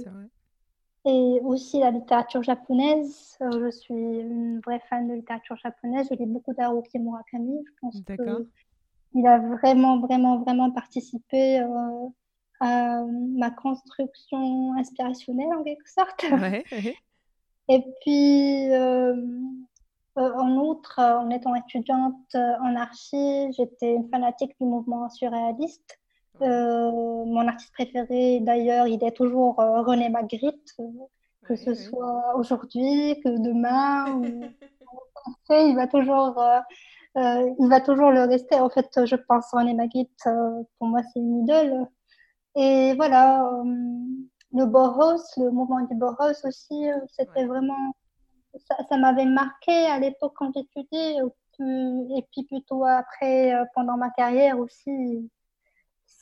Et 1.05 1.41
aussi 1.43 1.81
la 1.81 1.91
littérature 1.91 2.43
japonaise. 2.43 3.37
je 3.41 3.71
suis 3.71 3.95
une 3.95 4.61
vraie 4.61 4.81
fan 4.89 5.09
de 5.09 5.15
littérature 5.15 5.57
japonaise. 5.57 6.09
Je 6.11 6.17
lis 6.17 6.27
beaucoup 6.27 6.55
d'Haruki 6.55 6.99
Murakami. 6.99 7.63
Je 7.67 7.73
pense 7.81 8.01
qu'il 9.13 9.27
a 9.27 9.39
vraiment, 9.39 10.01
vraiment, 10.01 10.39
vraiment 10.39 10.71
participé 10.71 11.59
à 12.61 13.03
ma 13.37 13.51
construction 13.51 14.75
inspirationnelle 14.79 15.53
en 15.59 15.63
quelque 15.63 15.89
sorte. 15.91 16.25
Et 17.69 17.83
puis, 18.03 18.71
euh, 18.73 19.15
en 20.17 20.57
outre, 20.57 20.99
euh, 20.99 21.19
en 21.19 21.31
étant 21.31 21.55
étudiante 21.55 22.15
euh, 22.35 22.55
en 22.63 22.77
archi, 22.77 23.53
j'étais 23.57 23.95
une 23.95 24.09
fanatique 24.11 24.55
du 24.61 24.67
mouvement 24.67 25.09
surréaliste. 25.09 25.99
Mon 26.41 27.47
artiste 27.49 27.73
préféré, 27.73 28.41
d'ailleurs, 28.41 28.87
il 28.87 29.03
est 29.05 29.17
toujours 29.17 29.57
René 29.57 30.09
Magritte, 30.09 30.75
que 31.47 31.57
ce 31.57 31.75
soit 31.75 32.37
aujourd'hui, 32.37 33.21
que 33.23 33.29
demain, 33.29 34.07
ou... 34.17 34.45
il 35.51 35.75
va 35.77 35.87
toujours, 35.87 36.43
il 37.17 37.69
va 37.69 37.81
toujours 37.81 38.11
le 38.11 38.25
rester. 38.25 38.57
En 38.61 38.71
fait, 38.71 38.89
je 39.05 39.17
pense 39.17 39.51
René 39.53 39.75
Magritte, 39.75 40.29
pour 40.79 40.89
moi, 40.89 41.03
c'est 41.13 41.21
une 41.21 41.43
idole. 41.43 41.87
Et 42.57 42.95
voilà, 42.95 43.51
le 44.53 44.67
Boros, 44.67 45.23
le 45.37 45.51
mouvement 45.51 45.81
du 45.81 45.95
Boros 45.95 46.33
aussi, 46.45 46.87
c'était 47.17 47.45
vraiment 47.45 47.95
ça, 48.89 48.97
m'avait 48.97 49.27
marqué 49.27 49.73
à 49.73 49.99
l'époque 49.99 50.35
quand 50.37 50.53
j'étudiais, 50.55 51.17
et 51.19 52.27
puis 52.33 52.45
plutôt 52.45 52.85
après, 52.85 53.55
euh, 53.55 53.65
pendant 53.75 53.97
ma 53.97 54.11
carrière 54.11 54.59
aussi 54.59 55.31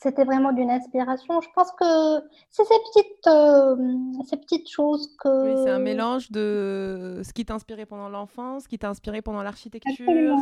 c'était 0.03 0.25
vraiment 0.25 0.51
d'une 0.51 0.69
inspiration. 0.69 1.39
Je 1.39 1.47
pense 1.55 1.71
que 1.71 2.19
c'est 2.49 2.65
ces 2.65 2.79
petites, 2.91 3.27
euh, 3.27 3.75
ces 4.29 4.35
petites 4.35 4.69
choses 4.69 5.15
que... 5.17 5.55
Oui, 5.55 5.61
c'est 5.63 5.71
un 5.71 5.79
mélange 5.79 6.29
de 6.29 7.21
ce 7.23 7.31
qui 7.31 7.45
t'a 7.45 7.53
inspiré 7.53 7.85
pendant 7.85 8.09
l'enfance, 8.09 8.63
ce 8.63 8.67
qui 8.67 8.77
t'a 8.77 8.89
inspiré 8.89 9.21
pendant 9.21 9.41
l'architecture, 9.41 9.95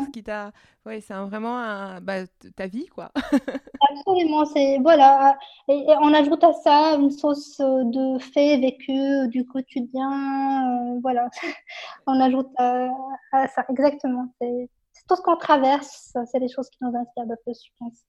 ce 0.05 0.09
qui 0.11 0.23
t'a... 0.23 0.51
Oui, 0.87 0.99
c'est 1.01 1.13
vraiment 1.13 1.59
un... 1.59 2.01
bah, 2.01 2.25
ta 2.55 2.65
vie, 2.65 2.87
quoi. 2.87 3.11
Absolument, 3.91 4.45
c'est... 4.45 4.79
Voilà. 4.79 5.37
Et, 5.67 5.85
on 6.01 6.11
ajoute 6.13 6.43
à 6.43 6.53
ça 6.53 6.95
une 6.95 7.11
sauce 7.11 7.59
de 7.59 8.17
faits 8.19 8.61
vécus, 8.61 9.29
du 9.29 9.45
quotidien, 9.45 10.09
euh, 10.09 10.99
voilà. 11.03 11.29
on 12.07 12.19
ajoute 12.19 12.49
à, 12.57 12.89
à 13.31 13.47
ça, 13.47 13.63
exactement. 13.69 14.33
C'est 14.41 14.69
tout 15.07 15.15
ce 15.15 15.21
qu'on 15.21 15.37
traverse, 15.37 16.15
c'est 16.31 16.39
les 16.39 16.49
choses 16.49 16.69
qui 16.71 16.79
nous 16.81 16.97
inspirent 16.97 17.25
le 17.25 17.35
plus, 17.43 17.61
je 17.63 17.71
pense. 17.77 18.05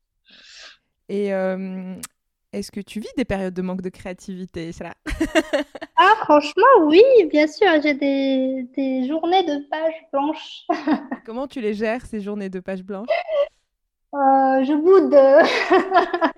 Et 1.08 1.32
est-ce 2.52 2.70
que 2.70 2.80
tu 2.80 3.00
vis 3.00 3.08
des 3.16 3.24
périodes 3.24 3.54
de 3.54 3.62
manque 3.62 3.80
de 3.80 3.88
créativité, 3.88 4.72
Sarah 4.72 4.94
Ah, 5.96 6.14
franchement, 6.24 6.64
oui, 6.82 7.02
bien 7.30 7.46
sûr. 7.46 7.68
J'ai 7.82 7.94
des, 7.94 8.66
des 8.76 9.06
journées 9.06 9.42
de 9.44 9.66
pages 9.70 10.06
blanches. 10.12 10.66
Comment 11.24 11.46
tu 11.46 11.60
les 11.60 11.74
gères, 11.74 12.04
ces 12.04 12.20
journées 12.20 12.50
de 12.50 12.60
pages 12.60 12.82
blanches? 12.82 13.08
Euh, 14.14 14.64
Je 14.64 14.74
boude. 14.74 15.14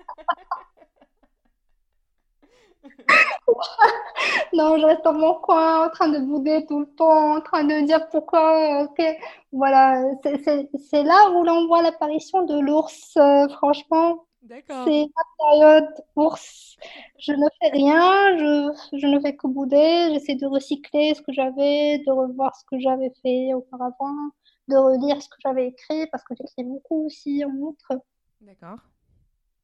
non, 4.53 4.77
je 4.77 4.85
reste 4.85 5.03
dans 5.03 5.13
mon 5.13 5.33
coin 5.35 5.85
en 5.85 5.89
train 5.89 6.07
de 6.09 6.19
bouder 6.19 6.65
tout 6.67 6.79
le 6.81 6.85
temps, 6.95 7.35
en 7.37 7.41
train 7.41 7.63
de 7.63 7.85
dire 7.85 8.07
pourquoi. 8.09 8.83
ok 8.83 9.03
Voilà, 9.51 10.01
c'est 10.23 11.03
là 11.03 11.29
où 11.31 11.43
l'on 11.43 11.67
voit 11.67 11.81
l'apparition 11.81 12.43
de 12.45 12.59
l'ours, 12.59 13.15
euh, 13.17 13.47
franchement. 13.49 14.25
C'est 14.47 15.07
ma 15.15 15.23
période 15.39 15.93
ours. 16.15 16.75
Je 17.17 17.31
ne 17.31 17.47
fais 17.59 17.69
rien, 17.69 18.37
je, 18.37 18.97
je 18.97 19.07
ne 19.07 19.19
fais 19.19 19.35
que 19.35 19.47
bouder. 19.47 20.09
J'essaie 20.13 20.35
de 20.35 20.45
recycler 20.45 21.13
ce 21.15 21.21
que 21.21 21.33
j'avais, 21.33 21.99
de 21.99 22.11
revoir 22.11 22.55
ce 22.55 22.63
que 22.65 22.79
j'avais 22.79 23.11
fait 23.21 23.53
auparavant, 23.53 24.31
de 24.67 24.75
relire 24.75 25.21
ce 25.21 25.29
que 25.29 25.37
j'avais 25.43 25.67
écrit, 25.67 26.07
parce 26.07 26.23
que 26.23 26.35
j'écris 26.35 26.63
beaucoup 26.63 27.05
aussi 27.05 27.43
en 27.43 27.55
outre. 27.55 28.01
D'accord. 28.41 28.77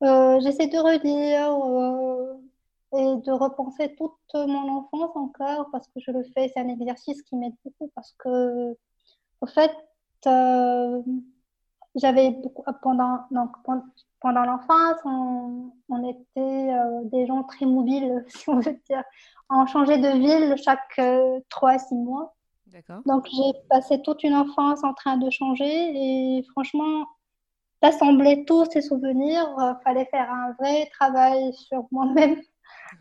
Euh, 0.04 0.40
j'essaie 0.42 0.68
de 0.68 0.78
relire 0.78 1.52
euh, 1.52 2.34
et 2.98 3.22
de 3.22 3.32
repenser 3.32 3.96
toute 3.96 4.34
mon 4.34 4.68
enfance 4.68 5.16
encore, 5.16 5.70
parce 5.72 5.88
que 5.88 6.00
je 6.00 6.12
le 6.12 6.24
fais. 6.34 6.50
C'est 6.54 6.60
un 6.60 6.70
exercice 6.70 7.22
qui 7.22 7.36
m'aide 7.36 7.54
beaucoup, 7.64 7.92
parce 7.94 8.14
que, 8.18 8.76
au 9.42 9.46
fait, 9.46 9.72
euh, 10.26 11.02
j'avais 11.96 12.32
beaucoup 12.32 12.64
pendant 12.82 13.20
donc 13.32 13.52
pendant 13.64 13.84
l'enfance 14.30 14.98
on, 15.06 15.72
on 15.90 16.10
était 16.10 16.74
euh, 16.74 17.02
des 17.06 17.26
gens 17.26 17.44
très 17.44 17.66
mobiles 17.66 18.24
si 18.28 18.50
on 18.50 18.60
veut 18.60 18.80
dire. 18.90 19.04
On 19.50 19.66
changeait 19.66 19.98
de 19.98 20.18
ville 20.18 20.56
chaque 20.64 21.00
euh, 21.00 21.40
trois 21.50 21.72
à 21.72 21.80
six 21.80 21.96
mois. 21.96 22.36
Donc 23.06 23.28
j'ai 23.30 23.54
passé 23.70 24.02
toute 24.02 24.24
une 24.24 24.34
enfance 24.34 24.84
en 24.84 24.94
train 24.94 25.18
de 25.18 25.30
changer 25.30 25.66
et 25.66 26.44
franchement 26.52 27.06
d'assembler 27.82 28.46
tous 28.46 28.66
ces 28.72 28.82
souvenirs 28.82 29.54
il 29.58 29.64
euh, 29.64 29.74
fallait 29.84 30.06
faire 30.06 30.32
un 30.32 30.54
vrai 30.54 30.86
travail 30.94 31.54
sur 31.54 31.88
moi-même. 31.92 32.40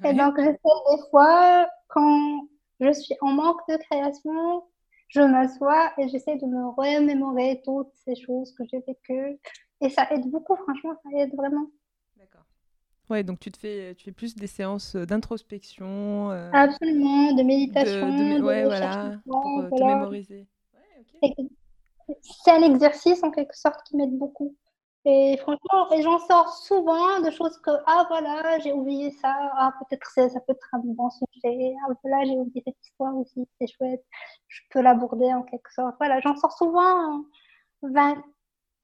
Et 0.04 0.12
donc 0.12 0.34
j'essaie 0.38 0.56
des 0.56 1.02
fois 1.10 1.68
quand 1.88 2.48
je 2.80 2.92
suis 2.92 3.14
en 3.20 3.32
manque 3.32 3.60
de 3.68 3.76
création 3.76 4.64
je 5.10 5.20
m'assois 5.20 5.92
et 5.98 6.08
j'essaie 6.08 6.36
de 6.36 6.46
me 6.46 6.68
remémorer 6.68 7.60
toutes 7.64 7.92
ces 8.04 8.14
choses 8.14 8.52
que 8.54 8.62
j'ai 8.70 8.78
vécues. 8.86 9.40
Et 9.80 9.90
ça 9.90 10.06
aide 10.10 10.30
beaucoup, 10.30 10.56
franchement, 10.56 10.94
ça 11.02 11.18
aide 11.18 11.34
vraiment. 11.34 11.66
D'accord. 12.18 12.44
Ouais, 13.08 13.22
donc 13.22 13.40
tu 13.40 13.50
te 13.50 13.58
fais, 13.58 13.94
tu 13.94 14.04
fais 14.04 14.12
plus 14.12 14.34
des 14.34 14.46
séances 14.46 14.96
d'introspection. 14.96 16.30
Euh, 16.30 16.50
Absolument, 16.52 17.32
de 17.32 17.42
méditation. 17.42 18.08
De, 18.08 18.42
ouais, 18.42 18.64
voilà, 18.64 19.18
pour 19.26 19.60
euh, 19.60 19.70
te 19.70 19.82
mémoriser. 19.82 20.46
Ouais, 21.22 21.34
C'est 22.22 22.50
un 22.50 22.62
exercice 22.62 23.22
en 23.22 23.30
quelque 23.30 23.56
sorte 23.56 23.82
qui 23.84 23.96
m'aide 23.96 24.16
beaucoup. 24.16 24.54
Et 25.06 25.38
franchement, 25.38 25.88
j'en 26.02 26.18
sors 26.18 26.52
souvent 26.52 27.20
de 27.20 27.30
choses 27.30 27.58
que, 27.64 27.70
ah 27.86 28.04
voilà, 28.10 28.58
j'ai 28.58 28.72
oublié 28.72 29.10
ça, 29.10 29.34
ah 29.56 29.72
peut-être 29.80 30.10
ça 30.12 30.40
peut 30.40 30.52
être 30.52 30.68
un 30.74 30.80
bon 30.84 31.08
sujet, 31.08 31.74
ah 31.82 31.92
voilà, 32.02 32.24
j'ai 32.26 32.36
oublié 32.36 32.62
cette 32.66 32.76
histoire 32.84 33.16
aussi, 33.16 33.48
c'est 33.58 33.66
chouette, 33.66 34.04
je 34.48 34.60
peux 34.68 34.82
l'aborder 34.82 35.32
en 35.32 35.42
quelque 35.42 35.72
sorte. 35.72 35.96
Voilà, 35.98 36.20
j'en 36.20 36.36
sors 36.36 36.52
souvent 36.52 37.24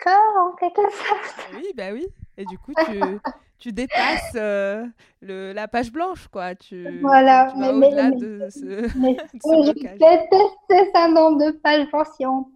vainqueur 0.04 0.20
en 0.38 0.52
quelque 0.56 0.82
sorte. 0.92 1.48
Oui, 1.54 1.66
bah 1.76 1.92
oui. 1.92 2.06
Et 2.36 2.44
du 2.44 2.58
coup, 2.58 2.72
tu, 2.84 3.00
tu 3.58 3.72
dépasses 3.72 4.32
euh, 4.34 4.84
le, 5.20 5.52
la 5.52 5.68
page 5.68 5.90
blanche, 5.90 6.28
quoi. 6.28 6.54
Tu, 6.54 7.00
voilà, 7.00 7.48
tu 7.52 7.58
vas 7.58 7.72
au-delà 7.72 8.10
de 8.10 8.48
ce, 8.50 8.98
mais, 8.98 9.16
ce 9.32 9.38
je 9.66 9.72
déteste 9.72 10.34
ces 10.68 11.12
nombre 11.12 11.44
de 11.44 11.50
pages 11.52 11.88
blanches 11.90 12.06
si 12.16 12.26
on 12.26 12.46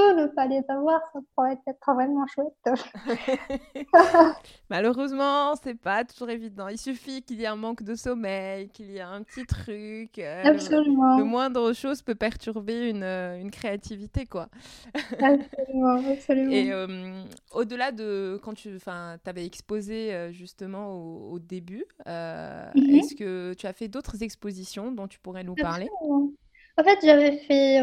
ne 0.00 0.26
pas 0.26 0.46
les 0.46 0.62
avoir, 0.68 1.00
ça 1.12 1.20
pourrait 1.34 1.58
être 1.66 1.94
vraiment 1.94 2.26
chouette. 2.26 2.80
Malheureusement, 4.70 5.54
c'est 5.62 5.78
pas 5.78 6.04
toujours 6.04 6.30
évident. 6.30 6.68
Il 6.68 6.78
suffit 6.78 7.22
qu'il 7.22 7.40
y 7.40 7.44
ait 7.44 7.48
un 7.48 7.56
manque 7.56 7.82
de 7.82 7.94
sommeil, 7.94 8.68
qu'il 8.70 8.90
y 8.90 8.96
ait 8.96 9.02
un 9.02 9.22
petit 9.22 9.46
truc. 9.46 10.18
Euh, 10.18 10.42
absolument. 10.44 11.18
Le, 11.18 11.24
moindre 11.24 11.72
chose 11.72 12.02
peut 12.02 12.14
perturber 12.14 12.90
une, 12.90 13.02
euh, 13.02 13.40
une 13.40 13.50
créativité, 13.50 14.26
quoi. 14.26 14.48
absolument, 15.12 16.02
absolument. 16.12 16.50
Et 16.50 16.72
euh, 16.72 17.22
au-delà 17.52 17.92
de 17.92 18.40
quand 18.42 18.54
tu 18.54 18.78
avais 18.86 19.44
exposé 19.44 20.32
justement 20.32 20.94
au, 21.30 21.38
début, 21.38 21.84
mhm. 22.06 22.74
est-ce 22.74 23.14
que 23.14 23.54
tu 23.54 23.66
as 23.66 23.72
fait 23.72 23.88
d'autres 23.88 24.22
expositions 24.22 24.92
dont 24.92 25.08
tu 25.08 25.18
pourrais 25.18 25.44
nous 25.44 25.54
parler? 25.54 25.88
En 26.76 26.82
fait, 26.82 26.98
j'avais 27.02 27.38
fait 27.38 27.80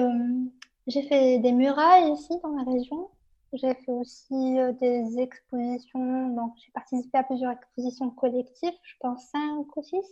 j'ai 0.87 1.03
fait 1.03 1.39
des 1.39 1.51
murailles 1.51 2.11
ici 2.13 2.33
dans 2.43 2.55
la 2.55 2.63
région. 2.63 3.09
J'ai 3.53 3.73
fait 3.73 3.91
aussi 3.91 4.59
euh, 4.59 4.71
des 4.73 5.19
expositions. 5.19 6.29
Donc, 6.29 6.53
j'ai 6.57 6.71
participé 6.71 7.17
à 7.17 7.23
plusieurs 7.23 7.51
expositions 7.51 8.09
collectives, 8.11 8.73
je 8.83 8.93
pense 8.99 9.25
cinq 9.25 9.75
ou 9.75 9.83
six 9.83 10.05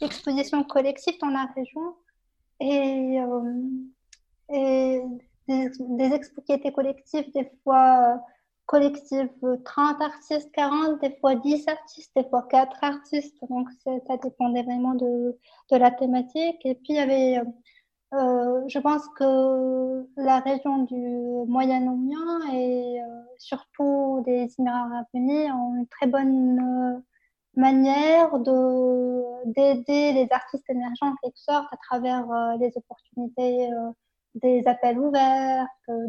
expositions 0.00 0.62
collectives 0.64 1.18
dans 1.20 1.28
la 1.28 1.46
région. 1.56 1.94
Et, 2.60 3.20
euh, 3.20 3.62
et 4.52 5.02
des, 5.48 5.70
des, 5.80 6.14
expos 6.14 6.44
qui 6.44 6.52
étaient 6.52 6.72
collectives, 6.72 7.32
des 7.32 7.50
fois 7.64 8.14
euh, 8.14 8.16
collectives 8.66 9.28
30 9.64 10.00
artistes, 10.00 10.52
40, 10.52 11.00
des 11.00 11.16
fois 11.20 11.34
10 11.34 11.66
artistes, 11.66 12.12
des 12.14 12.24
fois 12.28 12.46
4 12.48 12.76
artistes. 12.82 13.36
Donc, 13.50 13.68
ça 13.84 14.16
dépendait 14.22 14.62
vraiment 14.62 14.94
de, 14.94 15.36
de, 15.70 15.76
la 15.76 15.90
thématique. 15.90 16.64
Et 16.64 16.76
puis, 16.76 16.90
il 16.90 16.96
y 16.96 17.00
avait 17.00 17.42
euh, 18.14 18.62
je 18.68 18.78
pense 18.78 19.08
que 19.16 20.06
la 20.18 20.40
région 20.40 20.84
du 20.84 20.94
Moyen-Orient 21.48 22.52
et 22.52 23.00
euh, 23.00 23.06
surtout 23.38 24.22
des 24.26 24.48
Émirats 24.58 24.84
arabes 24.84 25.06
unis 25.14 25.50
ont 25.50 25.76
une 25.76 25.86
très 25.86 26.06
bonne 26.06 26.60
euh, 26.60 27.00
manière 27.56 28.38
d'aider 29.46 30.12
les 30.12 30.28
artistes 30.30 30.68
émergents 30.68 31.08
en 31.08 31.16
quelque 31.22 31.38
sorte 31.38 31.72
à 31.72 31.76
travers 31.88 32.26
les 32.58 32.72
opportunités 32.76 33.68
des 34.36 34.66
appels 34.66 34.98
ouverts, 34.98 35.66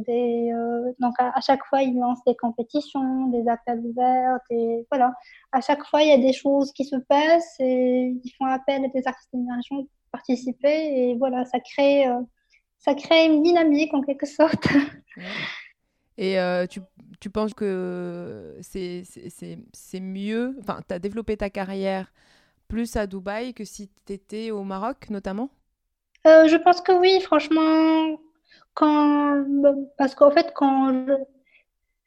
des, 0.07 0.53
donc 0.99 1.13
à, 1.19 1.41
chaque 1.41 1.65
fois 1.65 1.81
ils 1.83 1.97
lancent 1.99 2.23
des 2.25 2.35
compétitions, 2.37 3.27
des 3.27 3.45
appels 3.49 3.81
ouverts, 3.85 4.39
et 4.49 4.87
voilà. 4.89 5.13
À 5.51 5.59
chaque 5.59 5.83
fois 5.85 6.01
il 6.01 6.09
y 6.09 6.13
a 6.13 6.17
des 6.17 6.31
choses 6.33 6.71
qui 6.71 6.85
se 6.85 6.95
passent 6.95 7.59
et 7.59 8.15
ils 8.23 8.31
font 8.37 8.45
appel 8.45 8.85
à 8.85 8.87
des 8.87 9.05
artistes 9.05 9.33
émergents 9.33 9.83
participer. 10.13 11.09
Et 11.09 11.15
voilà, 11.17 11.43
ça 11.43 11.59
crée, 11.59 12.05
ça 12.79 12.95
crée 12.95 13.25
une 13.25 13.43
dynamique 13.43 13.93
en 13.93 14.01
quelque 14.01 14.25
sorte. 14.25 14.67
Et 16.17 16.37
tu, 16.69 16.79
tu, 17.19 17.29
penses 17.31 17.55
que 17.55 18.55
c'est 18.61 19.99
mieux, 19.99 20.55
enfin, 20.61 20.79
tu 20.87 20.93
as 20.93 20.99
développé 20.99 21.35
ta 21.35 21.49
carrière 21.49 22.13
plus 22.67 22.95
à 22.95 23.07
Dubaï 23.07 23.53
que 23.53 23.65
si 23.65 23.89
tu 24.05 24.13
étais 24.13 24.51
au 24.51 24.63
Maroc 24.63 25.09
notamment? 25.09 25.49
Je 26.25 26.55
pense 26.57 26.81
que 26.81 26.91
oui, 26.91 27.19
franchement, 27.21 28.17
quand, 28.73 29.43
parce 29.97 30.15
qu'en 30.15 30.31
fait, 30.31 30.51
quand 30.55 31.05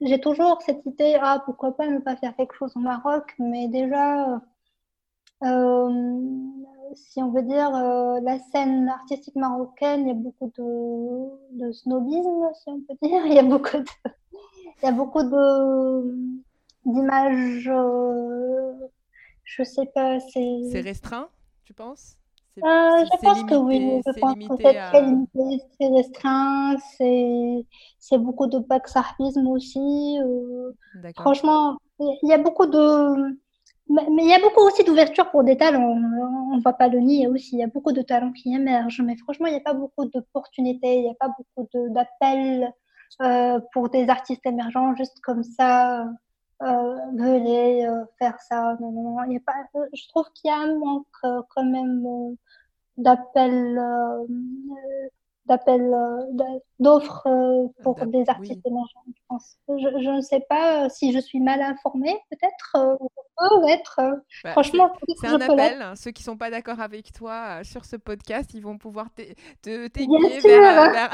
j'ai 0.00 0.20
toujours 0.20 0.60
cette 0.62 0.84
idée, 0.86 1.16
ah, 1.20 1.42
pourquoi 1.44 1.76
pas 1.76 1.86
ne 1.88 1.98
pas 1.98 2.16
faire 2.16 2.34
quelque 2.36 2.54
chose 2.54 2.72
au 2.76 2.80
Maroc, 2.80 3.34
mais 3.38 3.68
déjà, 3.68 4.40
euh, 5.44 6.30
si 6.94 7.22
on 7.22 7.30
veut 7.30 7.42
dire, 7.42 7.74
euh, 7.74 8.20
la 8.20 8.38
scène 8.38 8.88
artistique 8.88 9.36
marocaine, 9.36 10.02
il 10.02 10.08
y 10.08 10.10
a 10.10 10.14
beaucoup 10.14 10.52
de, 10.56 11.58
de 11.66 11.72
snobisme, 11.72 12.50
si 12.54 12.68
on 12.68 12.80
peut 12.80 12.94
dire. 13.02 13.26
Il 13.26 13.34
y 13.34 13.38
a 13.38 13.42
beaucoup 13.42 13.76
de, 13.76 13.84
il 14.82 14.84
y 14.84 14.88
a 14.88 14.92
beaucoup 14.92 15.22
de, 15.22 16.14
d'images, 16.84 17.68
euh, 17.68 18.72
je 19.44 19.62
sais 19.62 19.86
pas, 19.94 20.20
c'est... 20.20 20.60
C'est 20.70 20.80
restreint, 20.80 21.28
tu 21.64 21.72
penses? 21.72 22.16
Euh, 22.58 22.60
je 22.62 23.22
pense 23.22 23.44
que 23.44 23.54
oui, 23.54 24.00
je 24.06 24.18
pense 24.18 24.34
que 24.34 24.56
c'est 24.62 24.74
très 24.74 25.02
limité, 25.02 25.62
très 25.78 25.88
restreint, 25.88 26.76
c'est 27.98 28.18
beaucoup 28.18 28.46
de 28.46 28.58
backsarpisme 28.60 29.46
aussi. 29.48 30.18
Euh, 30.22 30.72
franchement, 31.16 31.76
il 31.98 32.28
y 32.28 32.32
a 32.32 32.38
beaucoup 32.38 32.66
de... 32.66 33.38
Mais 33.88 34.02
il 34.24 34.28
y 34.28 34.34
a 34.34 34.40
beaucoup 34.40 34.62
aussi 34.62 34.82
d'ouverture 34.84 35.30
pour 35.30 35.44
des 35.44 35.56
talents, 35.56 35.92
on 36.52 36.56
ne 36.56 36.62
va 36.62 36.72
pas 36.72 36.88
le 36.88 36.98
nier 36.98 37.28
aussi, 37.28 37.56
il 37.56 37.60
y 37.60 37.62
a 37.62 37.68
beaucoup 37.68 37.92
de 37.92 38.02
talents 38.02 38.32
qui 38.32 38.52
émergent, 38.54 39.00
mais 39.02 39.16
franchement, 39.16 39.46
il 39.46 39.52
n'y 39.52 39.58
a 39.58 39.60
pas 39.60 39.74
beaucoup 39.74 40.06
d'opportunités, 40.06 40.96
il 40.96 41.02
n'y 41.02 41.10
a 41.10 41.14
pas 41.14 41.28
beaucoup 41.38 41.68
d'appels 41.90 42.72
euh, 43.22 43.60
pour 43.72 43.88
des 43.88 44.08
artistes 44.08 44.44
émergents 44.44 44.94
juste 44.96 45.20
comme 45.20 45.44
ça, 45.44 46.04
euh, 46.62 46.96
venez 47.14 47.86
euh, 47.86 48.04
faire 48.18 48.40
ça. 48.40 48.76
Non, 48.80 48.90
non, 48.92 49.16
non. 49.16 49.24
Y 49.30 49.36
a 49.36 49.40
pas, 49.40 49.52
je 49.92 50.08
trouve 50.08 50.26
qu'il 50.34 50.50
y 50.50 50.52
a 50.52 50.58
un 50.58 50.78
manque 50.78 51.06
euh, 51.24 51.42
quand 51.54 51.64
même 51.64 52.04
euh, 52.06 52.34
d'appels, 52.96 53.78
d'appels, 55.46 55.94
d'offres 56.78 57.26
pour 57.82 57.94
des 58.06 58.24
artistes 58.28 58.66
émergents. 58.66 59.04
Je, 59.06 59.22
pense. 59.28 59.56
Je, 59.68 60.02
je, 60.02 60.10
ne 60.10 60.20
sais 60.20 60.44
pas 60.48 60.88
si 60.88 61.12
je 61.12 61.18
suis 61.18 61.40
mal 61.40 61.62
informée, 61.62 62.16
peut-être. 62.30 62.98
peut 63.38 63.68
être. 63.68 64.00
Bah, 64.44 64.52
Franchement, 64.52 64.92
c'est 65.20 65.28
un 65.28 65.40
appel. 65.40 65.82
Hein. 65.82 65.94
Ceux 65.96 66.10
qui 66.10 66.22
sont 66.22 66.36
pas 66.36 66.50
d'accord 66.50 66.80
avec 66.80 67.12
toi 67.12 67.62
sur 67.64 67.84
ce 67.84 67.96
podcast, 67.96 68.50
ils 68.54 68.62
vont 68.62 68.78
pouvoir 68.78 69.08
t'aiguiller 69.62 70.40
vers. 70.40 70.92
vers... 70.92 71.10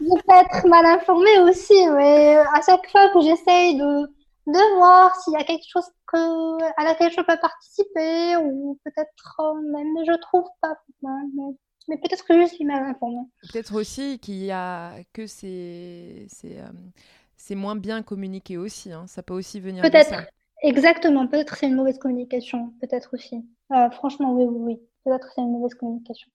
je 0.00 0.22
peux 0.26 0.34
être 0.34 0.66
mal 0.66 0.86
informée 0.86 1.38
aussi, 1.40 1.88
mais 1.90 2.36
à 2.36 2.60
chaque 2.64 2.88
fois 2.90 3.08
que 3.12 3.20
j'essaye 3.20 3.76
de 3.76 4.08
de 4.46 4.76
voir 4.76 5.14
s'il 5.16 5.34
y 5.34 5.36
a 5.36 5.44
quelque 5.44 5.66
chose 5.68 5.88
que, 6.06 6.62
à 6.80 6.84
laquelle 6.84 7.12
je 7.12 7.20
peux 7.20 7.36
participer 7.40 8.36
ou 8.36 8.78
peut-être 8.84 9.40
euh, 9.40 9.54
même 9.72 10.04
je 10.06 10.18
trouve 10.20 10.46
pas. 10.60 10.74
Mais, 11.02 11.54
peut-être 11.88 12.24
que 12.24 12.40
je 12.40 12.46
suis 12.46 12.64
mal 12.64 12.84
informée. 12.84 13.26
Peut-être 13.52 13.74
aussi 13.74 14.18
qu'il 14.18 14.42
y 14.44 14.50
a 14.50 14.92
que 15.12 15.26
c'est 15.26 16.26
c'est 16.28 16.58
euh, 16.58 17.56
moins 17.56 17.76
bien 17.76 18.02
communiqué 18.02 18.56
aussi. 18.56 18.92
Hein. 18.92 19.04
Ça 19.06 19.22
peut 19.22 19.34
aussi 19.34 19.60
venir 19.60 19.84
ça. 19.84 20.24
Exactement. 20.62 21.26
Peut-être 21.26 21.56
c'est 21.56 21.66
une 21.66 21.76
mauvaise 21.76 21.98
communication. 21.98 22.72
Peut-être 22.80 23.14
aussi. 23.14 23.44
Euh, 23.72 23.90
franchement, 23.90 24.34
oui, 24.34 24.44
oui, 24.44 24.58
oui. 24.60 24.80
Peut-être 25.04 25.30
c'est 25.34 25.40
une 25.40 25.52
mauvaise 25.52 25.74
communication. 25.74 26.28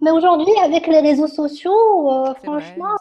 Mais 0.00 0.10
aujourd'hui, 0.10 0.52
avec 0.62 0.86
les 0.86 1.00
réseaux 1.00 1.28
sociaux, 1.28 2.34
franchement, 2.42 2.96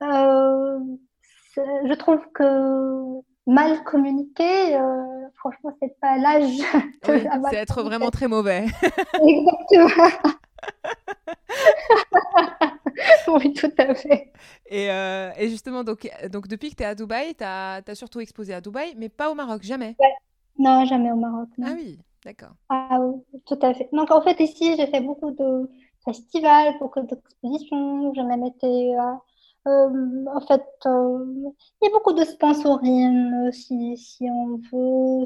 je 0.00 1.94
trouve 1.94 2.20
que 2.34 3.22
mal 3.46 3.82
communiquer, 3.84 4.76
euh, 4.76 5.28
franchement, 5.36 5.76
c'est 5.80 5.98
pas 6.00 6.16
l'âge. 6.18 6.58
c'est 7.04 7.56
être 7.56 7.82
vraiment 7.82 8.10
très 8.10 8.28
mauvais. 8.28 8.66
Exactement. 9.14 10.10
oui, 13.28 13.52
tout 13.52 13.72
à 13.78 13.94
fait. 13.94 14.32
Et, 14.66 14.90
euh, 14.90 15.30
et, 15.36 15.48
justement, 15.48 15.84
donc, 15.84 16.08
donc 16.30 16.48
depuis 16.48 16.70
que 16.70 16.76
tu 16.76 16.82
es 16.82 16.86
à 16.86 16.94
Dubaï, 16.94 17.34
tu 17.34 17.44
as, 17.44 17.82
as, 17.86 17.94
surtout 17.94 18.20
exposé 18.20 18.54
à 18.54 18.60
Dubaï, 18.60 18.94
mais 18.96 19.08
pas 19.08 19.30
au 19.30 19.34
Maroc, 19.34 19.62
jamais 19.62 19.96
Non, 20.58 20.84
jamais 20.84 21.12
au 21.12 21.16
Maroc. 21.16 21.48
Ah 21.62 21.72
oui, 21.74 21.98
d'accord. 22.24 22.52
Ah 22.68 22.98
oui, 23.00 23.40
tout 23.46 23.58
à 23.62 23.74
fait. 23.74 23.88
Donc 23.92 24.10
en 24.10 24.22
fait, 24.22 24.38
ici, 24.40 24.74
j'ai 24.76 24.86
fait 24.86 25.00
beaucoup 25.00 25.30
de 25.30 25.70
festivals, 26.04 26.74
beaucoup 26.80 27.00
d'expositions. 27.00 28.12
J'ai 28.14 28.22
même 28.22 28.44
été 28.44 28.96
euh, 29.66 30.24
en 30.34 30.40
fait, 30.40 30.64
euh, 30.86 31.50
il 31.80 31.84
y 31.84 31.86
a 31.86 31.90
beaucoup 31.92 32.12
de 32.12 32.24
sponsoring 32.24 33.46
euh, 33.46 33.52
si, 33.52 33.96
si 33.96 34.28
on 34.28 34.56
veut. 34.72 35.24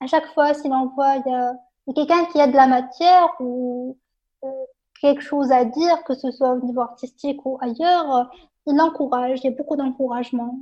à 0.00 0.06
chaque 0.06 0.26
fois, 0.34 0.54
si 0.54 0.68
l'on 0.68 0.86
voit, 0.94 1.16
il 1.16 1.30
y 1.30 1.34
a, 1.34 1.54
quelqu'un 1.94 2.24
qui 2.26 2.40
a 2.40 2.46
de 2.46 2.54
la 2.54 2.68
matière 2.68 3.28
ou 3.40 3.98
quelque 5.00 5.22
chose 5.22 5.50
à 5.50 5.64
dire, 5.64 6.02
que 6.04 6.14
ce 6.14 6.30
soit 6.30 6.52
au 6.52 6.60
niveau 6.60 6.80
artistique 6.80 7.44
ou 7.46 7.58
ailleurs, 7.60 8.30
il 8.66 8.80
encourage. 8.80 9.40
Il 9.42 9.50
y 9.50 9.52
a 9.52 9.56
beaucoup 9.56 9.76
d'encouragement. 9.76 10.58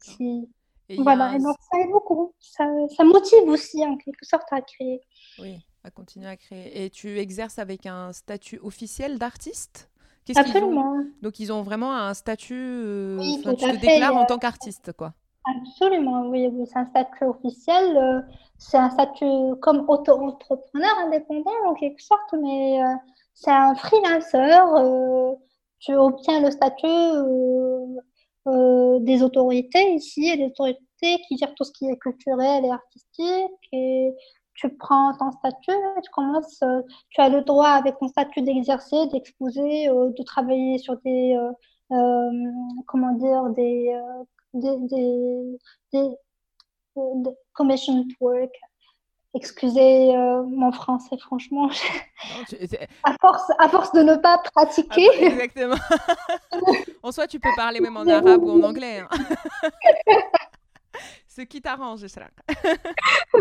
Si... 0.00 0.48
Voilà, 0.98 1.34
et 1.34 1.38
donc 1.38 1.56
ça 1.70 1.80
aide 1.80 1.90
beaucoup. 1.90 2.34
Ça, 2.38 2.66
ça, 2.94 3.04
motive 3.04 3.44
aussi 3.46 3.84
en 3.84 3.96
quelque 3.96 4.24
sorte 4.24 4.46
à 4.50 4.60
créer. 4.60 5.00
Oui, 5.38 5.56
à 5.82 5.90
continuer 5.90 6.26
à 6.26 6.36
créer. 6.36 6.84
Et 6.84 6.90
tu 6.90 7.18
exerces 7.18 7.58
avec 7.58 7.86
un 7.86 8.12
statut 8.12 8.58
officiel 8.62 9.18
d'artiste? 9.18 9.90
Absolument. 10.36 11.04
Donc 11.22 11.38
ils 11.38 11.52
ont 11.52 11.62
vraiment 11.62 11.94
un 11.94 12.14
statut, 12.14 12.54
euh, 12.54 13.18
tu 13.44 13.56
te 13.56 13.76
déclares 13.80 14.16
en 14.16 14.26
tant 14.26 14.38
qu'artiste, 14.38 14.92
quoi. 14.92 15.14
Absolument, 15.46 16.26
oui, 16.28 16.50
c'est 16.66 16.78
un 16.78 16.86
statut 16.86 17.24
officiel. 17.24 17.96
Euh, 17.96 18.20
c'est 18.58 18.78
un 18.78 18.90
statut 18.90 19.24
comme 19.60 19.84
auto-entrepreneur 19.88 20.98
indépendant 21.06 21.50
en 21.66 21.74
quelque 21.74 22.02
sorte, 22.02 22.34
mais 22.40 22.82
euh, 22.82 22.94
c'est 23.34 23.50
un 23.50 23.74
freelancer. 23.74 25.36
tu 25.80 25.94
obtiens 25.94 26.40
le 26.40 26.50
statut 26.50 26.86
des 29.04 29.22
autorités 29.22 29.94
ici, 29.94 30.28
et 30.28 30.36
des 30.36 30.46
autorités 30.46 30.80
qui 31.28 31.36
gèrent 31.38 31.54
tout 31.54 31.64
ce 31.64 31.72
qui 31.72 31.88
est 31.88 31.98
culturel 31.98 32.64
et 32.64 32.70
artistique. 32.70 33.52
Et 33.72 34.14
tu 34.54 34.68
prends 34.76 35.16
ton 35.18 35.32
statut, 35.32 35.72
tu 36.02 36.10
commences, 36.12 36.62
euh, 36.62 36.82
tu 37.10 37.20
as 37.20 37.28
le 37.28 37.42
droit 37.42 37.68
avec 37.68 37.98
ton 37.98 38.08
statut 38.08 38.42
d'exercer, 38.42 39.06
d'exposer, 39.12 39.88
euh, 39.88 40.10
de 40.16 40.22
travailler 40.22 40.78
sur 40.78 40.96
des, 41.04 41.36
euh, 41.36 42.50
comment 42.86 43.12
dire, 43.12 43.50
des, 43.50 43.94
des, 44.54 44.76
des, 45.92 46.08
des, 46.96 47.30
commissioned 47.52 48.10
work. 48.20 48.54
Excusez 49.36 50.12
mon 50.46 50.70
français, 50.70 51.16
franchement. 51.18 51.68
à, 53.02 53.16
force, 53.20 53.50
à 53.58 53.68
force 53.68 53.92
de 53.92 54.02
ne 54.02 54.14
pas 54.14 54.38
pratiquer. 54.38 55.08
Ah, 55.12 55.24
exactement. 55.24 55.74
en 57.02 57.10
soi, 57.10 57.26
tu 57.26 57.40
peux 57.40 57.50
parler 57.56 57.80
même 57.80 57.96
en 57.96 58.06
arabe 58.06 58.44
ou 58.44 58.50
en 58.50 58.62
anglais. 58.62 59.00
Hein. 59.00 59.08
Ce 61.36 61.40
qui 61.40 61.60
t'arrange, 61.60 62.02
Ishraq. 62.02 62.32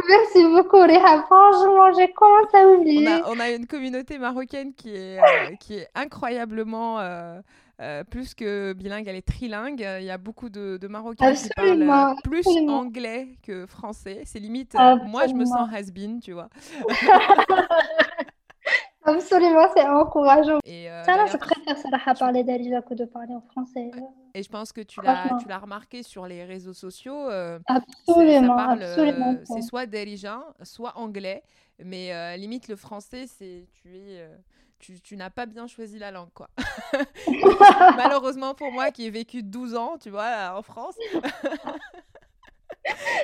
Merci 0.09 0.43
beaucoup, 0.45 0.82
Réha. 0.82 1.22
Franchement, 1.28 1.93
j'ai 1.93 2.11
commencé 2.11 2.57
à 2.57 2.68
oublier. 2.68 3.22
On 3.28 3.39
a, 3.39 3.51
une 3.51 3.68
communauté 3.68 4.18
marocaine 4.18 4.74
qui 4.74 4.95
est, 4.95 5.20
euh, 5.20 5.55
qui 5.59 5.76
est 5.76 5.88
incroyablement 5.93 6.99
euh, 6.99 7.39
euh, 7.82 8.03
plus 8.03 8.34
que 8.34 8.74
bilingue, 8.74 9.07
elle 9.07 9.15
est 9.15 9.28
trilingue. 9.28 9.86
Il 9.99 10.05
y 10.05 10.11
a 10.11 10.17
beaucoup 10.17 10.49
de, 10.49 10.80
Marocains 10.88 11.34
qui 11.34 11.49
parlent 11.55 12.15
plus 12.24 12.45
anglais 12.69 13.38
que 13.41 13.65
français. 13.65 14.21
C'est 14.26 14.39
limite, 14.39 14.76
moi, 15.05 15.28
je 15.28 15.34
me 15.34 15.45
sens 15.45 15.69
has-been, 15.74 16.19
tu 16.19 16.34
vois. 16.34 16.49
Absolument, 19.05 19.67
c'est 19.76 19.86
encourageant. 19.88 20.59
Et 20.65 20.89
euh, 20.89 21.03
ça, 21.03 21.26
je 21.26 21.38
préfère 21.38 21.78
ça 21.78 22.13
parler 22.13 22.43
d'Alija 22.43 22.82
que 22.82 22.93
de 22.93 23.05
parler 23.05 23.34
en 23.34 23.41
français. 23.41 23.91
Et 24.34 24.43
je 24.43 24.49
pense 24.49 24.71
que 24.71 24.82
tu 24.82 25.01
l'as 25.01 25.57
remarqué 25.59 26.03
sur 26.03 26.26
les 26.26 26.45
réseaux 26.45 26.74
sociaux. 26.74 27.30
Euh, 27.30 27.59
absolument, 27.65 28.57
absolument. 28.57 29.36
c'est 29.43 29.61
soit 29.61 29.86
Darija, 29.86 30.41
soit 30.63 30.97
anglais. 30.97 31.43
Mais 31.84 32.13
euh, 32.13 32.38
limite, 32.38 32.67
le 32.69 32.76
français, 32.76 33.26
c'est 33.28 33.67
tu 33.74 33.89
es. 33.95 34.26
Tu, 34.84 35.00
tu 35.00 35.16
n'as 35.16 35.30
pas 35.30 35.46
bien 35.46 35.66
choisi 35.66 35.98
la 35.98 36.12
langue, 36.12 36.34
quoi. 36.34 36.50
Malheureusement 37.98 38.54
pour 38.54 38.70
moi 38.72 38.92
qui 38.92 39.06
ai 39.06 39.10
vécu 39.10 39.42
12 39.42 39.76
ans, 39.76 39.98
tu 39.98 40.10
vois, 40.10 40.54
en 40.58 40.62
France. 40.62 40.96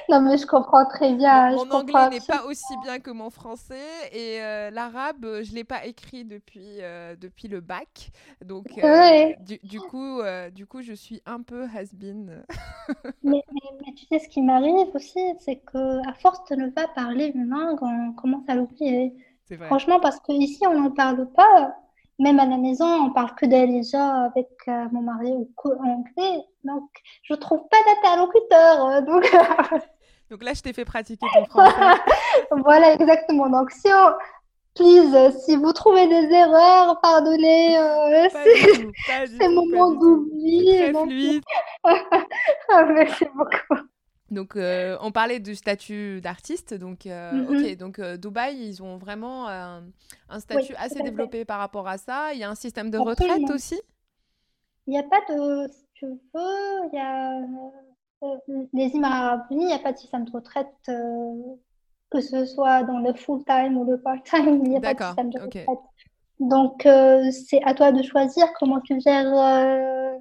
non, 0.09 0.21
mais 0.21 0.37
je 0.37 0.45
comprends 0.45 0.85
très 0.85 1.13
bien. 1.15 1.51
Mon, 1.51 1.69
anglais 1.71 2.09
n'est 2.11 2.25
pas 2.25 2.45
aussi 2.45 2.77
bien 2.83 2.99
que 2.99 3.11
mon 3.11 3.29
français 3.29 3.75
et 4.13 4.41
euh, 4.41 4.71
l'arabe, 4.71 5.25
euh, 5.25 5.43
je 5.43 5.51
ne 5.51 5.55
l'ai 5.55 5.65
pas 5.65 5.85
écrit 5.85 6.23
depuis, 6.23 6.77
euh, 6.79 7.17
depuis 7.19 7.49
le 7.49 7.59
bac. 7.59 8.11
Donc, 8.45 8.67
du, 9.41 9.59
du, 9.61 9.81
coup, 9.81 10.21
du 10.55 10.65
coup, 10.65 10.81
je 10.81 10.93
suis 10.93 11.21
un 11.25 11.41
peu 11.41 11.63
has-been. 11.75 12.41
mais, 13.21 13.43
mais, 13.51 13.93
tu 13.97 14.05
sais, 14.05 14.19
ce 14.19 14.29
qui 14.29 14.41
m'arrive 14.41 14.95
aussi, 14.95 15.19
c'est 15.39 15.57
qu'à 15.57 16.13
force 16.21 16.39
de 16.51 16.55
ne 16.55 16.69
pas 16.69 16.87
parler 16.87 17.33
une 17.35 17.49
langue, 17.49 17.79
on 17.81 18.13
commence 18.13 18.47
à 18.47 18.55
l'oublier. 18.55 19.13
Franchement, 19.65 19.99
parce 19.99 20.19
qu'ici, 20.19 20.59
on 20.67 20.79
n'en 20.79 20.91
parle 20.91 21.31
pas. 21.33 21.75
Même 22.19 22.39
à 22.39 22.45
la 22.45 22.57
maison, 22.57 22.85
on 22.85 23.11
parle 23.11 23.33
que 23.35 23.45
d'Elijah 23.45 24.25
avec 24.25 24.49
euh, 24.67 24.85
mon 24.91 25.01
mari 25.01 25.31
ou 25.31 25.49
en 25.65 25.89
anglais. 25.89 26.43
Donc, 26.65 26.89
je 27.23 27.33
trouve 27.33 27.61
pas 27.69 27.77
d'interlocuteur. 27.87 29.01
Donc... 29.03 29.23
donc 30.29 30.43
là, 30.43 30.53
je 30.53 30.61
t'ai 30.61 30.73
fait 30.73 30.83
pratiquer 30.83 31.25
ton 31.33 31.45
français. 31.45 32.01
voilà, 32.51 32.93
exactement. 32.93 33.49
Donc, 33.49 33.71
si 33.71 33.87
on, 33.87 34.11
please, 34.75 35.31
si 35.45 35.55
vous 35.55 35.71
trouvez 35.71 36.07
des 36.07 36.33
erreurs, 36.33 36.99
pardonnez. 37.01 37.77
Euh, 37.77 38.27
c'est 38.31 39.49
moment 39.49 39.91
d'oubli. 39.91 40.77
Très 40.77 40.93
fluide. 40.93 41.43
Ah, 41.83 42.83
merci 42.83 43.25
beaucoup. 43.33 43.81
Donc, 44.31 44.55
euh, 44.55 44.97
on 45.01 45.11
parlait 45.11 45.39
du 45.39 45.55
statut 45.55 46.21
d'artiste. 46.21 46.73
Donc, 46.73 47.05
euh, 47.05 47.45
ok, 47.47 47.77
donc 47.77 48.01
Dubaï, 48.01 48.57
ils 48.57 48.83
ont 48.83 48.97
vraiment 48.97 49.47
un 49.47 50.39
statut 50.39 50.73
assez 50.77 51.01
développé 51.01 51.45
par 51.45 51.59
rapport 51.59 51.87
à 51.87 51.97
ça. 51.97 52.33
Il 52.33 52.39
y 52.39 52.43
a 52.43 52.49
un 52.49 52.55
système 52.55 52.89
de 52.89 52.97
retraite 52.97 53.49
aussi 53.49 53.79
Il 54.87 54.91
n'y 54.91 54.99
a 54.99 55.03
pas 55.03 55.21
de, 55.29 55.67
si 55.71 55.85
tu 55.93 56.05
veux, 56.05 56.89
il 56.91 56.95
y 56.95 56.99
a 56.99 57.41
les 58.73 58.95
Émirats 58.95 59.27
arabes 59.27 59.45
unis, 59.51 59.63
il 59.63 59.67
n'y 59.67 59.73
a 59.73 59.79
pas 59.79 59.93
de 59.93 59.97
système 59.97 60.25
de 60.25 60.31
retraite 60.31 60.91
que 62.11 62.21
ce 62.21 62.45
soit 62.45 62.83
dans 62.83 62.99
le 62.99 63.13
full-time 63.13 63.77
ou 63.77 63.85
le 63.85 64.01
part-time, 64.01 64.61
il 64.65 64.71
n'y 64.71 64.77
a 64.77 64.81
pas 64.81 64.93
de 64.93 65.03
système 65.03 65.29
de 65.29 65.39
retraite. 65.39 65.67
Donc, 66.39 66.85
euh, 66.85 67.29
c'est 67.31 67.61
à 67.63 67.73
toi 67.73 67.91
de 67.91 68.01
choisir 68.01 68.47
comment 68.57 68.79
tu 68.79 68.99
gères 69.01 69.33
euh, 69.33 70.17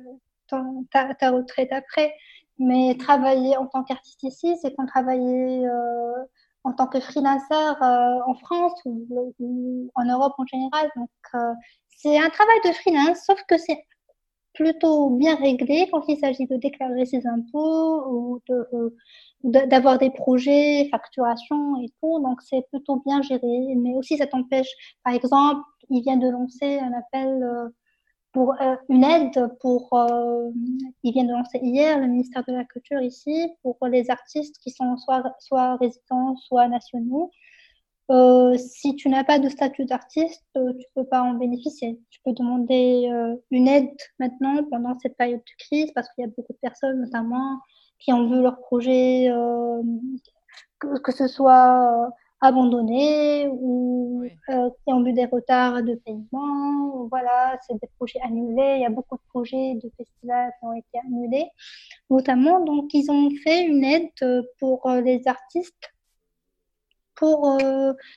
ta, 0.90 1.30
retraite 1.30 1.72
après. 1.72 2.14
Mais 2.58 2.96
travailler 2.98 3.56
en 3.56 3.66
tant 3.66 3.84
qu'artiste 3.84 4.22
ici, 4.22 4.56
c'est 4.60 4.74
comme 4.74 4.86
travailler 4.86 5.66
euh, 5.66 6.24
en 6.64 6.72
tant 6.72 6.86
que 6.86 7.00
freelancer 7.00 7.74
en 7.80 8.34
France 8.34 8.80
ou, 8.84 9.90
en 9.94 10.04
Europe 10.04 10.34
en 10.38 10.46
général. 10.46 10.90
Donc, 10.96 11.10
c'est 11.96 12.18
un 12.18 12.30
travail 12.30 12.58
de 12.64 12.72
freelance, 12.72 13.18
sauf 13.24 13.40
que 13.48 13.58
c'est 13.58 13.84
plutôt 14.54 15.10
bien 15.10 15.36
réglé 15.36 15.88
quand 15.92 16.02
il 16.08 16.18
s'agit 16.18 16.46
de 16.46 16.56
déclarer 16.56 17.06
ses 17.06 17.26
impôts 17.26 18.04
ou 18.08 18.42
de 18.48 18.96
d'avoir 19.44 19.98
des 19.98 20.10
projets, 20.10 20.88
facturation 20.90 21.80
et 21.80 21.88
tout. 22.02 22.18
Donc, 22.20 22.42
c'est 22.42 22.64
plutôt 22.72 23.00
bien 23.06 23.22
géré. 23.22 23.74
Mais 23.76 23.94
aussi, 23.94 24.16
ça 24.16 24.26
t'empêche, 24.26 24.70
par 25.04 25.14
exemple, 25.14 25.60
il 25.90 26.02
vient 26.02 26.16
de 26.16 26.28
lancer 26.28 26.80
un 26.80 26.92
appel 26.92 27.42
euh, 27.42 27.68
euh, 28.40 28.76
une 28.88 29.04
aide 29.04 29.50
pour, 29.60 29.92
euh, 29.92 30.50
il 31.02 31.12
vient 31.12 31.24
de 31.24 31.32
lancer 31.32 31.58
hier 31.62 31.98
le 31.98 32.06
ministère 32.06 32.44
de 32.46 32.52
la 32.52 32.64
Culture 32.64 33.00
ici 33.00 33.48
pour 33.62 33.76
les 33.86 34.10
artistes 34.10 34.56
qui 34.62 34.70
sont 34.70 34.96
soit, 34.96 35.22
soit 35.40 35.76
résidents, 35.76 36.36
soit 36.36 36.68
nationaux. 36.68 37.30
si 38.56 38.96
tu 38.96 39.08
n'as 39.08 39.24
pas 39.24 39.38
de 39.38 39.48
statut 39.48 39.84
d'artiste, 39.84 40.46
tu 40.54 40.86
peux 40.94 41.04
pas 41.04 41.22
en 41.22 41.34
bénéficier. 41.34 42.00
Tu 42.10 42.20
peux 42.24 42.32
demander 42.32 43.10
une 43.50 43.68
aide 43.68 43.96
maintenant 44.18 44.64
pendant 44.70 44.98
cette 44.98 45.16
période 45.16 45.40
de 45.40 45.64
crise 45.64 45.92
parce 45.94 46.08
qu'il 46.10 46.24
y 46.24 46.26
a 46.26 46.30
beaucoup 46.36 46.52
de 46.52 46.58
personnes, 46.62 47.00
notamment 47.00 47.58
qui 47.98 48.12
ont 48.12 48.28
vu 48.28 48.40
leur 48.40 48.58
projet, 48.60 49.28
euh, 49.30 49.82
que, 50.78 51.12
ce 51.12 51.26
soit 51.26 52.10
euh, 52.42 52.46
abandonné 52.46 53.48
ou 53.48 54.24
euh, 54.48 54.70
qui 54.84 54.92
ont 54.92 55.02
vu 55.02 55.12
des 55.12 55.26
retards 55.26 55.82
de 55.82 55.94
paiement. 55.94 57.06
Voilà, 57.10 57.58
c'est 57.66 57.74
des 57.80 57.88
projets 57.96 58.20
annulés. 58.20 58.76
Il 58.76 58.82
y 58.82 58.86
a 58.86 58.90
beaucoup 58.90 59.16
de 59.16 59.22
projets 59.28 59.74
de 59.74 59.90
festivals 59.96 60.52
qui 60.58 60.66
ont 60.66 60.72
été 60.72 60.98
annulés, 61.06 61.48
notamment. 62.10 62.60
Donc, 62.64 62.92
ils 62.94 63.10
ont 63.10 63.30
fait 63.42 63.64
une 63.64 63.84
aide 63.84 64.10
pour 64.58 64.88
les 64.90 65.26
artistes 65.26 65.92
pour 67.14 67.58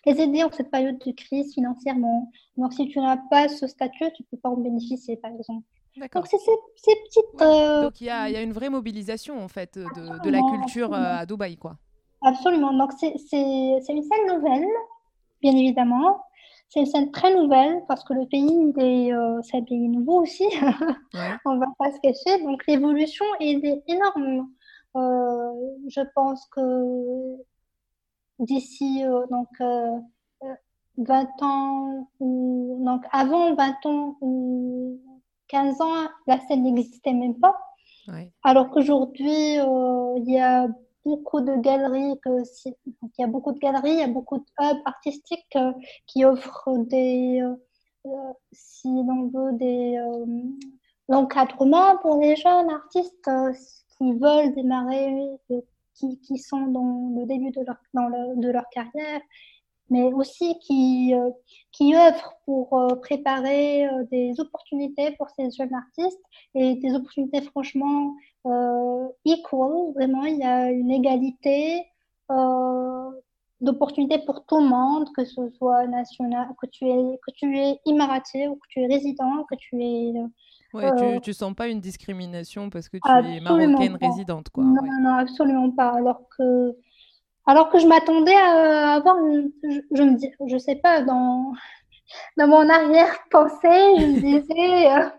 les 0.06 0.22
aider 0.22 0.44
en 0.44 0.52
cette 0.52 0.70
période 0.70 1.00
de 1.00 1.12
crise 1.12 1.56
financièrement. 1.56 2.32
Donc, 2.56 2.74
si 2.74 2.88
tu 2.88 3.00
n'as 3.00 3.18
pas 3.18 3.50
ce 3.50 3.66
statut, 3.66 4.12
tu 4.14 4.22
ne 4.22 4.28
peux 4.30 4.38
pas 4.38 4.50
en 4.50 4.58
bénéficier, 4.58 5.18
par 5.18 5.32
exemple. 5.32 5.66
Donc, 5.98 6.28
c'est 6.28 6.38
ces, 6.38 6.96
petites. 7.06 7.42
Euh, 7.42 7.84
Donc, 7.84 8.00
il 8.00 8.08
y, 8.08 8.10
a, 8.10 8.30
y, 8.30 8.36
a, 8.36 8.42
une 8.42 8.54
vraie 8.54 8.70
mobilisation, 8.70 9.44
en 9.44 9.48
fait, 9.48 9.78
de, 9.78 10.24
de 10.24 10.30
la 10.30 10.40
culture 10.40 10.94
euh, 10.94 11.18
à 11.18 11.26
Dubaï, 11.26 11.58
quoi. 11.58 11.78
Absolument. 12.22 12.74
Donc, 12.74 12.92
c'est 12.94 13.12
une 13.12 13.82
scène 13.82 14.28
nouvelle, 14.28 14.68
bien 15.42 15.56
évidemment. 15.56 16.24
C'est 16.70 16.82
une 16.82 16.86
scène 16.86 17.12
très 17.12 17.36
nouvelle 17.36 17.84
parce 17.88 18.04
que 18.04 18.14
le 18.14 18.26
pays, 18.28 19.14
euh, 19.14 19.42
c'est 19.44 19.58
un 19.58 19.64
pays 19.64 19.90
nouveau 19.90 20.22
aussi. 20.22 20.46
On 21.46 21.58
va 21.58 21.68
pas 21.78 21.92
se 21.92 22.00
cacher. 22.00 22.44
Donc, 22.44 22.66
l'évolution 22.68 23.26
est, 23.40 23.84
énorme. 23.88 24.48
je 24.96 26.02
pense 26.16 26.48
que 26.48 27.38
d'ici 28.40 29.04
donc 29.30 29.50
20 30.98 31.30
ans 31.42 32.08
ou 32.20 32.82
donc 32.86 33.04
avant 33.12 33.54
20 33.56 33.86
ans 33.86 34.18
ou 34.22 35.00
15 35.48 35.82
ans, 35.82 36.08
la 36.28 36.40
scène 36.40 36.64
n'existait 36.64 37.14
même 37.14 37.40
pas. 37.40 37.56
Alors 38.44 38.72
qu'aujourd'hui, 38.72 39.60
euh, 39.60 40.14
il 40.18 40.32
y 40.32 40.40
a 40.40 40.68
beaucoup 41.06 41.41
de 41.41 41.56
galeries, 41.62 42.20
il 42.26 43.10
y 43.18 43.24
a 43.24 43.28
beaucoup 43.28 43.52
de 43.52 43.60
galeries, 43.60 43.93
il 43.93 43.99
y 43.99 44.04
a 44.04 44.08
beaucoup 44.08 44.38
de 44.38 44.45
hubs 44.60 44.82
artistiques 44.86 45.56
euh, 45.56 45.72
qui 46.08 46.26
offrent 46.26 46.78
des, 46.78 47.41
euh, 48.06 48.10
si 48.52 48.88
l'on 48.88 49.28
veut, 49.28 49.54
des 49.58 49.99
l'encadrement 51.10 51.97
pour 51.97 52.22
les 52.22 52.36
jeunes 52.38 52.70
artistes 52.70 53.30
qui 53.97 54.14
veulent 54.14 54.54
démarrer, 54.56 55.28
qui, 55.95 56.20
qui, 56.22 56.38
sont 56.38 56.68
dans 56.68 57.12
le 57.16 57.26
début 57.26 57.52
de 57.52 57.62
leur, 57.66 57.78
de 58.38 58.49
leur 58.49 58.68
carrière 58.70 59.22
mais 59.92 60.04
aussi 60.14 60.58
qui, 60.60 61.14
euh, 61.14 61.30
qui 61.72 61.94
œuvrent 61.94 62.34
pour 62.46 62.74
euh, 62.80 62.96
préparer 62.96 63.86
euh, 63.86 64.06
des 64.10 64.39
opportunités 64.39 65.12
pour 65.18 65.30
ces 65.32 65.52
jeunes 65.52 65.76
artistes 65.76 66.22
et 66.56 66.76
des 66.76 66.96
opportunités 66.96 67.42
franchement 67.42 68.16
equal. 69.26 69.94
Vraiment, 69.94 70.24
il 70.24 70.39
y 70.39 70.44
a 70.44 70.72
une 70.72 70.89
égalité 70.89 71.86
d'opportunités 73.60 74.20
pour 74.26 74.46
tout 74.46 74.58
le 74.58 74.68
monde, 74.68 75.10
que 75.16 75.26
ce 75.26 75.50
soit 75.58 75.86
national, 75.86 76.48
que 76.60 76.66
tu 76.68 76.88
es, 76.88 77.20
que 77.28 77.32
tu 77.36 77.56
es 77.58 77.80
imaraté 77.86 78.48
ou 78.48 78.56
que 78.56 78.68
tu 78.70 78.80
es 78.80 78.88
résident, 78.88 79.44
que 79.50 79.56
tu 79.56 79.84
es... 79.84 80.14
Ouais, 80.74 80.89
tu, 80.96 81.22
tu 81.22 81.34
sens 81.34 81.54
pas 81.54 81.68
une 81.68 81.82
discrimination 81.82 82.70
parce 82.70 82.88
que 82.88 82.98
tu 82.98 83.36
es 83.36 83.42
marocaine 83.42 83.98
résidente, 84.02 84.50
quoi. 84.50 84.64
Non, 84.64 84.82
non, 85.02 85.16
absolument 85.16 85.70
pas. 85.72 85.89
Alors 85.89 86.22
que 86.36 86.74
alors 87.52 87.70
que 87.70 87.80
je 87.80 87.86
m'attendais 87.86 88.34
à 88.34 88.93
avoir, 88.93 89.18
je, 89.18 90.04
me 90.04 90.16
dis, 90.16 90.32
je 90.47 90.58
sais 90.58 90.78
pas, 90.78 91.02
dans, 91.02 91.52
dans 92.38 92.47
mon 92.47 92.70
arrière-pensée, 92.70 93.99
je 93.99 94.06
me 94.06 94.20
disais, 94.22 94.91
euh, 94.97 95.10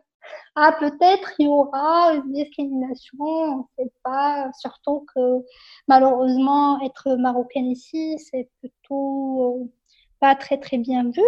ah, 0.56 0.74
peut-être 0.80 1.32
il 1.38 1.44
y 1.44 1.48
aura 1.48 2.14
une 2.14 2.32
discrimination, 2.32 3.18
on 3.20 3.56
ne 3.58 3.62
sait 3.84 3.92
pas, 4.02 4.50
surtout 4.58 5.04
que 5.14 5.44
malheureusement, 5.88 6.80
être 6.80 7.16
marocaine 7.16 7.66
ici, 7.66 8.18
c'est 8.18 8.48
plutôt 8.60 9.60
euh, 9.60 9.70
pas 10.18 10.34
très 10.34 10.56
très 10.56 10.78
bien 10.78 11.10
vu. 11.10 11.20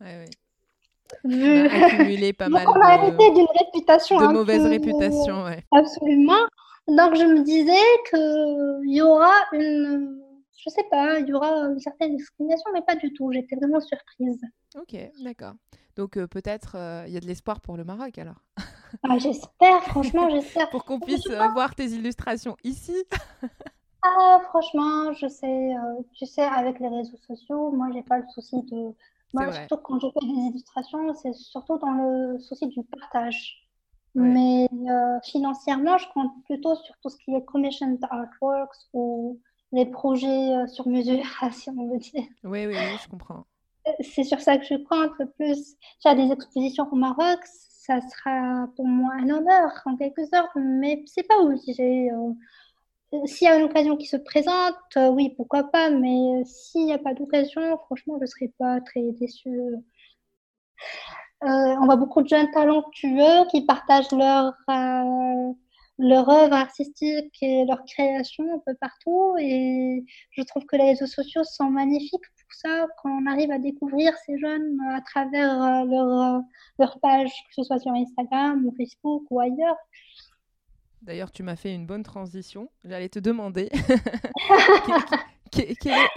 Oui, 0.00 0.08
oui. 0.20 0.30
Vu... 1.24 1.68
On 1.68 1.70
a 1.70 1.84
accumulé 1.84 2.32
pas 2.32 2.48
mal 2.48 2.66
on 2.66 2.80
a 2.80 2.86
arrêté 2.86 3.30
d'une 3.32 3.46
réputation. 3.60 4.18
De 4.18 4.32
mauvaise 4.32 4.64
réputation, 4.64 5.44
ouais. 5.44 5.62
Absolument. 5.70 6.46
Donc, 6.88 7.14
je 7.14 7.24
me 7.24 7.42
disais 7.42 7.72
qu'il 8.10 8.92
y 8.92 9.00
aura 9.02 9.32
une, 9.52 10.20
je 10.56 10.70
sais 10.70 10.84
pas, 10.90 11.18
il 11.20 11.28
y 11.28 11.32
aura 11.32 11.48
une 11.66 11.78
certaine 11.78 12.16
discrimination, 12.16 12.70
mais 12.72 12.82
pas 12.82 12.96
du 12.96 13.12
tout. 13.12 13.30
J'étais 13.32 13.56
vraiment 13.56 13.80
surprise. 13.80 14.40
Ok, 14.76 14.96
d'accord. 15.22 15.54
Donc, 15.96 16.16
euh, 16.16 16.26
peut-être 16.26 16.76
euh, 16.76 17.04
il 17.06 17.12
y 17.12 17.16
a 17.16 17.20
de 17.20 17.26
l'espoir 17.26 17.60
pour 17.60 17.76
le 17.76 17.84
Maroc 17.84 18.16
alors. 18.18 18.42
ah, 19.02 19.18
j'espère, 19.18 19.82
franchement, 19.84 20.28
j'espère. 20.30 20.70
pour 20.70 20.84
qu'on 20.84 21.00
puisse 21.00 21.26
euh, 21.28 21.48
voir 21.48 21.74
tes 21.74 21.86
illustrations 21.86 22.56
ici. 22.64 22.96
ah, 24.02 24.40
franchement, 24.48 25.12
je 25.12 25.28
sais, 25.28 25.74
tu 26.14 26.26
sais, 26.26 26.42
avec 26.42 26.80
les 26.80 26.88
réseaux 26.88 27.18
sociaux, 27.26 27.70
moi, 27.72 27.88
j'ai 27.92 28.02
pas 28.02 28.18
le 28.18 28.24
souci 28.34 28.62
de. 28.62 28.92
Moi, 29.34 29.50
surtout 29.52 29.78
quand 29.78 29.98
je 29.98 30.08
fais 30.08 30.26
des 30.26 30.48
illustrations, 30.50 31.14
c'est 31.14 31.32
surtout 31.32 31.78
dans 31.78 31.92
le 31.92 32.38
souci 32.38 32.66
du 32.66 32.82
partage. 32.82 33.61
Mais 34.14 34.68
euh, 34.72 35.20
financièrement, 35.24 35.96
je 35.96 36.06
compte 36.12 36.32
plutôt 36.44 36.74
sur 36.76 36.94
tout 37.02 37.08
ce 37.08 37.16
qui 37.18 37.34
est 37.34 37.44
commissioned 37.44 37.98
artworks 38.10 38.76
ou 38.92 39.40
les 39.72 39.86
projets 39.86 40.54
euh, 40.54 40.66
sur 40.66 40.86
mesure, 40.86 41.24
si 41.52 41.70
on 41.70 41.88
veut 41.88 41.98
dire. 41.98 42.24
Oui, 42.44 42.66
oui, 42.66 42.74
oui, 42.76 42.98
je 43.02 43.08
comprends. 43.08 43.46
Euh, 43.86 43.90
c'est 44.00 44.24
sur 44.24 44.40
ça 44.40 44.58
que 44.58 44.64
je 44.64 44.74
compte 44.74 45.12
le 45.18 45.30
plus. 45.30 45.76
J'ai 46.04 46.14
des 46.14 46.30
expositions 46.30 46.86
au 46.92 46.96
Maroc, 46.96 47.40
ça 47.44 48.00
sera 48.00 48.66
pour 48.76 48.86
moi 48.86 49.14
un 49.14 49.30
honneur 49.30 49.70
en 49.86 49.96
quelque 49.96 50.24
sorte, 50.26 50.50
mais 50.56 51.02
c'est 51.06 51.26
pas 51.26 51.38
obligé. 51.38 52.10
S'il 53.24 53.46
y 53.46 53.50
a 53.50 53.56
une 53.56 53.64
occasion 53.64 53.96
qui 53.96 54.06
se 54.06 54.16
présente, 54.16 54.76
oui, 54.96 55.34
pourquoi 55.36 55.64
pas, 55.64 55.90
mais 55.90 56.44
s'il 56.44 56.84
n'y 56.84 56.92
a 56.92 56.98
pas 56.98 57.12
d'occasion, 57.12 57.76
franchement, 57.86 58.16
je 58.18 58.22
ne 58.22 58.26
serai 58.26 58.48
pas 58.58 58.80
très 58.80 59.02
déçue. 59.12 59.74
Euh, 61.44 61.74
on 61.80 61.86
voit 61.86 61.96
beaucoup 61.96 62.22
de 62.22 62.28
jeunes 62.28 62.50
talentueux 62.52 63.46
qui 63.50 63.66
partagent 63.66 64.12
leur, 64.12 64.54
euh, 64.70 65.52
leur 65.98 66.28
œuvre 66.28 66.54
artistique 66.54 67.36
et 67.42 67.64
leur 67.64 67.84
création 67.84 68.44
un 68.54 68.60
peu 68.64 68.74
partout. 68.80 69.34
Et 69.40 70.04
je 70.30 70.42
trouve 70.42 70.64
que 70.66 70.76
les 70.76 70.90
réseaux 70.90 71.06
sociaux 71.06 71.42
sont 71.44 71.70
magnifiques 71.70 72.12
pour 72.12 72.52
ça, 72.52 72.86
quand 73.02 73.10
on 73.10 73.26
arrive 73.26 73.50
à 73.50 73.58
découvrir 73.58 74.12
ces 74.24 74.38
jeunes 74.38 74.78
à 74.94 75.00
travers 75.00 75.62
euh, 75.62 75.84
leur, 75.84 76.42
leur 76.78 77.00
page, 77.00 77.30
que 77.48 77.54
ce 77.54 77.64
soit 77.64 77.80
sur 77.80 77.92
Instagram 77.92 78.64
ou 78.64 78.74
Facebook 78.76 79.24
ou 79.30 79.40
ailleurs. 79.40 79.76
D'ailleurs, 81.02 81.32
tu 81.32 81.42
m'as 81.42 81.56
fait 81.56 81.74
une 81.74 81.86
bonne 81.86 82.04
transition. 82.04 82.70
J'allais 82.84 83.08
te 83.08 83.18
demander 83.18 83.68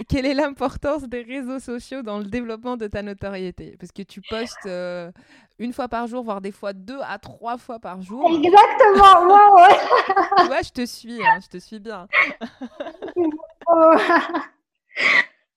quelle 0.08 0.26
est 0.26 0.34
l'importance 0.34 1.02
des 1.02 1.22
réseaux 1.22 1.58
sociaux 1.58 2.02
dans 2.02 2.18
le 2.18 2.24
développement 2.24 2.76
de 2.76 2.86
ta 2.86 3.02
notoriété? 3.02 3.76
Parce 3.78 3.92
que 3.92 4.02
tu 4.02 4.22
postes 4.22 4.66
euh, 4.66 5.10
une 5.58 5.72
fois 5.72 5.88
par 5.88 6.06
jour, 6.06 6.22
voire 6.22 6.40
des 6.40 6.52
fois 6.52 6.72
deux 6.72 7.00
à 7.02 7.18
trois 7.18 7.58
fois 7.58 7.78
par 7.78 8.00
jour. 8.00 8.30
Exactement, 8.30 9.26
moi, 9.26 9.68
tu 10.38 10.46
vois, 10.46 10.62
je 10.62 10.70
te 10.70 10.86
suis, 10.86 11.20
hein, 11.22 11.38
je 11.42 11.48
te 11.48 11.58
suis 11.58 11.78
bien. 11.80 12.08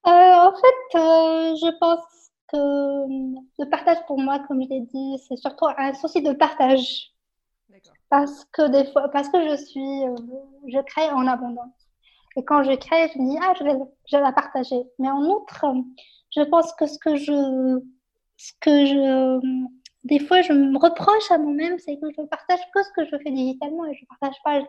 Euh, 0.08 0.12
en 0.12 0.54
fait, 0.54 0.98
euh, 0.98 1.56
je 1.56 1.78
pense 1.78 2.32
que 2.48 2.58
le 2.58 3.70
partage 3.70 3.98
pour 4.08 4.20
moi, 4.20 4.40
comme 4.48 4.64
je 4.64 4.70
l'ai 4.70 4.82
dit, 4.82 5.22
c'est 5.28 5.36
surtout 5.36 5.68
un 5.78 5.94
souci 5.94 6.22
de 6.24 6.32
partage. 6.34 7.12
Parce 8.10 8.46
que 8.46 8.70
des 8.70 8.92
fois, 8.92 9.10
parce 9.10 9.30
que 9.30 9.50
je 9.50 9.56
suis, 9.56 10.02
je 10.68 10.82
crée 10.84 11.10
en 11.12 11.28
abondance. 11.28 11.79
Et 12.40 12.46
quand 12.46 12.64
je 12.64 12.74
crée, 12.74 13.12
je 13.14 13.20
me 13.20 13.32
dis, 13.32 13.38
ah, 13.42 13.54
je 13.60 13.66
vais, 13.66 13.76
je 14.10 14.16
vais 14.16 14.24
la 14.24 14.32
partager. 14.32 14.82
Mais 14.98 15.10
en 15.10 15.22
outre, 15.26 15.66
je 16.34 16.42
pense 16.44 16.74
que 16.76 16.86
ce 16.86 16.98
que 16.98 17.18
je, 17.18 17.82
ce 18.38 18.54
que 18.62 18.86
je, 18.86 19.40
des 20.06 20.20
fois, 20.20 20.42
je 20.42 20.54
me 20.54 20.78
reproche 20.80 21.30
à 21.32 21.38
moi-même, 21.38 21.78
c'est 21.80 21.98
que 21.98 22.08
je 22.18 22.22
partage 22.28 22.62
que 22.74 22.82
ce 22.82 22.92
que 22.96 23.04
je 23.04 23.22
fais 23.22 23.32
digitalement 23.32 23.86
et 23.88 23.94
je 23.94 24.06
ne 24.06 24.08
partage 24.08 24.42
pas 24.42 24.60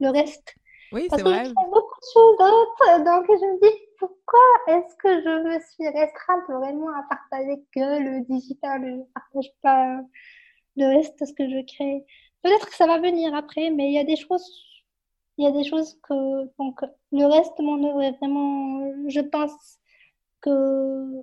le, 0.00 0.08
reste. 0.08 0.54
Oui, 0.92 1.08
c'est 1.10 1.20
vrai. 1.20 1.30
Parce 1.30 1.42
que 1.42 1.48
je 1.48 1.60
fais 1.60 1.70
beaucoup 1.70 2.00
de 2.00 2.10
choses 2.14 2.36
d'autres. 2.38 3.04
Donc, 3.04 3.26
je 3.28 3.44
me 3.44 3.60
dis, 3.60 3.78
pourquoi 3.98 4.40
est-ce 4.68 4.96
que 4.96 5.20
je 5.20 5.42
me 5.42 5.60
suis 5.60 5.88
restreinte 5.88 6.44
vraiment 6.48 6.88
à 6.88 7.02
partager 7.10 7.62
que 7.74 8.00
le 8.02 8.24
digital 8.24 8.80
Je 8.82 8.90
ne 8.92 9.02
partage 9.12 9.52
pas 9.60 10.00
le 10.76 10.86
reste 10.86 11.20
de 11.20 11.26
ce 11.26 11.34
que 11.34 11.46
je 11.50 11.66
crée? 11.66 12.06
Peut-être 12.42 12.66
que 12.70 12.74
ça 12.74 12.86
va 12.86 12.98
venir 12.98 13.34
après, 13.34 13.68
mais 13.68 13.88
il 13.88 13.92
y 13.92 13.98
a 13.98 14.04
des 14.04 14.16
choses 14.16 14.48
il 15.36 15.44
y 15.44 15.48
a 15.48 15.50
des 15.50 15.64
choses 15.64 15.98
que 16.02 16.44
donc 16.58 16.80
le 17.12 17.26
reste 17.26 17.52
de 17.58 17.64
mon 17.64 17.82
œuvre 17.88 18.02
est 18.02 18.12
vraiment 18.18 19.08
je 19.08 19.20
pense 19.20 19.78
que 20.40 21.22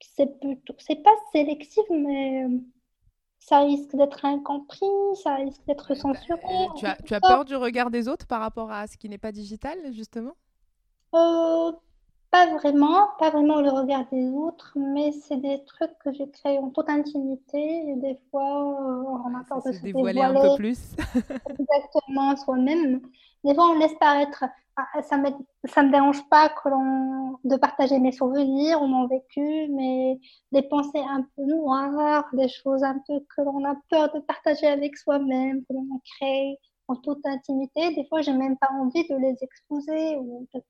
c'est 0.00 0.40
plutôt 0.40 0.74
c'est 0.78 1.02
pas 1.02 1.14
sélectif 1.32 1.84
mais 1.90 2.46
ça 3.38 3.60
risque 3.60 3.94
d'être 3.96 4.24
incompris 4.24 4.86
ça 5.22 5.36
risque 5.36 5.64
d'être 5.66 5.94
censuré 5.94 6.40
tu 6.76 6.86
as, 6.86 6.96
tu 6.96 7.14
as 7.14 7.20
peur 7.20 7.44
du 7.44 7.56
regard 7.56 7.90
des 7.90 8.08
autres 8.08 8.26
par 8.26 8.40
rapport 8.40 8.70
à 8.72 8.86
ce 8.86 8.96
qui 8.96 9.08
n'est 9.08 9.18
pas 9.18 9.32
digital 9.32 9.78
justement? 9.92 10.34
Euh, 11.14 11.72
pas 12.30 12.46
vraiment, 12.54 13.08
pas 13.18 13.30
vraiment 13.30 13.60
le 13.60 13.70
regard 13.70 14.04
des 14.12 14.30
autres, 14.30 14.72
mais 14.76 15.12
c'est 15.12 15.38
des 15.38 15.64
trucs 15.64 15.96
que 16.04 16.12
j'ai 16.12 16.28
créés 16.30 16.58
en 16.58 16.70
toute 16.70 16.88
intimité 16.88 17.88
et 17.88 17.96
des 17.96 18.18
fois 18.30 18.64
on 19.24 19.34
a 19.34 19.44
peur 19.48 19.62
de 19.64 19.72
se 19.72 19.82
dévoiler 19.82 20.20
un 20.20 20.34
peu 20.34 20.56
plus. 20.56 20.94
exactement 21.58 22.36
soi-même. 22.36 23.00
Des 23.44 23.54
fois 23.54 23.70
on 23.70 23.78
laisse 23.78 23.94
paraître, 23.94 24.44
ah, 24.76 25.02
ça 25.02 25.16
me 25.16 25.28
ça 25.64 25.82
me 25.82 25.90
dérange 25.90 26.28
pas 26.28 26.50
que 26.50 26.68
l'on 26.68 27.38
de 27.44 27.56
partager 27.56 27.98
mes 27.98 28.12
souvenirs 28.12 28.82
ou 28.82 28.86
mon 28.86 29.06
vécu, 29.06 29.68
mais 29.70 30.20
des 30.52 30.62
pensées 30.62 31.04
un 31.08 31.26
peu 31.34 31.44
noires, 31.44 32.26
des 32.34 32.48
choses 32.48 32.82
un 32.82 32.98
peu 33.06 33.20
que 33.34 33.40
l'on 33.40 33.64
a 33.64 33.74
peur 33.88 34.12
de 34.12 34.20
partager 34.20 34.66
avec 34.66 34.98
soi-même, 34.98 35.64
que 35.64 35.72
l'on 35.72 36.00
crée 36.18 36.58
en 36.88 36.96
toute 36.96 37.24
intimité. 37.24 37.94
Des 37.94 38.04
fois 38.06 38.20
j'ai 38.20 38.34
même 38.34 38.58
pas 38.58 38.68
envie 38.72 39.08
de 39.08 39.16
les 39.16 39.36
exposer 39.40 40.16
ou 40.16 40.46
de 40.54 40.60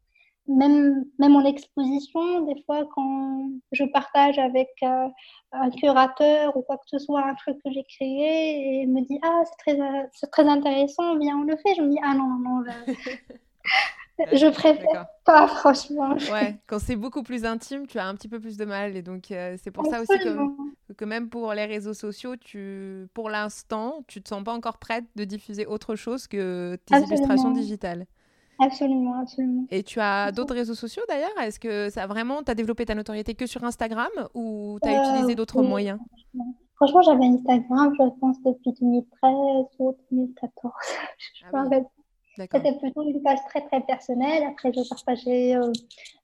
même, 0.48 1.04
même 1.18 1.36
en 1.36 1.44
exposition, 1.44 2.42
des 2.42 2.60
fois, 2.64 2.88
quand 2.94 3.50
je 3.72 3.84
partage 3.84 4.38
avec 4.38 4.70
euh, 4.82 5.08
un 5.52 5.70
curateur 5.70 6.56
ou 6.56 6.62
quoi 6.62 6.78
que 6.78 6.86
ce 6.86 6.98
soit 6.98 7.24
un 7.24 7.34
truc 7.34 7.58
que 7.64 7.70
j'ai 7.70 7.84
créé 7.84 8.78
et 8.78 8.82
il 8.82 8.92
me 8.92 9.02
dit 9.02 9.18
Ah, 9.22 9.42
c'est 9.44 9.74
très, 9.74 10.08
c'est 10.12 10.30
très 10.30 10.48
intéressant, 10.48 11.18
viens, 11.18 11.38
on 11.38 11.44
le 11.44 11.56
fait. 11.56 11.74
Je 11.76 11.82
me 11.82 11.90
dis 11.90 11.98
Ah 12.02 12.14
non, 12.14 12.28
non, 12.28 12.60
non. 12.60 12.64
Je, 14.32 14.50
préfère 14.50 15.06
pas, 15.24 15.46
franchement. 15.46 16.16
Ouais, 16.32 16.58
quand 16.66 16.80
c'est 16.80 16.96
beaucoup 16.96 17.22
plus 17.22 17.44
intime, 17.44 17.86
tu 17.86 17.98
as 18.00 18.06
un 18.08 18.16
petit 18.16 18.26
peu 18.28 18.40
plus 18.40 18.56
de 18.56 18.64
mal. 18.64 18.96
Et 18.96 19.02
donc, 19.02 19.30
euh, 19.30 19.56
c'est 19.62 19.70
pour 19.70 19.86
ça 19.86 20.00
aussi 20.00 20.18
que, 20.18 20.94
que, 20.94 21.04
même 21.04 21.28
pour 21.28 21.52
les 21.52 21.66
réseaux 21.66 21.94
sociaux, 21.94 22.34
tu, 22.34 23.06
pour 23.14 23.30
l'instant, 23.30 24.02
tu 24.08 24.20
te 24.20 24.28
sens 24.28 24.42
pas 24.42 24.52
encore 24.52 24.78
prête 24.78 25.04
de 25.14 25.22
diffuser 25.22 25.66
autre 25.66 25.94
chose 25.94 26.26
que 26.26 26.76
tes 26.84 26.96
illustrations 26.96 27.52
digitales. 27.52 28.06
Absolument, 28.58 29.20
absolument. 29.20 29.66
Et 29.70 29.82
tu 29.82 30.00
as 30.00 30.32
d'autres 30.32 30.54
réseaux 30.54 30.74
sociaux 30.74 31.02
d'ailleurs? 31.08 31.36
Est-ce 31.40 31.60
que 31.60 31.90
ça 31.90 32.06
vraiment, 32.06 32.42
tu 32.42 32.50
as 32.50 32.54
développé 32.54 32.84
ta 32.84 32.94
notoriété 32.94 33.34
que 33.34 33.46
sur 33.46 33.62
Instagram 33.62 34.10
ou 34.34 34.78
tu 34.82 34.88
as 34.88 35.00
euh, 35.00 35.10
utilisé 35.10 35.34
d'autres 35.36 35.62
moyens? 35.62 35.98
Franchement, 36.74 37.02
j'avais 37.02 37.26
Instagram, 37.26 37.94
je 37.94 38.18
pense, 38.20 38.42
depuis 38.42 38.72
2013 38.80 39.32
ou 39.78 39.96
2014. 40.10 40.72
je 41.34 41.44
ah 41.52 41.64
C'était 42.36 42.78
plutôt 42.78 43.02
une 43.02 43.22
page 43.22 43.38
très 43.48 43.60
très 43.66 43.80
personnelle. 43.80 44.42
Après, 44.48 44.72
je 44.72 44.88
partageais, 44.88 45.56
euh, 45.56 45.72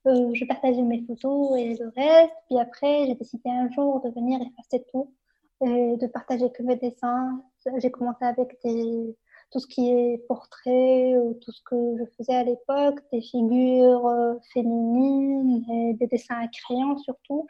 euh, 0.07 0.29
je 0.33 0.45
partageais 0.45 0.81
mes 0.81 1.03
photos 1.07 1.57
et 1.57 1.75
le 1.75 1.91
reste. 1.95 2.33
Puis 2.47 2.59
après, 2.59 3.05
j'ai 3.07 3.15
décidé 3.15 3.49
un 3.49 3.69
jour 3.71 4.01
de 4.01 4.09
venir 4.09 4.41
effacer 4.41 4.85
tout 4.91 5.13
et 5.61 5.95
de 5.95 6.07
partager 6.07 6.51
que 6.51 6.63
mes 6.63 6.75
dessins. 6.75 7.41
J'ai 7.77 7.91
commencé 7.91 8.25
avec 8.25 8.57
des, 8.63 9.15
tout 9.51 9.59
ce 9.59 9.67
qui 9.67 9.89
est 9.89 10.25
portrait, 10.27 11.13
euh, 11.13 11.33
tout 11.41 11.51
ce 11.51 11.61
que 11.63 11.75
je 11.97 12.03
faisais 12.17 12.35
à 12.35 12.43
l'époque, 12.43 12.99
des 13.11 13.21
figures 13.21 14.05
euh, 14.07 14.33
féminines, 14.53 15.63
et 15.71 15.93
des 15.93 16.07
dessins 16.07 16.35
à 16.35 16.47
crayon 16.47 16.97
surtout. 16.97 17.47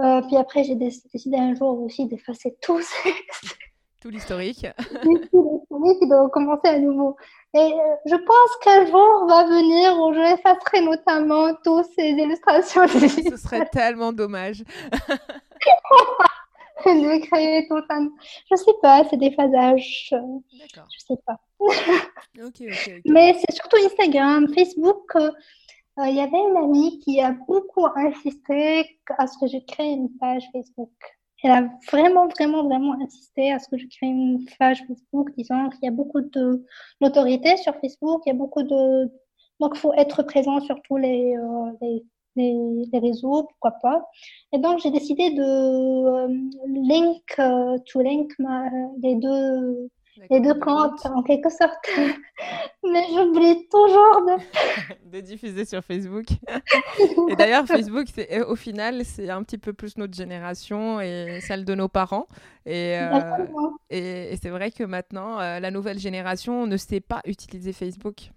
Euh, 0.00 0.22
puis 0.22 0.36
après, 0.36 0.64
j'ai 0.64 0.76
décidé 0.76 1.36
un 1.36 1.54
jour 1.54 1.80
aussi 1.82 2.06
d'effacer 2.06 2.56
tout, 2.62 2.80
tout 4.00 4.10
l'historique. 4.10 4.66
tout 5.02 5.08
l'historique 5.12 6.08
de 6.08 6.22
recommencer 6.22 6.68
à 6.68 6.78
nouveau. 6.78 7.16
Et 7.54 7.72
je 8.04 8.14
pense 8.14 8.56
qu'un 8.62 8.86
jour 8.86 9.26
va 9.26 9.44
venir 9.44 9.98
où 10.00 10.12
je 10.12 10.34
effacerai 10.34 10.82
notamment 10.82 11.54
toutes 11.64 11.86
ces 11.96 12.10
illustrations. 12.10 12.86
Ce 12.88 13.36
serait 13.36 13.66
tellement 13.70 14.12
dommage. 14.12 14.62
de 16.86 17.26
créer 17.26 17.66
tout 17.68 17.82
un... 17.88 18.08
Je 18.50 18.56
sais 18.56 18.74
pas, 18.80 19.04
c'est 19.08 19.16
des 19.16 19.32
phasages. 19.32 20.08
D'accord. 20.12 20.88
Je 20.92 21.04
sais 21.04 21.20
pas. 21.26 21.40
Mais 23.04 23.34
c'est 23.34 23.54
surtout 23.54 23.76
Instagram, 23.84 24.46
Facebook. 24.54 25.16
Euh, 25.16 26.06
il 26.06 26.14
y 26.14 26.20
avait 26.20 26.38
une 26.38 26.56
amie 26.56 27.00
qui 27.00 27.20
a 27.20 27.32
beaucoup 27.32 27.86
insisté 27.96 28.98
à 29.16 29.26
ce 29.26 29.36
que 29.38 29.48
je 29.48 29.58
crée 29.66 29.90
une 29.90 30.10
page 30.18 30.44
Facebook. 30.52 30.92
Elle 31.42 31.50
a 31.50 31.68
vraiment, 31.90 32.28
vraiment, 32.28 32.64
vraiment 32.64 32.94
insisté 33.02 33.52
à 33.52 33.58
ce 33.58 33.68
que 33.68 33.78
je 33.78 33.86
crée 33.86 34.06
une 34.06 34.44
page 34.58 34.84
Facebook, 34.86 35.30
disant 35.36 35.68
qu'il 35.70 35.84
y 35.84 35.88
a 35.88 35.92
beaucoup 35.92 36.20
de 36.20 36.64
notoriété 37.00 37.56
sur 37.56 37.74
Facebook, 37.80 38.22
il 38.26 38.30
y 38.30 38.32
a 38.32 38.34
beaucoup 38.34 38.62
de... 38.62 39.10
Donc, 39.60 39.72
il 39.74 39.78
faut 39.78 39.92
être 39.94 40.22
présent 40.22 40.60
sur 40.60 40.80
tous 40.82 40.96
les, 40.96 41.36
euh, 41.36 41.72
les 41.80 42.04
les, 42.38 42.98
réseaux, 42.98 43.44
pourquoi 43.44 43.72
pas. 43.82 44.08
Et 44.52 44.58
donc, 44.58 44.80
j'ai 44.80 44.90
décidé 44.90 45.30
de 45.30 45.42
euh, 45.42 46.28
link, 46.66 47.22
euh, 47.38 47.78
to 47.86 48.00
link 48.00 48.32
ma, 48.38 48.68
les 49.02 49.16
deux 49.16 49.90
les 50.30 50.40
deux 50.40 50.54
comptes 50.54 51.04
en 51.06 51.22
quelque 51.22 51.50
sorte. 51.50 51.88
Mais 52.82 53.04
j'oublie 53.14 53.68
toujours 53.68 54.26
de... 54.26 55.10
de 55.12 55.20
diffuser 55.20 55.64
sur 55.64 55.82
Facebook. 55.82 56.26
et 57.28 57.36
d'ailleurs, 57.36 57.66
Facebook, 57.66 58.06
c'est, 58.12 58.42
au 58.42 58.56
final, 58.56 59.04
c'est 59.04 59.30
un 59.30 59.42
petit 59.42 59.58
peu 59.58 59.72
plus 59.72 59.96
notre 59.96 60.14
génération 60.14 61.00
et 61.00 61.40
celle 61.40 61.64
de 61.64 61.74
nos 61.74 61.88
parents. 61.88 62.26
Et, 62.66 62.98
euh, 62.98 63.46
et, 63.90 64.32
et, 64.32 64.36
c'est 64.36 64.50
vrai 64.50 64.70
que 64.70 64.84
maintenant, 64.84 65.38
la 65.38 65.70
nouvelle 65.70 65.98
génération 65.98 66.66
ne 66.66 66.76
sait 66.76 67.00
pas 67.00 67.20
utiliser 67.24 67.72
Facebook. 67.72 68.30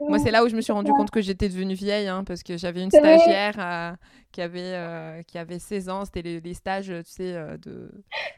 Moi, 0.00 0.18
c'est 0.18 0.30
là 0.30 0.44
où 0.44 0.48
je 0.48 0.56
me 0.56 0.60
suis 0.60 0.72
rendu 0.72 0.90
compte 0.92 1.10
que 1.10 1.20
j'étais 1.20 1.48
devenue 1.48 1.74
vieille, 1.74 2.08
hein, 2.08 2.24
parce 2.24 2.42
que 2.42 2.56
j'avais 2.56 2.82
une 2.82 2.90
stagiaire 2.90 3.54
euh, 3.58 3.92
qui, 4.30 4.42
avait, 4.42 4.74
euh, 4.74 5.22
qui 5.22 5.38
avait 5.38 5.58
16 5.58 5.88
ans. 5.88 6.04
C'était 6.04 6.22
les, 6.22 6.54
stages, 6.54 6.86
tu 6.88 7.02
sais, 7.04 7.34
euh, 7.34 7.56
de, 7.56 7.90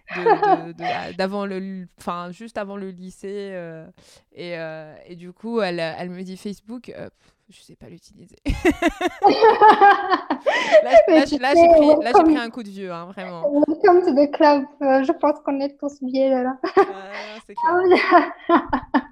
d'avant 1.18 1.46
le, 1.46 1.86
enfin, 1.98 2.30
juste 2.30 2.58
avant 2.58 2.76
le 2.76 2.90
lycée. 2.90 3.58
Et, 4.32 4.52
et, 5.06 5.16
du 5.16 5.32
coup, 5.32 5.60
elle, 5.60 5.80
elle 5.80 6.10
me 6.10 6.22
dit 6.22 6.36
Facebook 6.36 6.92
je 7.50 7.62
sais 7.62 7.76
pas 7.76 7.88
l'utiliser. 7.88 8.36
là, 8.46 8.52
j'ai 11.24 11.38
pris, 11.38 12.36
un 12.36 12.50
coup 12.50 12.62
de 12.62 12.68
vieux, 12.68 12.92
hein, 12.92 13.06
vraiment. 13.06 13.42
Welcome 13.66 14.02
to 14.04 14.12
the 14.12 14.30
club. 14.30 14.64
Euh, 14.82 15.02
je 15.02 15.12
pense 15.12 15.40
qu'on 15.40 15.58
est 15.60 15.78
tous 15.78 15.98
vieux 16.02 16.28
là. 16.28 16.58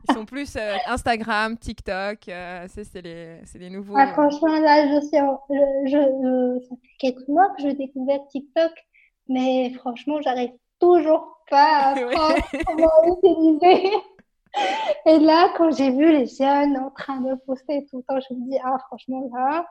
Ils 0.08 0.14
sont 0.14 0.26
plus 0.26 0.54
euh, 0.56 0.76
Instagram, 0.86 1.56
TikTok. 1.56 2.28
Euh, 2.28 2.66
c'est 2.68 3.02
les, 3.02 3.40
les, 3.58 3.70
nouveaux. 3.70 3.96
Ah, 3.96 4.08
franchement, 4.08 4.58
là, 4.60 4.86
je 4.86 5.00
suis. 5.06 5.16
Je, 5.48 5.90
je, 5.90 6.60
ça 6.68 6.76
fait 6.76 6.96
quelques 6.98 7.28
mois 7.28 7.48
que 7.56 7.62
j'ai 7.62 7.72
découvert 7.72 8.20
TikTok, 8.28 8.72
mais 9.28 9.72
franchement, 9.78 10.20
j'arrive 10.20 10.52
toujours 10.78 11.40
pas 11.50 11.94
à 11.94 11.94
comment 12.66 12.90
utiliser. 13.04 13.92
Et 15.04 15.18
là, 15.18 15.52
quand 15.56 15.70
j'ai 15.76 15.90
vu 15.90 16.10
les 16.10 16.26
jeunes 16.26 16.76
en 16.76 16.90
train 16.90 17.20
de 17.20 17.34
poster 17.46 17.86
tout 17.90 17.98
le 17.98 18.02
temps, 18.02 18.18
je 18.28 18.34
me 18.34 18.50
dis, 18.50 18.58
ah, 18.64 18.78
franchement, 18.86 19.28
là, 19.34 19.66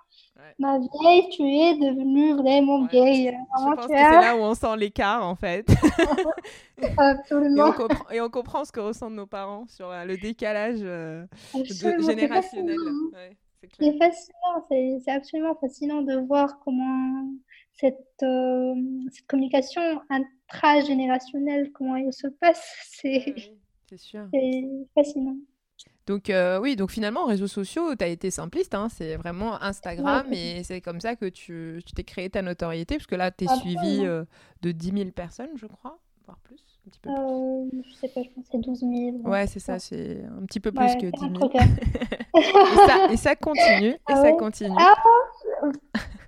ma 0.60 0.78
vieille, 0.78 1.30
tu 1.30 1.44
es 1.44 1.76
devenue 1.76 2.36
vraiment 2.36 2.86
vieille. 2.86 3.28
Je 3.28 3.64
pense 3.64 3.88
que 3.88 3.92
c'est 3.92 3.96
là 3.96 4.36
où 4.36 4.40
on 4.40 4.54
sent 4.54 4.78
l'écart, 4.78 5.26
en 5.26 5.36
fait. 5.36 5.68
Absolument. 6.98 7.74
Et 8.12 8.22
on, 8.22 8.30
comprend, 8.30 8.64
ce 8.64 8.72
que 8.72 8.80
ressentent 8.80 9.14
nos 9.14 9.26
parents 9.26 9.66
sur 9.68 9.90
euh, 9.90 10.06
le 10.06 10.18
décalage 10.18 10.80
euh, 10.82 11.26
générationnel. 12.00 12.78
C'est 13.80 13.98
fascinant, 13.98 14.68
c'est 14.70 15.12
absolument 15.12 15.56
fascinant 15.56 16.02
de 16.04 16.18
voir 16.28 16.60
comment 16.64 17.26
cette, 17.80 17.98
euh, 18.24 18.76
cette 19.12 19.28
communication 19.28 19.82
intragénérationnelle, 20.10 21.72
comment 21.74 21.96
elle 21.96 22.14
se 22.14 22.28
passe. 22.28 22.76
C'est 22.92 23.36
c'est 23.90 23.98
sûr. 23.98 24.28
C'est 24.32 24.64
fascinant. 24.94 25.38
Donc 26.08 26.30
euh, 26.30 26.60
oui, 26.60 26.76
donc 26.76 26.92
finalement, 26.92 27.26
réseaux 27.26 27.48
sociaux, 27.48 27.96
tu 27.96 28.04
as 28.04 28.08
été 28.08 28.30
simpliste, 28.30 28.76
hein, 28.76 28.88
c'est 28.90 29.16
vraiment 29.16 29.62
Instagram 29.62 30.26
et 30.32 30.64
c'est 30.64 30.80
comme 30.80 31.02
ça 31.02 31.16
que 31.16 31.26
tu 31.26 31.82
t'es 31.96 32.04
créé 32.04 32.30
ta 32.30 32.44
notoriété, 32.44 32.96
parce 32.96 33.08
que 33.08 33.16
là, 33.16 33.32
tu 33.32 33.46
es 33.46 33.48
suivi 33.48 34.06
euh, 34.06 34.24
de 34.62 34.72
10 34.72 34.92
000 34.92 35.10
personnes, 35.12 35.50
je 35.56 35.66
crois, 35.66 35.98
voire 36.26 36.38
plus. 36.44 36.62
Un 36.86 36.90
petit 36.92 37.00
peu 37.00 37.10
plus. 37.10 37.78
Euh, 37.78 37.82
je 37.90 37.96
sais 37.96 38.08
pas, 38.10 38.22
je 38.22 38.30
pense 38.30 38.46
que 38.46 38.52
c'est 38.52 38.58
12 38.60 38.80
000. 38.80 38.92
Ouais, 39.24 39.48
c'est 39.48 39.60
ça, 39.60 39.80
c'est 39.80 40.24
un 40.26 40.46
petit 40.46 40.60
peu 40.60 40.72
plus 40.72 40.96
que 40.96 41.08
10 41.08 41.20
000. 41.20 41.52
et, 42.38 42.42
ça, 42.42 43.12
et, 43.12 43.18
ça, 43.18 43.36
continue, 43.36 43.90
et 43.94 44.00
ah 44.06 44.22
ça 44.22 44.32
continue. 44.34 44.78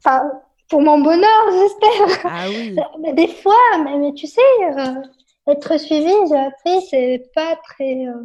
Ah, 0.06 0.24
pour 0.70 0.82
mon 0.82 1.00
bonheur, 1.00 1.52
j'espère. 1.52 2.32
Ah 2.32 2.46
oui. 2.50 2.76
Mais 3.00 3.14
des 3.14 3.28
fois, 3.28 3.54
mais, 3.84 4.00
mais 4.00 4.14
tu 4.14 4.26
sais 4.26 4.42
être 5.48 5.80
suivie, 5.80 6.14
j'ai 6.30 6.38
appris, 6.38 6.82
c'est 6.90 7.32
pas 7.34 7.56
très. 7.64 8.06
Euh, 8.06 8.24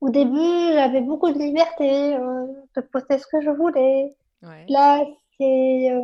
au 0.00 0.08
début, 0.08 0.72
j'avais 0.72 1.02
beaucoup 1.02 1.30
de 1.30 1.38
liberté 1.38 2.14
euh, 2.16 2.46
de 2.76 2.80
poster 2.80 3.18
ce 3.18 3.26
que 3.26 3.40
je 3.42 3.50
voulais. 3.50 4.14
Là, 4.68 5.04
c'est 5.38 5.90
euh, 5.92 6.00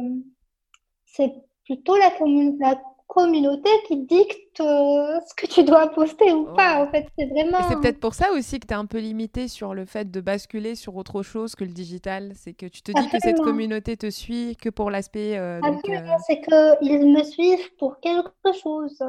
c'est 1.06 1.32
plutôt 1.64 1.96
la, 1.96 2.12
la, 2.60 2.80
communauté 3.08 3.70
qui 3.86 3.98
dicte 3.98 4.58
ce 4.58 5.34
que 5.36 5.46
tu 5.46 5.62
dois 5.62 5.86
poster 5.88 6.32
ou 6.32 6.52
pas. 6.54 6.84
En 6.84 6.90
fait, 6.90 7.06
c'est 7.16 7.26
vraiment. 7.26 7.58
C'est 7.68 7.80
peut-être 7.80 8.00
pour 8.00 8.12
ça 8.12 8.32
aussi 8.32 8.58
que 8.60 8.66
tu 8.66 8.74
es 8.74 8.76
un 8.76 8.84
peu 8.84 8.98
limité 8.98 9.48
sur 9.48 9.72
le 9.72 9.86
fait 9.86 10.10
de 10.10 10.20
basculer 10.20 10.74
sur 10.74 10.96
autre 10.96 11.22
chose 11.22 11.54
que 11.54 11.64
le 11.64 11.70
digital. 11.70 12.32
C'est 12.34 12.52
que 12.52 12.66
tu 12.66 12.82
te 12.82 12.92
dis 12.92 13.08
que 13.08 13.18
cette 13.20 13.40
communauté 13.40 13.96
te 13.96 14.10
suit 14.10 14.56
que 14.56 14.68
pour 14.68 14.90
l'aspect. 14.90 15.38
Absolument, 15.38 16.18
c'est 16.26 16.42
qu'ils 16.42 17.12
me 17.12 17.22
suivent 17.22 17.74
pour 17.78 18.00
quelque 18.00 18.52
chose 18.60 19.00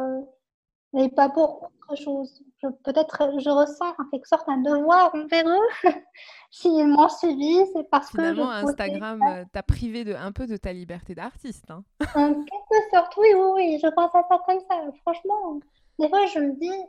mais 0.97 1.09
pas 1.09 1.29
pour 1.29 1.69
autre 1.89 2.01
chose. 2.01 2.43
Peut-être 2.83 3.39
je 3.39 3.49
ressens 3.49 3.93
en 3.99 4.09
quelque 4.11 4.27
sorte 4.27 4.49
un 4.49 4.57
devoir 4.57 5.13
envers 5.13 5.47
eux. 5.47 5.91
S'ils 6.49 6.87
m'ont 6.87 7.07
suivi, 7.07 7.55
c'est 7.71 7.87
parce 7.91 8.09
que. 8.09 8.17
Finalement, 8.17 8.49
Instagram 8.49 9.21
euh, 9.21 9.43
t'a 9.53 9.61
privé 9.61 10.03
de, 10.03 10.15
un 10.15 10.31
peu 10.31 10.47
de 10.47 10.57
ta 10.57 10.73
liberté 10.73 11.13
d'artiste. 11.13 11.69
Hein. 11.69 11.83
En 12.15 12.33
quelque 12.33 12.89
sorte, 12.91 13.13
oui, 13.17 13.27
oui, 13.35 13.49
oui. 13.55 13.79
Je 13.81 13.87
pense 13.89 14.13
à 14.15 14.23
ça 14.27 14.39
comme 14.45 14.59
ça. 14.67 14.75
Franchement, 15.03 15.59
des 15.99 16.09
fois, 16.09 16.25
je 16.25 16.39
me 16.39 16.53
dis 16.59 16.83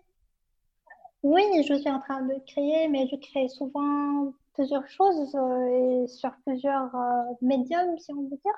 oui, 1.23 1.43
je 1.69 1.75
suis 1.75 1.91
en 1.91 2.01
train 2.01 2.23
de 2.23 2.35
créer, 2.47 2.89
mais 2.89 3.07
je 3.09 3.17
crée 3.17 3.49
souvent 3.49 4.33
plusieurs 4.55 4.89
choses 4.89 5.35
euh, 5.35 6.05
et 6.05 6.07
sur 6.07 6.31
plusieurs 6.47 6.95
euh, 6.95 7.35
médiums, 7.43 7.99
si 7.99 8.11
on 8.13 8.23
veut 8.23 8.41
dire. 8.43 8.55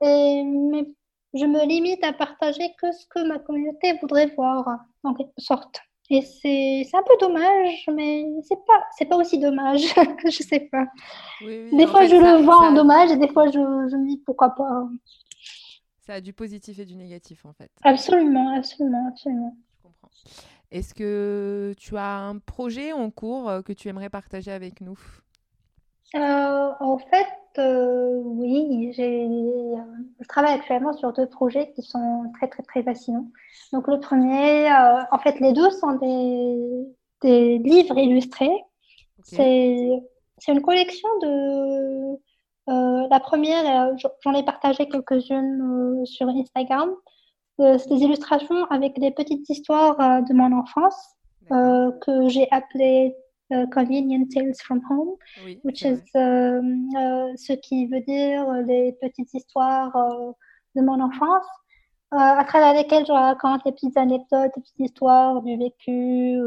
Et, 0.00 0.42
mais 0.42 0.88
je 1.34 1.44
me 1.46 1.64
limite 1.66 2.02
à 2.04 2.12
partager 2.12 2.74
que 2.80 2.92
ce 2.92 3.06
que 3.06 3.26
ma 3.26 3.38
communauté 3.38 3.98
voudrait 4.00 4.26
voir, 4.36 4.66
en 5.02 5.14
quelque 5.14 5.32
sorte. 5.38 5.80
Et 6.10 6.20
c'est 6.20 6.96
un 6.96 7.02
peu 7.02 7.14
dommage, 7.20 7.84
mais 7.94 8.26
c'est 8.42 8.58
pas, 8.66 9.06
pas 9.08 9.16
aussi 9.16 9.38
dommage, 9.38 9.80
je 10.24 10.42
sais 10.42 10.60
pas. 10.60 10.86
des 11.40 11.86
fois, 11.86 12.06
je 12.06 12.16
le 12.16 12.42
vois 12.42 12.68
en 12.68 12.72
dommage 12.74 13.10
et 13.12 13.16
des 13.16 13.28
fois, 13.28 13.46
je, 13.46 13.52
je 13.52 13.96
me 13.96 14.08
dis 14.08 14.18
pourquoi 14.26 14.50
pas. 14.50 14.86
Ça 16.00 16.14
a 16.14 16.20
du 16.20 16.32
positif 16.32 16.78
et 16.78 16.84
du 16.84 16.96
négatif, 16.96 17.46
en 17.46 17.52
fait. 17.52 17.70
Absolument, 17.82 18.54
absolument, 18.56 19.06
absolument. 19.08 19.56
Je 19.78 19.82
comprends. 19.82 20.10
Est-ce 20.70 20.94
que 20.94 21.74
tu 21.78 21.96
as 21.96 22.18
un 22.18 22.38
projet 22.38 22.92
en 22.92 23.10
cours 23.10 23.48
euh, 23.48 23.62
que 23.62 23.72
tu 23.72 23.88
aimerais 23.88 24.10
partager 24.10 24.50
avec 24.50 24.80
nous? 24.80 24.98
Euh, 26.14 26.72
En 26.80 26.98
fait, 26.98 27.26
euh, 27.58 28.20
oui, 28.24 28.92
je 28.96 30.24
travaille 30.28 30.54
actuellement 30.54 30.92
sur 30.92 31.12
deux 31.12 31.26
projets 31.28 31.72
qui 31.72 31.82
sont 31.82 32.30
très, 32.34 32.48
très, 32.48 32.62
très 32.62 32.82
fascinants. 32.82 33.28
Donc, 33.72 33.88
le 33.88 34.00
premier, 34.00 34.70
euh, 34.70 35.02
en 35.10 35.18
fait, 35.18 35.38
les 35.40 35.52
deux 35.52 35.70
sont 35.70 35.92
des, 35.94 36.86
des 37.22 37.58
livres 37.58 37.98
illustrés. 37.98 38.64
C'est 39.24 40.02
une 40.48 40.62
collection 40.62 41.08
de. 41.20 42.14
Euh, 42.68 43.08
la 43.10 43.20
première, 43.20 43.96
j'en 44.22 44.34
ai 44.34 44.44
partagé 44.44 44.88
quelques-unes 44.88 46.04
sur 46.04 46.28
Instagram. 46.28 46.90
c'est 47.58 47.88
des 47.88 48.02
illustrations 48.02 48.64
avec 48.70 48.98
des 48.98 49.10
petites 49.10 49.48
histoires 49.48 49.96
de 50.22 50.32
mon 50.32 50.52
enfance 50.58 51.16
que 51.50 52.28
j'ai 52.28 52.48
appelées 52.50 53.14
euh, 53.52 53.66
Convenient 53.66 54.26
Tales 54.28 54.54
from 54.64 54.80
Home, 54.88 55.16
which 55.64 55.82
is, 55.82 56.00
euh, 56.16 56.60
euh, 56.96 57.32
ce 57.36 57.52
qui 57.52 57.86
veut 57.86 58.00
dire 58.00 58.50
les 58.66 58.92
petites 59.00 59.32
histoires 59.34 59.92
de 60.74 60.80
mon 60.80 61.00
enfance, 61.00 61.46
à 62.12 62.44
travers 62.44 62.74
lesquelles 62.74 63.06
je 63.06 63.12
raconte 63.12 63.64
des 63.64 63.72
petites 63.72 63.96
anecdotes, 63.96 64.52
des 64.54 64.60
petites 64.62 64.80
histoires 64.80 65.42
du 65.42 65.56
vécu, 65.56 66.38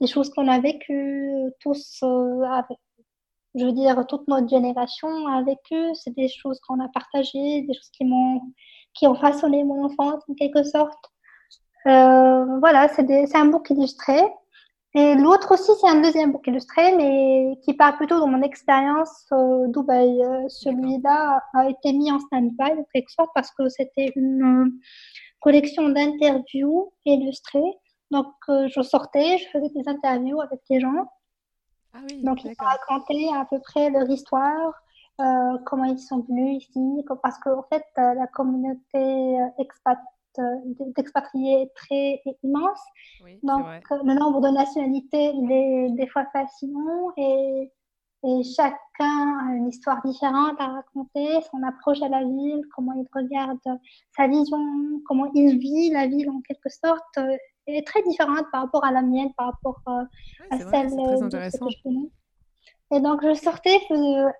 des 0.00 0.06
choses 0.06 0.30
qu'on 0.30 0.48
a 0.48 0.58
vécues 0.58 1.30
tous 1.60 2.02
avec, 2.02 2.78
je 3.54 3.64
veux 3.64 3.72
dire, 3.72 4.06
toute 4.06 4.26
notre 4.28 4.48
génération 4.48 5.08
a 5.28 5.42
vécu, 5.42 5.94
c'est 5.94 6.14
des 6.14 6.28
choses 6.28 6.60
qu'on 6.60 6.80
a 6.80 6.88
partagées, 6.88 7.62
des 7.62 7.74
choses 7.74 7.90
qui 7.90 8.04
m'ont, 8.04 8.40
qui 8.94 9.06
ont 9.06 9.14
façonné 9.14 9.64
mon 9.64 9.84
enfance 9.84 10.22
en 10.28 10.34
quelque 10.34 10.64
sorte. 10.64 11.04
voilà, 11.84 12.88
c'est 12.88 13.36
un 13.36 13.46
book 13.46 13.70
illustré 13.70 14.22
et 14.94 15.14
l'autre 15.14 15.52
aussi, 15.54 15.70
c'est 15.80 15.88
un 15.88 16.02
deuxième 16.02 16.32
book 16.32 16.46
illustré, 16.46 16.94
mais 16.94 17.58
qui 17.62 17.72
part 17.72 17.96
plutôt 17.96 18.20
de 18.20 18.30
mon 18.30 18.42
expérience 18.42 19.26
au 19.30 19.66
Dubaï. 19.68 20.22
Euh, 20.22 20.46
celui-là 20.48 21.42
a 21.54 21.70
été 21.70 21.94
mis 21.94 22.12
en 22.12 22.20
stand-by, 22.20 22.72
en 22.72 22.84
quelque 22.92 23.10
sorte, 23.10 23.30
parce 23.34 23.50
que 23.52 23.70
c'était 23.70 24.12
une 24.16 24.42
euh, 24.42 24.70
collection 25.40 25.88
d'interviews 25.88 26.92
illustrées. 27.06 27.78
Donc, 28.10 28.26
euh, 28.50 28.68
je 28.68 28.82
sortais, 28.82 29.38
je 29.38 29.48
faisais 29.48 29.70
des 29.74 29.88
interviews 29.88 30.42
avec 30.42 30.60
des 30.68 30.78
gens. 30.78 31.06
Ah 31.94 32.00
oui, 32.10 32.22
Donc, 32.22 32.44
ils 32.44 32.54
racontaient 32.58 33.28
à 33.34 33.46
peu 33.46 33.60
près 33.60 33.88
leur 33.88 34.08
histoire, 34.10 34.74
comment 35.64 35.84
ils 35.84 36.00
sont 36.00 36.20
venus 36.20 36.64
ici, 36.64 37.04
parce 37.22 37.38
qu'en 37.38 37.62
fait, 37.70 37.84
la 37.96 38.26
communauté 38.26 39.38
expat 39.58 39.98
euh, 40.38 40.56
d'expatriés 40.96 41.70
très 41.74 42.20
immense. 42.42 42.80
Donc, 43.42 43.64
le 43.90 44.14
nombre 44.14 44.40
de 44.40 44.48
nationalités, 44.48 45.32
il 45.34 45.52
est 45.52 45.90
des 45.90 46.06
fois 46.06 46.26
fascinant 46.32 47.12
et, 47.16 47.70
et, 48.24 48.42
chacun 48.44 49.48
a 49.48 49.54
une 49.54 49.68
histoire 49.68 50.00
différente 50.04 50.56
à 50.58 50.68
raconter, 50.68 51.40
son 51.50 51.62
approche 51.62 52.02
à 52.02 52.08
la 52.08 52.24
ville, 52.24 52.62
comment 52.74 52.92
il 52.94 53.06
regarde 53.12 53.58
sa 54.16 54.28
vision, 54.28 54.58
comment 55.06 55.30
il 55.34 55.58
vit 55.58 55.90
la 55.90 56.06
ville 56.06 56.30
en 56.30 56.40
quelque 56.42 56.68
sorte, 56.68 57.18
euh, 57.18 57.36
est 57.66 57.86
très 57.86 58.02
différente 58.02 58.46
par 58.50 58.62
rapport 58.62 58.84
à 58.84 58.92
la 58.92 59.02
mienne, 59.02 59.32
par 59.36 59.52
rapport 59.52 59.80
euh, 59.88 60.04
à 60.50 60.58
celle 60.58 60.90
de 60.90 61.50
ce 61.50 61.58
que 61.58 61.70
je 61.70 61.82
connais. 61.82 62.10
Et 62.92 63.00
donc, 63.00 63.24
je 63.26 63.32
sortais 63.32 63.80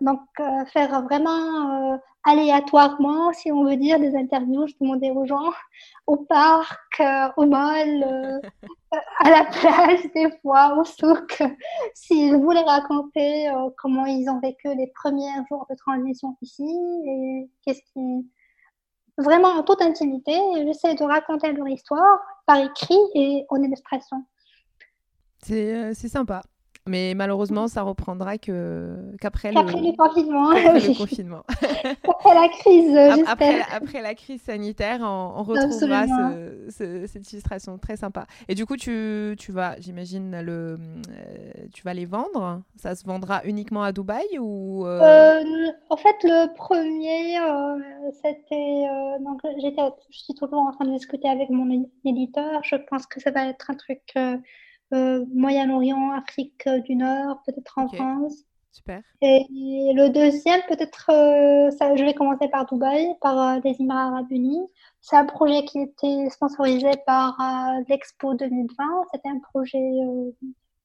donc, 0.02 0.20
euh, 0.38 0.64
faire 0.66 1.02
vraiment 1.02 1.94
euh, 1.94 1.96
aléatoirement, 2.22 3.32
si 3.32 3.50
on 3.50 3.64
veut 3.64 3.76
dire, 3.76 3.98
des 3.98 4.14
interviews. 4.14 4.66
Je 4.66 4.74
demandais 4.78 5.10
aux 5.10 5.24
gens 5.24 5.52
au 6.06 6.18
parc, 6.18 7.00
euh, 7.00 7.28
au 7.38 7.46
mall, 7.46 8.52
à 9.20 9.30
la 9.30 9.44
plage, 9.46 10.00
des 10.14 10.28
fois, 10.42 10.76
au 10.76 10.84
souk, 10.84 11.42
s'ils 11.94 12.36
voulaient 12.36 12.60
raconter 12.60 13.50
comment 13.78 14.04
ils 14.04 14.28
ont 14.28 14.38
vécu 14.40 14.68
les 14.76 14.88
premiers 14.88 15.32
jours 15.48 15.66
de 15.70 15.74
transition 15.74 16.36
ici 16.42 16.68
et 17.06 17.50
qu'est-ce 17.64 17.82
qui. 17.94 18.30
Vraiment 19.18 19.48
en 19.48 19.62
toute 19.62 19.82
intimité. 19.82 20.32
J'essaie 20.56 20.94
de 20.94 21.04
raconter 21.04 21.52
leur 21.52 21.68
histoire 21.68 22.18
par 22.46 22.58
écrit 22.58 22.98
et 23.14 23.46
en 23.50 23.62
illustration. 23.62 24.24
C'est 25.42 25.94
sympa. 25.94 26.42
Mais 26.88 27.14
malheureusement, 27.14 27.68
ça 27.68 27.82
reprendra 27.82 28.38
que 28.38 28.96
qu'après 29.20 29.52
le... 29.52 29.62
confinement. 29.96 30.50
Après 30.50 30.80
le 30.80 30.98
confinement. 30.98 31.44
après 32.08 32.34
la 32.34 32.48
crise, 32.48 32.96
après, 33.28 33.60
après, 33.72 34.02
la 34.02 34.14
crise 34.14 34.42
sanitaire, 34.42 35.00
on, 35.02 35.42
retrouvera 35.44 36.06
cette 36.68 37.32
illustration 37.32 37.78
très 37.78 37.96
sympa. 37.96 38.26
Et 38.48 38.56
du 38.56 38.66
coup, 38.66 38.76
tu, 38.76 39.36
tu 39.38 39.52
vas, 39.52 39.78
j'imagine, 39.78 40.40
le, 40.40 40.52
euh, 40.52 41.52
tu 41.72 41.82
vas 41.84 41.94
les 41.94 42.06
vendre? 42.06 42.62
Ça 42.76 42.96
se 42.96 43.04
vendra 43.04 43.44
uniquement 43.44 43.84
à 43.84 43.92
Dubaï 43.92 44.38
ou 44.40 44.84
euh? 44.84 45.00
Euh, 45.00 45.72
En 45.88 45.96
fait, 45.96 46.16
le 46.24 46.52
premier, 46.56 47.38
c'était 48.22 48.86
donc 49.20 49.40
j'étais, 49.60 49.82
je 50.10 50.18
suis 50.18 50.34
toujours 50.34 50.60
en 50.60 50.72
train 50.72 50.86
de 50.86 50.92
discuter 50.92 51.28
avec 51.28 51.48
mon 51.48 51.86
éditeur. 52.04 52.60
Je 52.64 52.74
pense 52.74 53.06
que 53.06 53.20
ça 53.20 53.30
va 53.30 53.46
être 53.46 53.70
un 53.70 53.74
truc 53.74 54.02
Moyen-Orient, 54.92 56.12
Afrique 56.12 56.68
du 56.84 56.96
Nord, 56.96 57.42
peut-être 57.46 57.78
en 57.78 57.88
France. 57.88 58.44
Super. 58.72 59.02
Et 59.20 59.46
le 59.94 60.08
deuxième, 60.08 60.60
peut-être, 60.68 61.06
ça, 61.76 61.94
je 61.94 62.04
vais 62.04 62.14
commencer 62.14 62.48
par 62.48 62.64
Dubaï, 62.66 63.14
par 63.20 63.60
les 63.60 63.76
Émirats 63.78 64.06
Arabes 64.08 64.30
Unis. 64.30 64.66
C'est 65.00 65.16
un 65.16 65.26
projet 65.26 65.64
qui 65.64 65.80
était 65.80 66.30
sponsorisé 66.30 66.90
par 67.06 67.36
l'Expo 67.88 68.34
2020. 68.34 68.84
C'était 69.12 69.28
un 69.28 69.40
projet, 69.40 69.90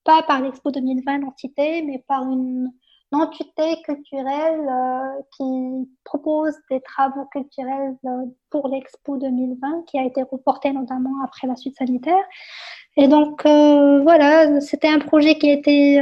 pas 0.03 0.21
par 0.23 0.41
l'Expo 0.41 0.71
2020, 0.71 1.19
l'entité, 1.19 1.81
mais 1.83 2.03
par 2.07 2.23
une 2.23 2.71
entité 3.11 3.81
culturelle 3.83 4.67
euh, 4.69 5.21
qui 5.35 5.89
propose 6.03 6.53
des 6.69 6.81
travaux 6.81 7.25
culturels 7.31 7.95
euh, 8.05 8.25
pour 8.49 8.67
l'Expo 8.67 9.17
2020 9.17 9.85
qui 9.87 9.97
a 9.97 10.03
été 10.03 10.23
reporté 10.23 10.71
notamment 10.71 11.23
après 11.23 11.47
la 11.47 11.55
suite 11.55 11.77
sanitaire. 11.77 12.23
Et 12.97 13.07
donc 13.07 13.45
euh, 13.45 14.01
voilà, 14.01 14.59
c'était 14.59 14.89
un 14.89 14.99
projet 14.99 15.37
qui 15.37 15.49
a 15.49 15.53
été 15.53 16.01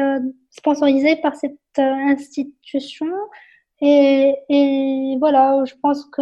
sponsorisé 0.50 1.18
par 1.18 1.36
cette 1.36 1.60
institution. 1.78 3.08
Et, 3.82 4.34
et, 4.48 5.18
voilà, 5.20 5.64
je 5.66 5.74
pense 5.82 6.06
que 6.06 6.22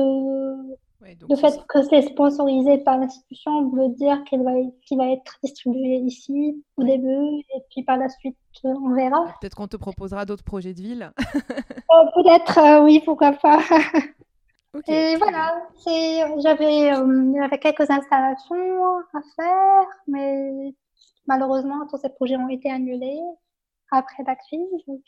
le 1.30 1.36
fait 1.36 1.66
que 1.68 1.82
c'est 1.84 2.01
sponsorisé 2.01 2.78
par 2.80 2.97
l'institution 2.97 3.70
veut 3.70 3.89
dire 3.89 4.24
qu'il 4.26 4.41
va, 4.43 4.51
va 4.51 5.12
être 5.12 5.38
distribué 5.43 5.97
ici 5.97 6.64
au 6.78 6.84
début 6.84 7.39
et 7.56 7.62
puis 7.70 7.84
par 7.84 7.97
la 7.97 8.10
suite 8.10 8.38
on 8.64 8.93
verra. 8.93 9.26
Peut-être 9.41 9.56
qu'on 9.56 9.68
te 9.68 9.78
proposera 9.78 10.26
d'autres 10.26 10.43
projets 10.43 10.74
de 10.74 10.82
ville. 10.82 11.12
Oh, 11.95 12.06
peut-être, 12.16 12.58
euh, 12.58 12.84
oui, 12.84 13.01
pourquoi 13.06 13.34
pas. 13.34 13.60
et 14.88 15.16
voilà, 15.18 15.54
j'avais 16.41 16.91
euh, 16.91 17.58
quelques 17.62 17.88
installations 17.88 18.97
à 19.14 19.20
faire, 19.36 19.88
mais 20.08 20.74
malheureusement 21.28 21.86
tous 21.88 21.97
ces 21.97 22.10
projets 22.10 22.36
ont 22.36 22.49
été 22.49 22.72
annulés 22.72 23.22
après 23.91 24.24
la 24.26 24.36
crise. 24.36 25.01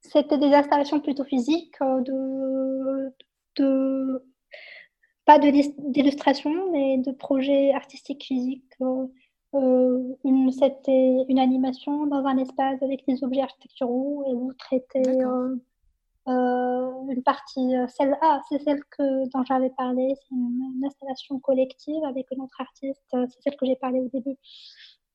C'était 0.00 0.38
des 0.38 0.54
installations 0.54 1.00
plutôt 1.00 1.24
physiques 1.24 1.76
euh, 1.82 2.00
de, 2.00 3.14
de 3.56 4.31
pas 5.24 5.38
d'illustration, 5.38 6.72
mais 6.72 6.98
de 6.98 7.12
projets 7.12 7.72
artistiques 7.72 8.24
physiques. 8.24 8.64
Euh, 8.80 9.06
euh, 9.54 10.14
C'était 10.50 11.24
une 11.28 11.38
animation 11.38 12.06
dans 12.06 12.24
un 12.24 12.38
espace 12.38 12.82
avec 12.82 13.06
des 13.06 13.22
objets 13.22 13.42
architecturaux 13.42 14.24
et 14.26 14.34
vous 14.34 14.52
traitez 14.54 15.06
euh, 15.06 15.56
euh, 16.28 16.90
une 17.10 17.22
partie, 17.22 17.74
celle 17.88 18.16
ah, 18.22 18.40
c'est 18.48 18.62
celle 18.62 18.82
que, 18.96 19.28
dont 19.30 19.44
j'avais 19.44 19.70
parlé, 19.70 20.14
c'est 20.16 20.34
une, 20.34 20.82
installation 20.84 21.38
collective 21.40 22.02
avec 22.04 22.26
un 22.36 22.42
autre 22.42 22.60
artiste, 22.60 23.02
c'est 23.10 23.42
celle 23.42 23.56
que 23.56 23.66
j'ai 23.66 23.76
parlé 23.76 24.00
au 24.00 24.08
début. 24.08 24.36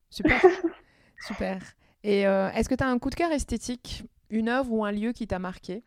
Super, 0.10 0.40
super. 1.28 1.60
Et 2.04 2.22
est-ce 2.22 2.70
que 2.70 2.76
tu 2.76 2.84
as 2.84 2.88
un 2.88 3.00
coup 3.00 3.10
de 3.10 3.16
cœur 3.16 3.32
esthétique, 3.32 4.04
une 4.30 4.50
œuvre 4.50 4.72
ou 4.72 4.86
un 4.86 4.92
lieu 4.92 5.14
qui 5.14 5.28
t'a 5.28 5.40
marqué? 5.40 5.84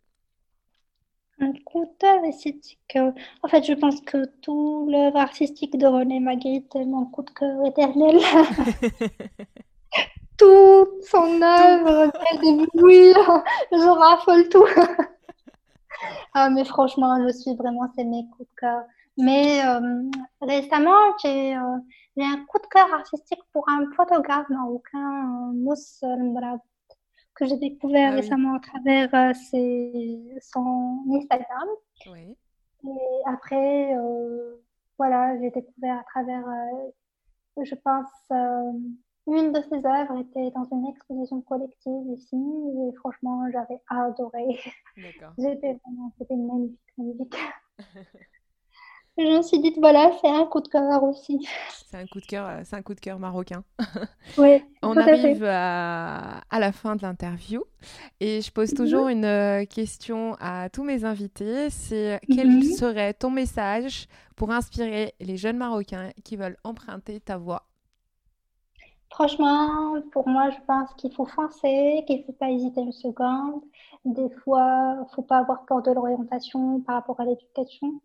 Un 1.40 1.52
coup 1.64 1.84
de 1.84 1.90
cœur 1.98 2.24
esthétique. 2.24 2.98
En 3.42 3.48
fait, 3.48 3.64
je 3.64 3.72
pense 3.72 4.00
que 4.02 4.26
tout 4.42 4.86
l'œuvre 4.90 5.18
artistique 5.18 5.76
de 5.78 5.86
René 5.86 6.20
Magritte 6.20 6.74
est 6.76 6.84
mon 6.84 7.06
coup 7.06 7.22
de 7.22 7.30
cœur 7.30 7.66
éternel. 7.66 8.18
Toute 10.38 11.02
son 11.02 11.42
œuvre, 11.42 12.12
oui, 12.74 13.12
je 13.72 13.88
raffole 13.88 14.48
tout. 14.48 14.64
ah, 16.34 16.48
mais 16.48 16.64
franchement, 16.64 17.18
je 17.26 17.32
suis 17.32 17.54
vraiment, 17.54 17.90
c'est 17.94 18.04
mes 18.04 18.24
coups 18.30 18.48
de 18.48 18.54
cœur. 18.56 18.82
Mais 19.18 19.60
euh, 19.66 20.02
récemment, 20.40 21.14
j'ai 21.22 21.54
euh, 21.54 21.78
un 22.18 22.44
coup 22.46 22.58
de 22.58 22.66
cœur 22.70 22.90
artistique 22.94 23.42
pour 23.52 23.68
un 23.68 23.84
photographe 23.94 24.48
marocain, 24.48 25.52
Mouss 25.54 26.02
Mbrab 26.02 26.60
que 27.40 27.46
j'ai 27.46 27.56
découvert 27.56 28.12
ah 28.12 28.16
récemment 28.16 28.54
à 28.54 28.60
travers 28.60 29.14
euh, 29.14 29.32
son 30.42 31.04
Instagram. 31.10 31.68
Oui. 32.06 32.36
Et 32.84 33.22
après, 33.26 33.96
euh, 33.96 34.56
voilà, 34.98 35.38
j'ai 35.40 35.50
découvert 35.50 35.98
à 35.98 36.04
travers, 36.04 36.46
euh, 36.46 37.64
je 37.64 37.74
pense, 37.76 38.08
une 39.26 39.52
de 39.52 39.60
ses 39.62 39.86
œuvres 39.86 40.18
était 40.18 40.50
dans 40.50 40.68
une 40.70 40.86
exposition 40.86 41.40
collective 41.40 42.12
ici. 42.12 42.36
Et 42.36 42.94
franchement, 42.96 43.50
j'avais 43.52 43.80
adoré. 43.88 44.58
J'étais 45.38 45.78
vraiment, 45.82 46.12
c'était 46.18 46.36
magnifique, 46.36 46.78
magnifique. 46.98 47.36
je 49.18 49.36
me 49.36 49.42
suis 49.42 49.58
dit, 49.60 49.72
voilà, 49.78 50.12
c'est 50.20 50.28
un 50.28 50.46
coup 50.46 50.60
de 50.60 50.68
cœur 50.68 51.02
aussi. 51.02 51.46
C'est 51.86 51.98
un 51.98 52.06
coup 52.06 52.20
de 52.20 52.26
cœur, 52.26 52.46
euh, 52.46 52.60
c'est 52.64 52.76
un 52.76 52.82
coup 52.82 52.94
de 52.94 53.00
cœur 53.00 53.18
marocain. 53.18 53.64
Oui. 54.38 54.62
On 54.82 54.96
arrive 54.96 55.44
à, 55.44 56.40
la 56.52 56.72
fin 56.72 56.94
de 56.96 57.02
l'interview 57.02 57.64
et 58.20 58.40
je 58.40 58.52
pose 58.52 58.72
toujours 58.72 59.06
mhm. 59.06 59.10
une 59.10 59.24
euh, 59.24 59.64
question 59.64 60.36
à 60.40 60.68
tous 60.70 60.84
mes 60.84 61.04
invités. 61.04 61.68
C'est 61.70 62.20
quel 62.32 62.48
mhm. 62.48 62.62
serait 62.62 63.12
ton 63.12 63.30
message 63.30 64.06
pour 64.36 64.52
inspirer 64.52 65.14
les 65.20 65.36
jeunes 65.36 65.56
Marocains 65.56 66.10
qui 66.24 66.36
veulent 66.36 66.56
emprunter 66.64 67.20
ta 67.20 67.36
voix 67.36 67.64
Franchement, 69.10 70.00
pour 70.12 70.28
moi, 70.28 70.50
je 70.50 70.58
pense 70.66 70.94
qu'il 70.94 71.12
faut 71.12 71.26
foncer, 71.26 72.04
qu'il 72.06 72.20
ne 72.20 72.22
faut 72.22 72.32
pas 72.32 72.50
hésiter 72.50 72.80
une 72.80 72.92
seconde. 72.92 73.62
Des 74.04 74.30
fois, 74.44 74.94
il 74.96 75.00
ne 75.00 75.14
faut 75.14 75.22
pas 75.22 75.38
avoir 75.38 75.64
peur 75.66 75.82
de 75.82 75.90
l'orientation 75.90 76.80
par 76.82 76.94
rapport 76.96 77.20
à 77.20 77.24
l'éducation. 77.24 78.00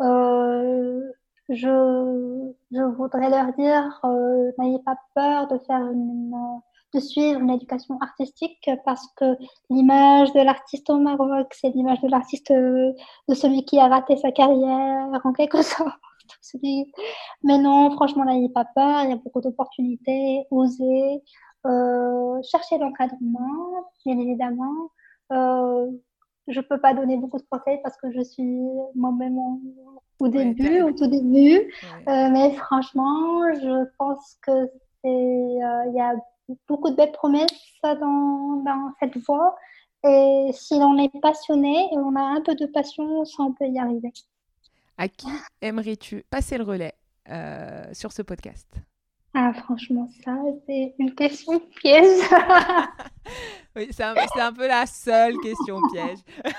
Euh, 0.00 1.00
je, 1.48 2.52
je 2.72 2.82
voudrais 2.96 3.30
leur 3.30 3.52
dire, 3.54 4.00
euh, 4.04 4.52
n'ayez 4.58 4.78
pas 4.84 4.96
peur 5.14 5.48
de 5.48 5.58
faire 5.58 5.80
une, 5.90 6.32
de 6.94 7.00
suivre 7.00 7.40
une 7.40 7.50
éducation 7.50 7.98
artistique 8.00 8.70
parce 8.84 9.06
que 9.16 9.36
l'image 9.70 10.32
de 10.32 10.40
l'artiste 10.40 10.90
au 10.90 10.98
Maroc, 10.98 11.48
c'est 11.52 11.70
l'image 11.70 12.00
de 12.00 12.08
l'artiste 12.08 12.52
de 12.52 13.34
celui 13.34 13.64
qui 13.64 13.78
a 13.78 13.88
raté 13.88 14.16
sa 14.16 14.32
carrière 14.32 15.08
en 15.24 15.32
quelque 15.32 15.62
sorte. 15.62 15.94
Mais 17.42 17.58
non, 17.58 17.90
franchement, 17.92 18.24
n'ayez 18.24 18.48
pas 18.48 18.64
peur, 18.74 19.02
il 19.04 19.10
y 19.10 19.12
a 19.12 19.16
beaucoup 19.16 19.40
d'opportunités, 19.40 20.46
osez, 20.50 21.22
euh, 21.66 22.40
cherchez 22.42 22.78
l'encadrement, 22.78 23.90
bien 24.04 24.18
évidemment. 24.18 24.90
Euh, 25.32 25.90
je 26.48 26.60
peux 26.60 26.80
pas 26.80 26.94
donner 26.94 27.16
beaucoup 27.16 27.38
de 27.38 27.46
conseils 27.50 27.78
parce 27.82 27.96
que 27.96 28.10
je 28.12 28.22
suis 28.22 28.60
moi-même 28.94 29.38
au 30.18 30.28
début, 30.28 30.82
au 30.82 30.92
tout 30.92 31.06
début. 31.06 31.72
Euh, 32.08 32.28
mais 32.30 32.52
franchement, 32.54 33.52
je 33.54 33.88
pense 33.98 34.38
que 34.42 34.70
c'est, 35.02 35.08
euh, 35.08 35.84
il 35.88 35.94
y 35.94 36.00
a 36.00 36.14
beaucoup 36.68 36.90
de 36.90 36.96
belles 36.96 37.12
promesses 37.12 37.50
dans, 37.82 38.62
dans 38.64 38.92
cette 39.00 39.16
voie. 39.18 39.56
Et 40.04 40.50
si 40.52 40.78
l'on 40.78 40.96
est 40.98 41.10
passionné 41.20 41.88
et 41.92 41.98
on 41.98 42.14
a 42.14 42.20
un 42.20 42.40
peu 42.40 42.54
de 42.54 42.66
passion, 42.66 43.24
ça 43.24 43.42
on 43.42 43.52
peut 43.52 43.66
y 43.66 43.78
arriver. 43.78 44.12
À 44.98 45.08
qui 45.08 45.28
aimerais-tu 45.60 46.24
passer 46.30 46.58
le 46.58 46.64
relais 46.64 46.94
euh, 47.28 47.84
sur 47.92 48.12
ce 48.12 48.22
podcast? 48.22 48.68
Ah, 49.38 49.52
franchement, 49.52 50.08
ça, 50.24 50.34
c'est 50.64 50.94
une 50.98 51.14
question 51.14 51.60
piège. 51.78 52.22
oui, 53.76 53.88
c'est 53.90 54.02
un, 54.02 54.14
un, 54.38 54.52
peu 54.52 54.66
la 54.66 54.86
seule 54.86 55.36
question 55.42 55.78
piège. 55.92 56.18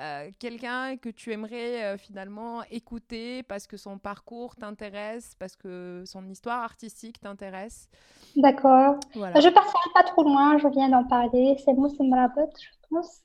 Euh, 0.00 0.30
quelqu'un 0.38 0.96
que 0.96 1.08
tu 1.08 1.32
aimerais 1.32 1.82
euh, 1.82 1.96
finalement 1.98 2.62
écouter 2.70 3.42
parce 3.42 3.66
que 3.66 3.76
son 3.76 3.98
parcours 3.98 4.54
t'intéresse, 4.54 5.34
parce 5.40 5.56
que 5.56 6.04
son 6.06 6.28
histoire 6.28 6.62
artistique 6.62 7.18
t'intéresse? 7.18 7.88
D'accord. 8.36 9.00
Voilà. 9.16 9.40
Je 9.40 9.48
ne 9.48 9.52
partirai 9.52 9.90
pas 9.94 10.04
trop 10.04 10.22
loin, 10.22 10.56
je 10.56 10.68
viens 10.68 10.88
d'en 10.88 11.02
parler. 11.02 11.56
C'est 11.64 11.74
Moussa 11.74 12.04
je 12.04 12.68
pense. 12.88 13.22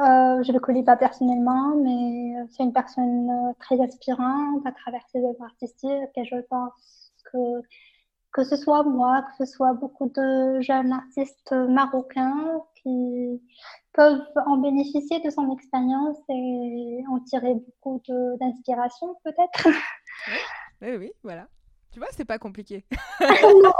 Euh, 0.00 0.42
je 0.42 0.48
ne 0.48 0.54
le 0.54 0.60
connais 0.60 0.82
pas 0.82 0.96
personnellement, 0.96 1.76
mais 1.76 2.34
euh, 2.38 2.46
c'est 2.50 2.62
une 2.62 2.72
personne 2.72 3.28
euh, 3.28 3.52
très 3.60 3.80
aspirante 3.82 4.66
à 4.66 4.72
travers 4.72 5.02
ses 5.12 5.18
œuvres 5.18 5.42
artistiques 5.42 6.16
et 6.16 6.24
je 6.24 6.36
pense 6.48 7.12
que 7.30 7.38
que 8.32 8.44
ce 8.44 8.56
soit 8.56 8.84
moi, 8.84 9.22
que 9.22 9.44
ce 9.44 9.52
soit 9.52 9.74
beaucoup 9.74 10.08
de 10.08 10.60
jeunes 10.60 10.92
artistes 10.92 11.52
marocains 11.52 12.62
qui 12.76 13.42
peuvent 13.92 14.22
en 14.46 14.56
bénéficier 14.56 15.20
de 15.20 15.30
son 15.30 15.52
expérience 15.52 16.16
et 16.28 17.02
en 17.10 17.18
tirer 17.20 17.54
beaucoup 17.54 18.00
d'inspiration 18.40 19.16
peut-être. 19.24 19.68
Oui, 20.82 20.96
oui, 20.96 21.12
voilà. 21.22 21.46
Tu 21.92 21.98
vois, 21.98 22.08
c'est 22.12 22.24
pas 22.24 22.38
compliqué. 22.38 22.86
non, 23.20 23.72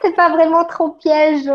c'est 0.00 0.14
pas 0.14 0.28
vraiment 0.30 0.64
trop 0.64 0.90
piège. 0.90 1.50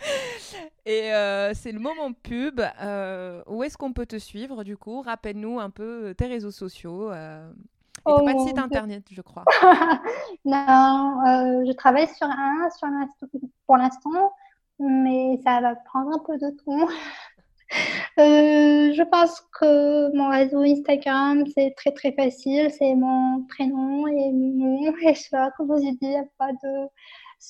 Et 0.88 1.12
euh, 1.12 1.52
c'est 1.52 1.70
le 1.70 1.80
moment 1.80 2.14
pub. 2.14 2.62
Euh, 2.80 3.42
où 3.46 3.62
est-ce 3.62 3.76
qu'on 3.76 3.92
peut 3.92 4.06
te 4.06 4.18
suivre 4.18 4.64
du 4.64 4.78
coup? 4.78 5.02
Rappelle-nous 5.02 5.60
un 5.60 5.68
peu 5.68 6.14
tes 6.16 6.24
réseaux 6.24 6.50
sociaux. 6.50 7.12
Euh, 7.12 7.46
et 7.98 8.00
oh, 8.06 8.24
pas 8.24 8.32
de 8.32 8.38
site 8.38 8.58
internet, 8.58 9.04
je 9.10 9.20
crois. 9.20 9.44
non, 10.46 11.20
je 11.66 11.72
travaille 11.72 12.08
sur 12.08 12.26
un, 12.26 12.70
sur 12.70 12.88
pour 13.66 13.76
l'instant, 13.76 14.32
mais 14.78 15.38
ça 15.44 15.60
va 15.60 15.74
prendre 15.74 16.10
un 16.14 16.20
peu 16.20 16.38
de 16.38 16.56
temps. 16.64 16.88
je 18.16 19.02
pense 19.10 19.42
que 19.60 20.16
mon 20.16 20.30
réseau 20.30 20.62
Instagram, 20.62 21.44
c'est 21.54 21.74
très 21.76 21.92
très 21.92 22.12
facile. 22.12 22.70
C'est 22.70 22.94
mon 22.94 23.42
prénom 23.42 24.06
et 24.06 24.32
mon 24.32 24.86
nom. 24.86 24.92
comme 25.58 25.66
vous 25.66 25.80
dit, 25.80 25.98
il 26.00 26.08
n'y 26.08 26.16
a 26.16 26.24
pas 26.38 26.52
de, 26.52 26.88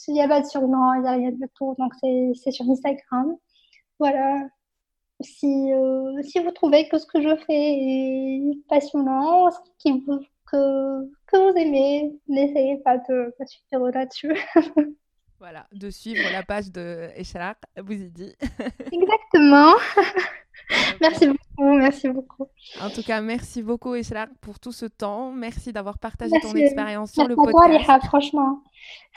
il 0.09 0.15
n'y 0.15 0.23
a 0.23 0.29
pas 0.29 0.41
de 0.41 0.47
surnom, 0.47 0.95
il 0.95 1.03
n'y 1.03 1.09
a 1.09 1.13
rien 1.13 1.31
de 1.31 1.49
tout. 1.55 1.75
Donc, 1.79 1.93
c'est 2.01 2.51
sur 2.51 2.69
Instagram. 2.71 3.37
Voilà. 3.99 4.49
Si, 5.21 5.73
euh, 5.73 6.23
si 6.23 6.39
vous 6.39 6.53
trouvez 6.53 6.89
que 6.89 6.99
ce 6.99 7.07
que 7.07 7.21
je 7.21 7.37
fais 7.45 7.53
est 7.53 8.69
passionnant, 8.69 9.51
que, 10.51 11.11
que 11.27 11.37
vous 11.37 11.59
aimez, 11.59 12.13
n'essayez 12.29 12.79
pas 12.79 12.99
de 12.99 13.35
me 13.39 13.47
suivre 13.47 13.91
là-dessus. 13.91 14.37
Voilà, 15.41 15.69
de 15.73 15.89
suivre 15.89 16.29
la 16.33 16.43
page 16.43 16.73
de 16.73 17.11
vous 17.77 17.93
y 17.93 18.11
dit. 18.11 18.35
Exactement. 18.91 19.75
merci 21.01 21.27
beaucoup, 21.27 21.73
merci 21.75 22.09
beaucoup. 22.09 22.47
En 22.81 22.91
tout 22.91 23.03
cas, 23.03 23.21
merci 23.21 23.63
beaucoup 23.63 23.95
Echelak 23.95 24.31
pour 24.41 24.59
tout 24.59 24.73
ce 24.73 24.87
temps. 24.87 25.33
Merci 25.33 25.73
d'avoir 25.73 25.99
partagé 25.99 26.39
ton 26.41 26.55
expérience 26.55 27.13
sur 27.13 27.27
le 27.27 27.37
podcast. 27.37 27.85
Toi, 27.85 28.01
franchement, 28.01 28.63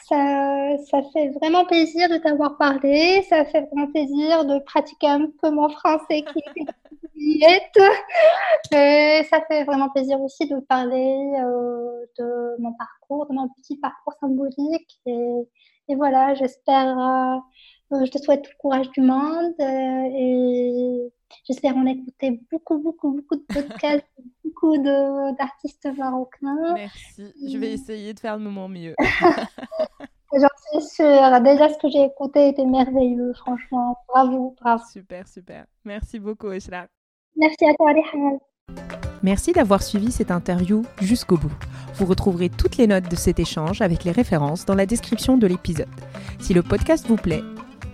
ça, 0.08 0.78
ça 0.90 1.02
fait 1.14 1.30
vraiment 1.30 1.66
plaisir 1.66 2.10
de 2.10 2.18
t'avoir 2.18 2.58
parlé. 2.58 3.24
Ça 3.30 3.46
fait 3.46 3.62
vraiment 3.72 3.88
plaisir 3.88 4.46
de 4.46 4.60
pratiquer 4.60 5.08
un 5.08 5.28
peu 5.42 5.52
mon 5.52 5.70
français 5.70 6.24
qui 6.24 6.40
est. 6.40 7.62
Ça 9.30 9.42
fait 9.48 9.64
vraiment 9.64 9.90
plaisir 9.90 10.20
aussi 10.22 10.48
de 10.48 10.60
parler 10.62 11.34
euh, 11.40 12.06
de 12.18 12.62
mon 12.62 12.74
parcours, 12.74 13.28
de 13.28 13.34
mon 13.34 13.48
petit 13.50 13.78
parcours 13.78 14.14
symbolique. 14.20 15.00
Et 15.06 15.46
et 15.92 15.96
voilà, 15.96 16.34
j'espère, 16.36 16.98
euh, 17.92 18.06
je 18.06 18.10
te 18.10 18.18
souhaite 18.18 18.44
tout 18.44 18.52
le 18.54 18.58
courage 18.60 18.90
du 18.92 19.02
monde 19.02 19.54
euh, 19.60 20.10
et 20.16 21.12
j'espère 21.48 21.76
en 21.76 21.86
écouter 21.86 22.42
beaucoup, 22.52 22.80
beaucoup, 22.80 23.12
beaucoup 23.12 23.36
de 23.36 23.46
podcasts, 23.54 24.06
beaucoup 24.44 24.78
d'artistes 24.78 25.88
marocains. 25.98 26.74
Merci, 26.76 27.34
je 27.48 27.58
vais 27.58 27.74
essayer 27.74 28.14
de 28.14 28.20
faire 28.20 28.38
de 28.38 28.48
mon 28.48 28.68
mieux. 28.68 28.96
J'en 30.34 30.48
suis 30.72 30.90
sûre. 30.90 31.42
Déjà, 31.42 31.70
ce 31.70 31.78
que 31.78 31.90
j'ai 31.90 32.06
écouté 32.06 32.50
était 32.50 32.66
merveilleux, 32.66 33.34
franchement. 33.34 33.98
Bravo, 34.08 34.56
bravo. 34.62 34.84
Super, 34.92 35.28
super. 35.28 35.66
Merci 35.84 36.20
beaucoup, 36.20 36.52
Eshra. 36.52 36.88
Merci 37.36 37.66
à 37.66 37.74
toi, 37.74 37.92
Rihal. 37.92 38.40
Merci 39.24 39.52
d'avoir 39.52 39.84
suivi 39.84 40.12
cette 40.12 40.32
interview 40.32 40.84
jusqu'au 41.00 41.38
bout. 41.38 41.54
Vous 41.96 42.06
retrouverez 42.06 42.50
toutes 42.50 42.78
les 42.78 42.88
notes 42.88 43.10
de 43.10 43.16
cet 43.16 43.40
échange 43.40 43.82
avec 43.82 44.04
les 44.04 44.12
références 44.12 44.66
dans 44.66 44.74
la 44.74 44.86
description 44.86 45.38
de 45.38 45.48
l'épisode. 45.48 45.90
Si 46.40 46.54
le 46.54 46.64
podcast 46.64 47.06
vous 47.08 47.18
plaît, 47.18 47.44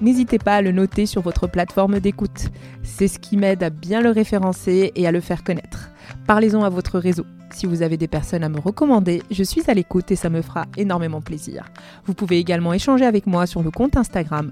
n'hésitez 0.01 0.39
pas 0.39 0.55
à 0.55 0.61
le 0.61 0.71
noter 0.71 1.05
sur 1.05 1.21
votre 1.21 1.47
plateforme 1.47 1.99
d'écoute. 1.99 2.49
C'est 2.83 3.07
ce 3.07 3.19
qui 3.19 3.37
m'aide 3.37 3.63
à 3.63 3.69
bien 3.69 4.01
le 4.01 4.11
référencer 4.11 4.91
et 4.95 5.07
à 5.07 5.11
le 5.11 5.21
faire 5.21 5.43
connaître. 5.43 5.91
Parlez-en 6.25 6.63
à 6.63 6.69
votre 6.69 6.99
réseau. 6.99 7.25
Si 7.51 7.65
vous 7.65 7.81
avez 7.81 7.97
des 7.97 8.07
personnes 8.07 8.43
à 8.43 8.49
me 8.49 8.59
recommander, 8.59 9.23
je 9.31 9.43
suis 9.43 9.69
à 9.69 9.73
l'écoute 9.73 10.11
et 10.11 10.15
ça 10.15 10.29
me 10.29 10.41
fera 10.41 10.65
énormément 10.75 11.21
plaisir. 11.21 11.65
Vous 12.05 12.13
pouvez 12.13 12.37
également 12.37 12.73
échanger 12.73 13.05
avec 13.05 13.25
moi 13.25 13.47
sur 13.47 13.63
le 13.63 13.71
compte 13.71 13.97
Instagram 13.97 14.51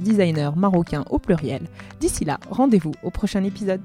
designer 0.00 0.56
marocain 0.56 1.04
au 1.10 1.18
pluriel. 1.18 1.62
D'ici 2.00 2.24
là, 2.24 2.38
rendez-vous 2.50 2.92
au 3.02 3.10
prochain 3.10 3.44
épisode. 3.44 3.80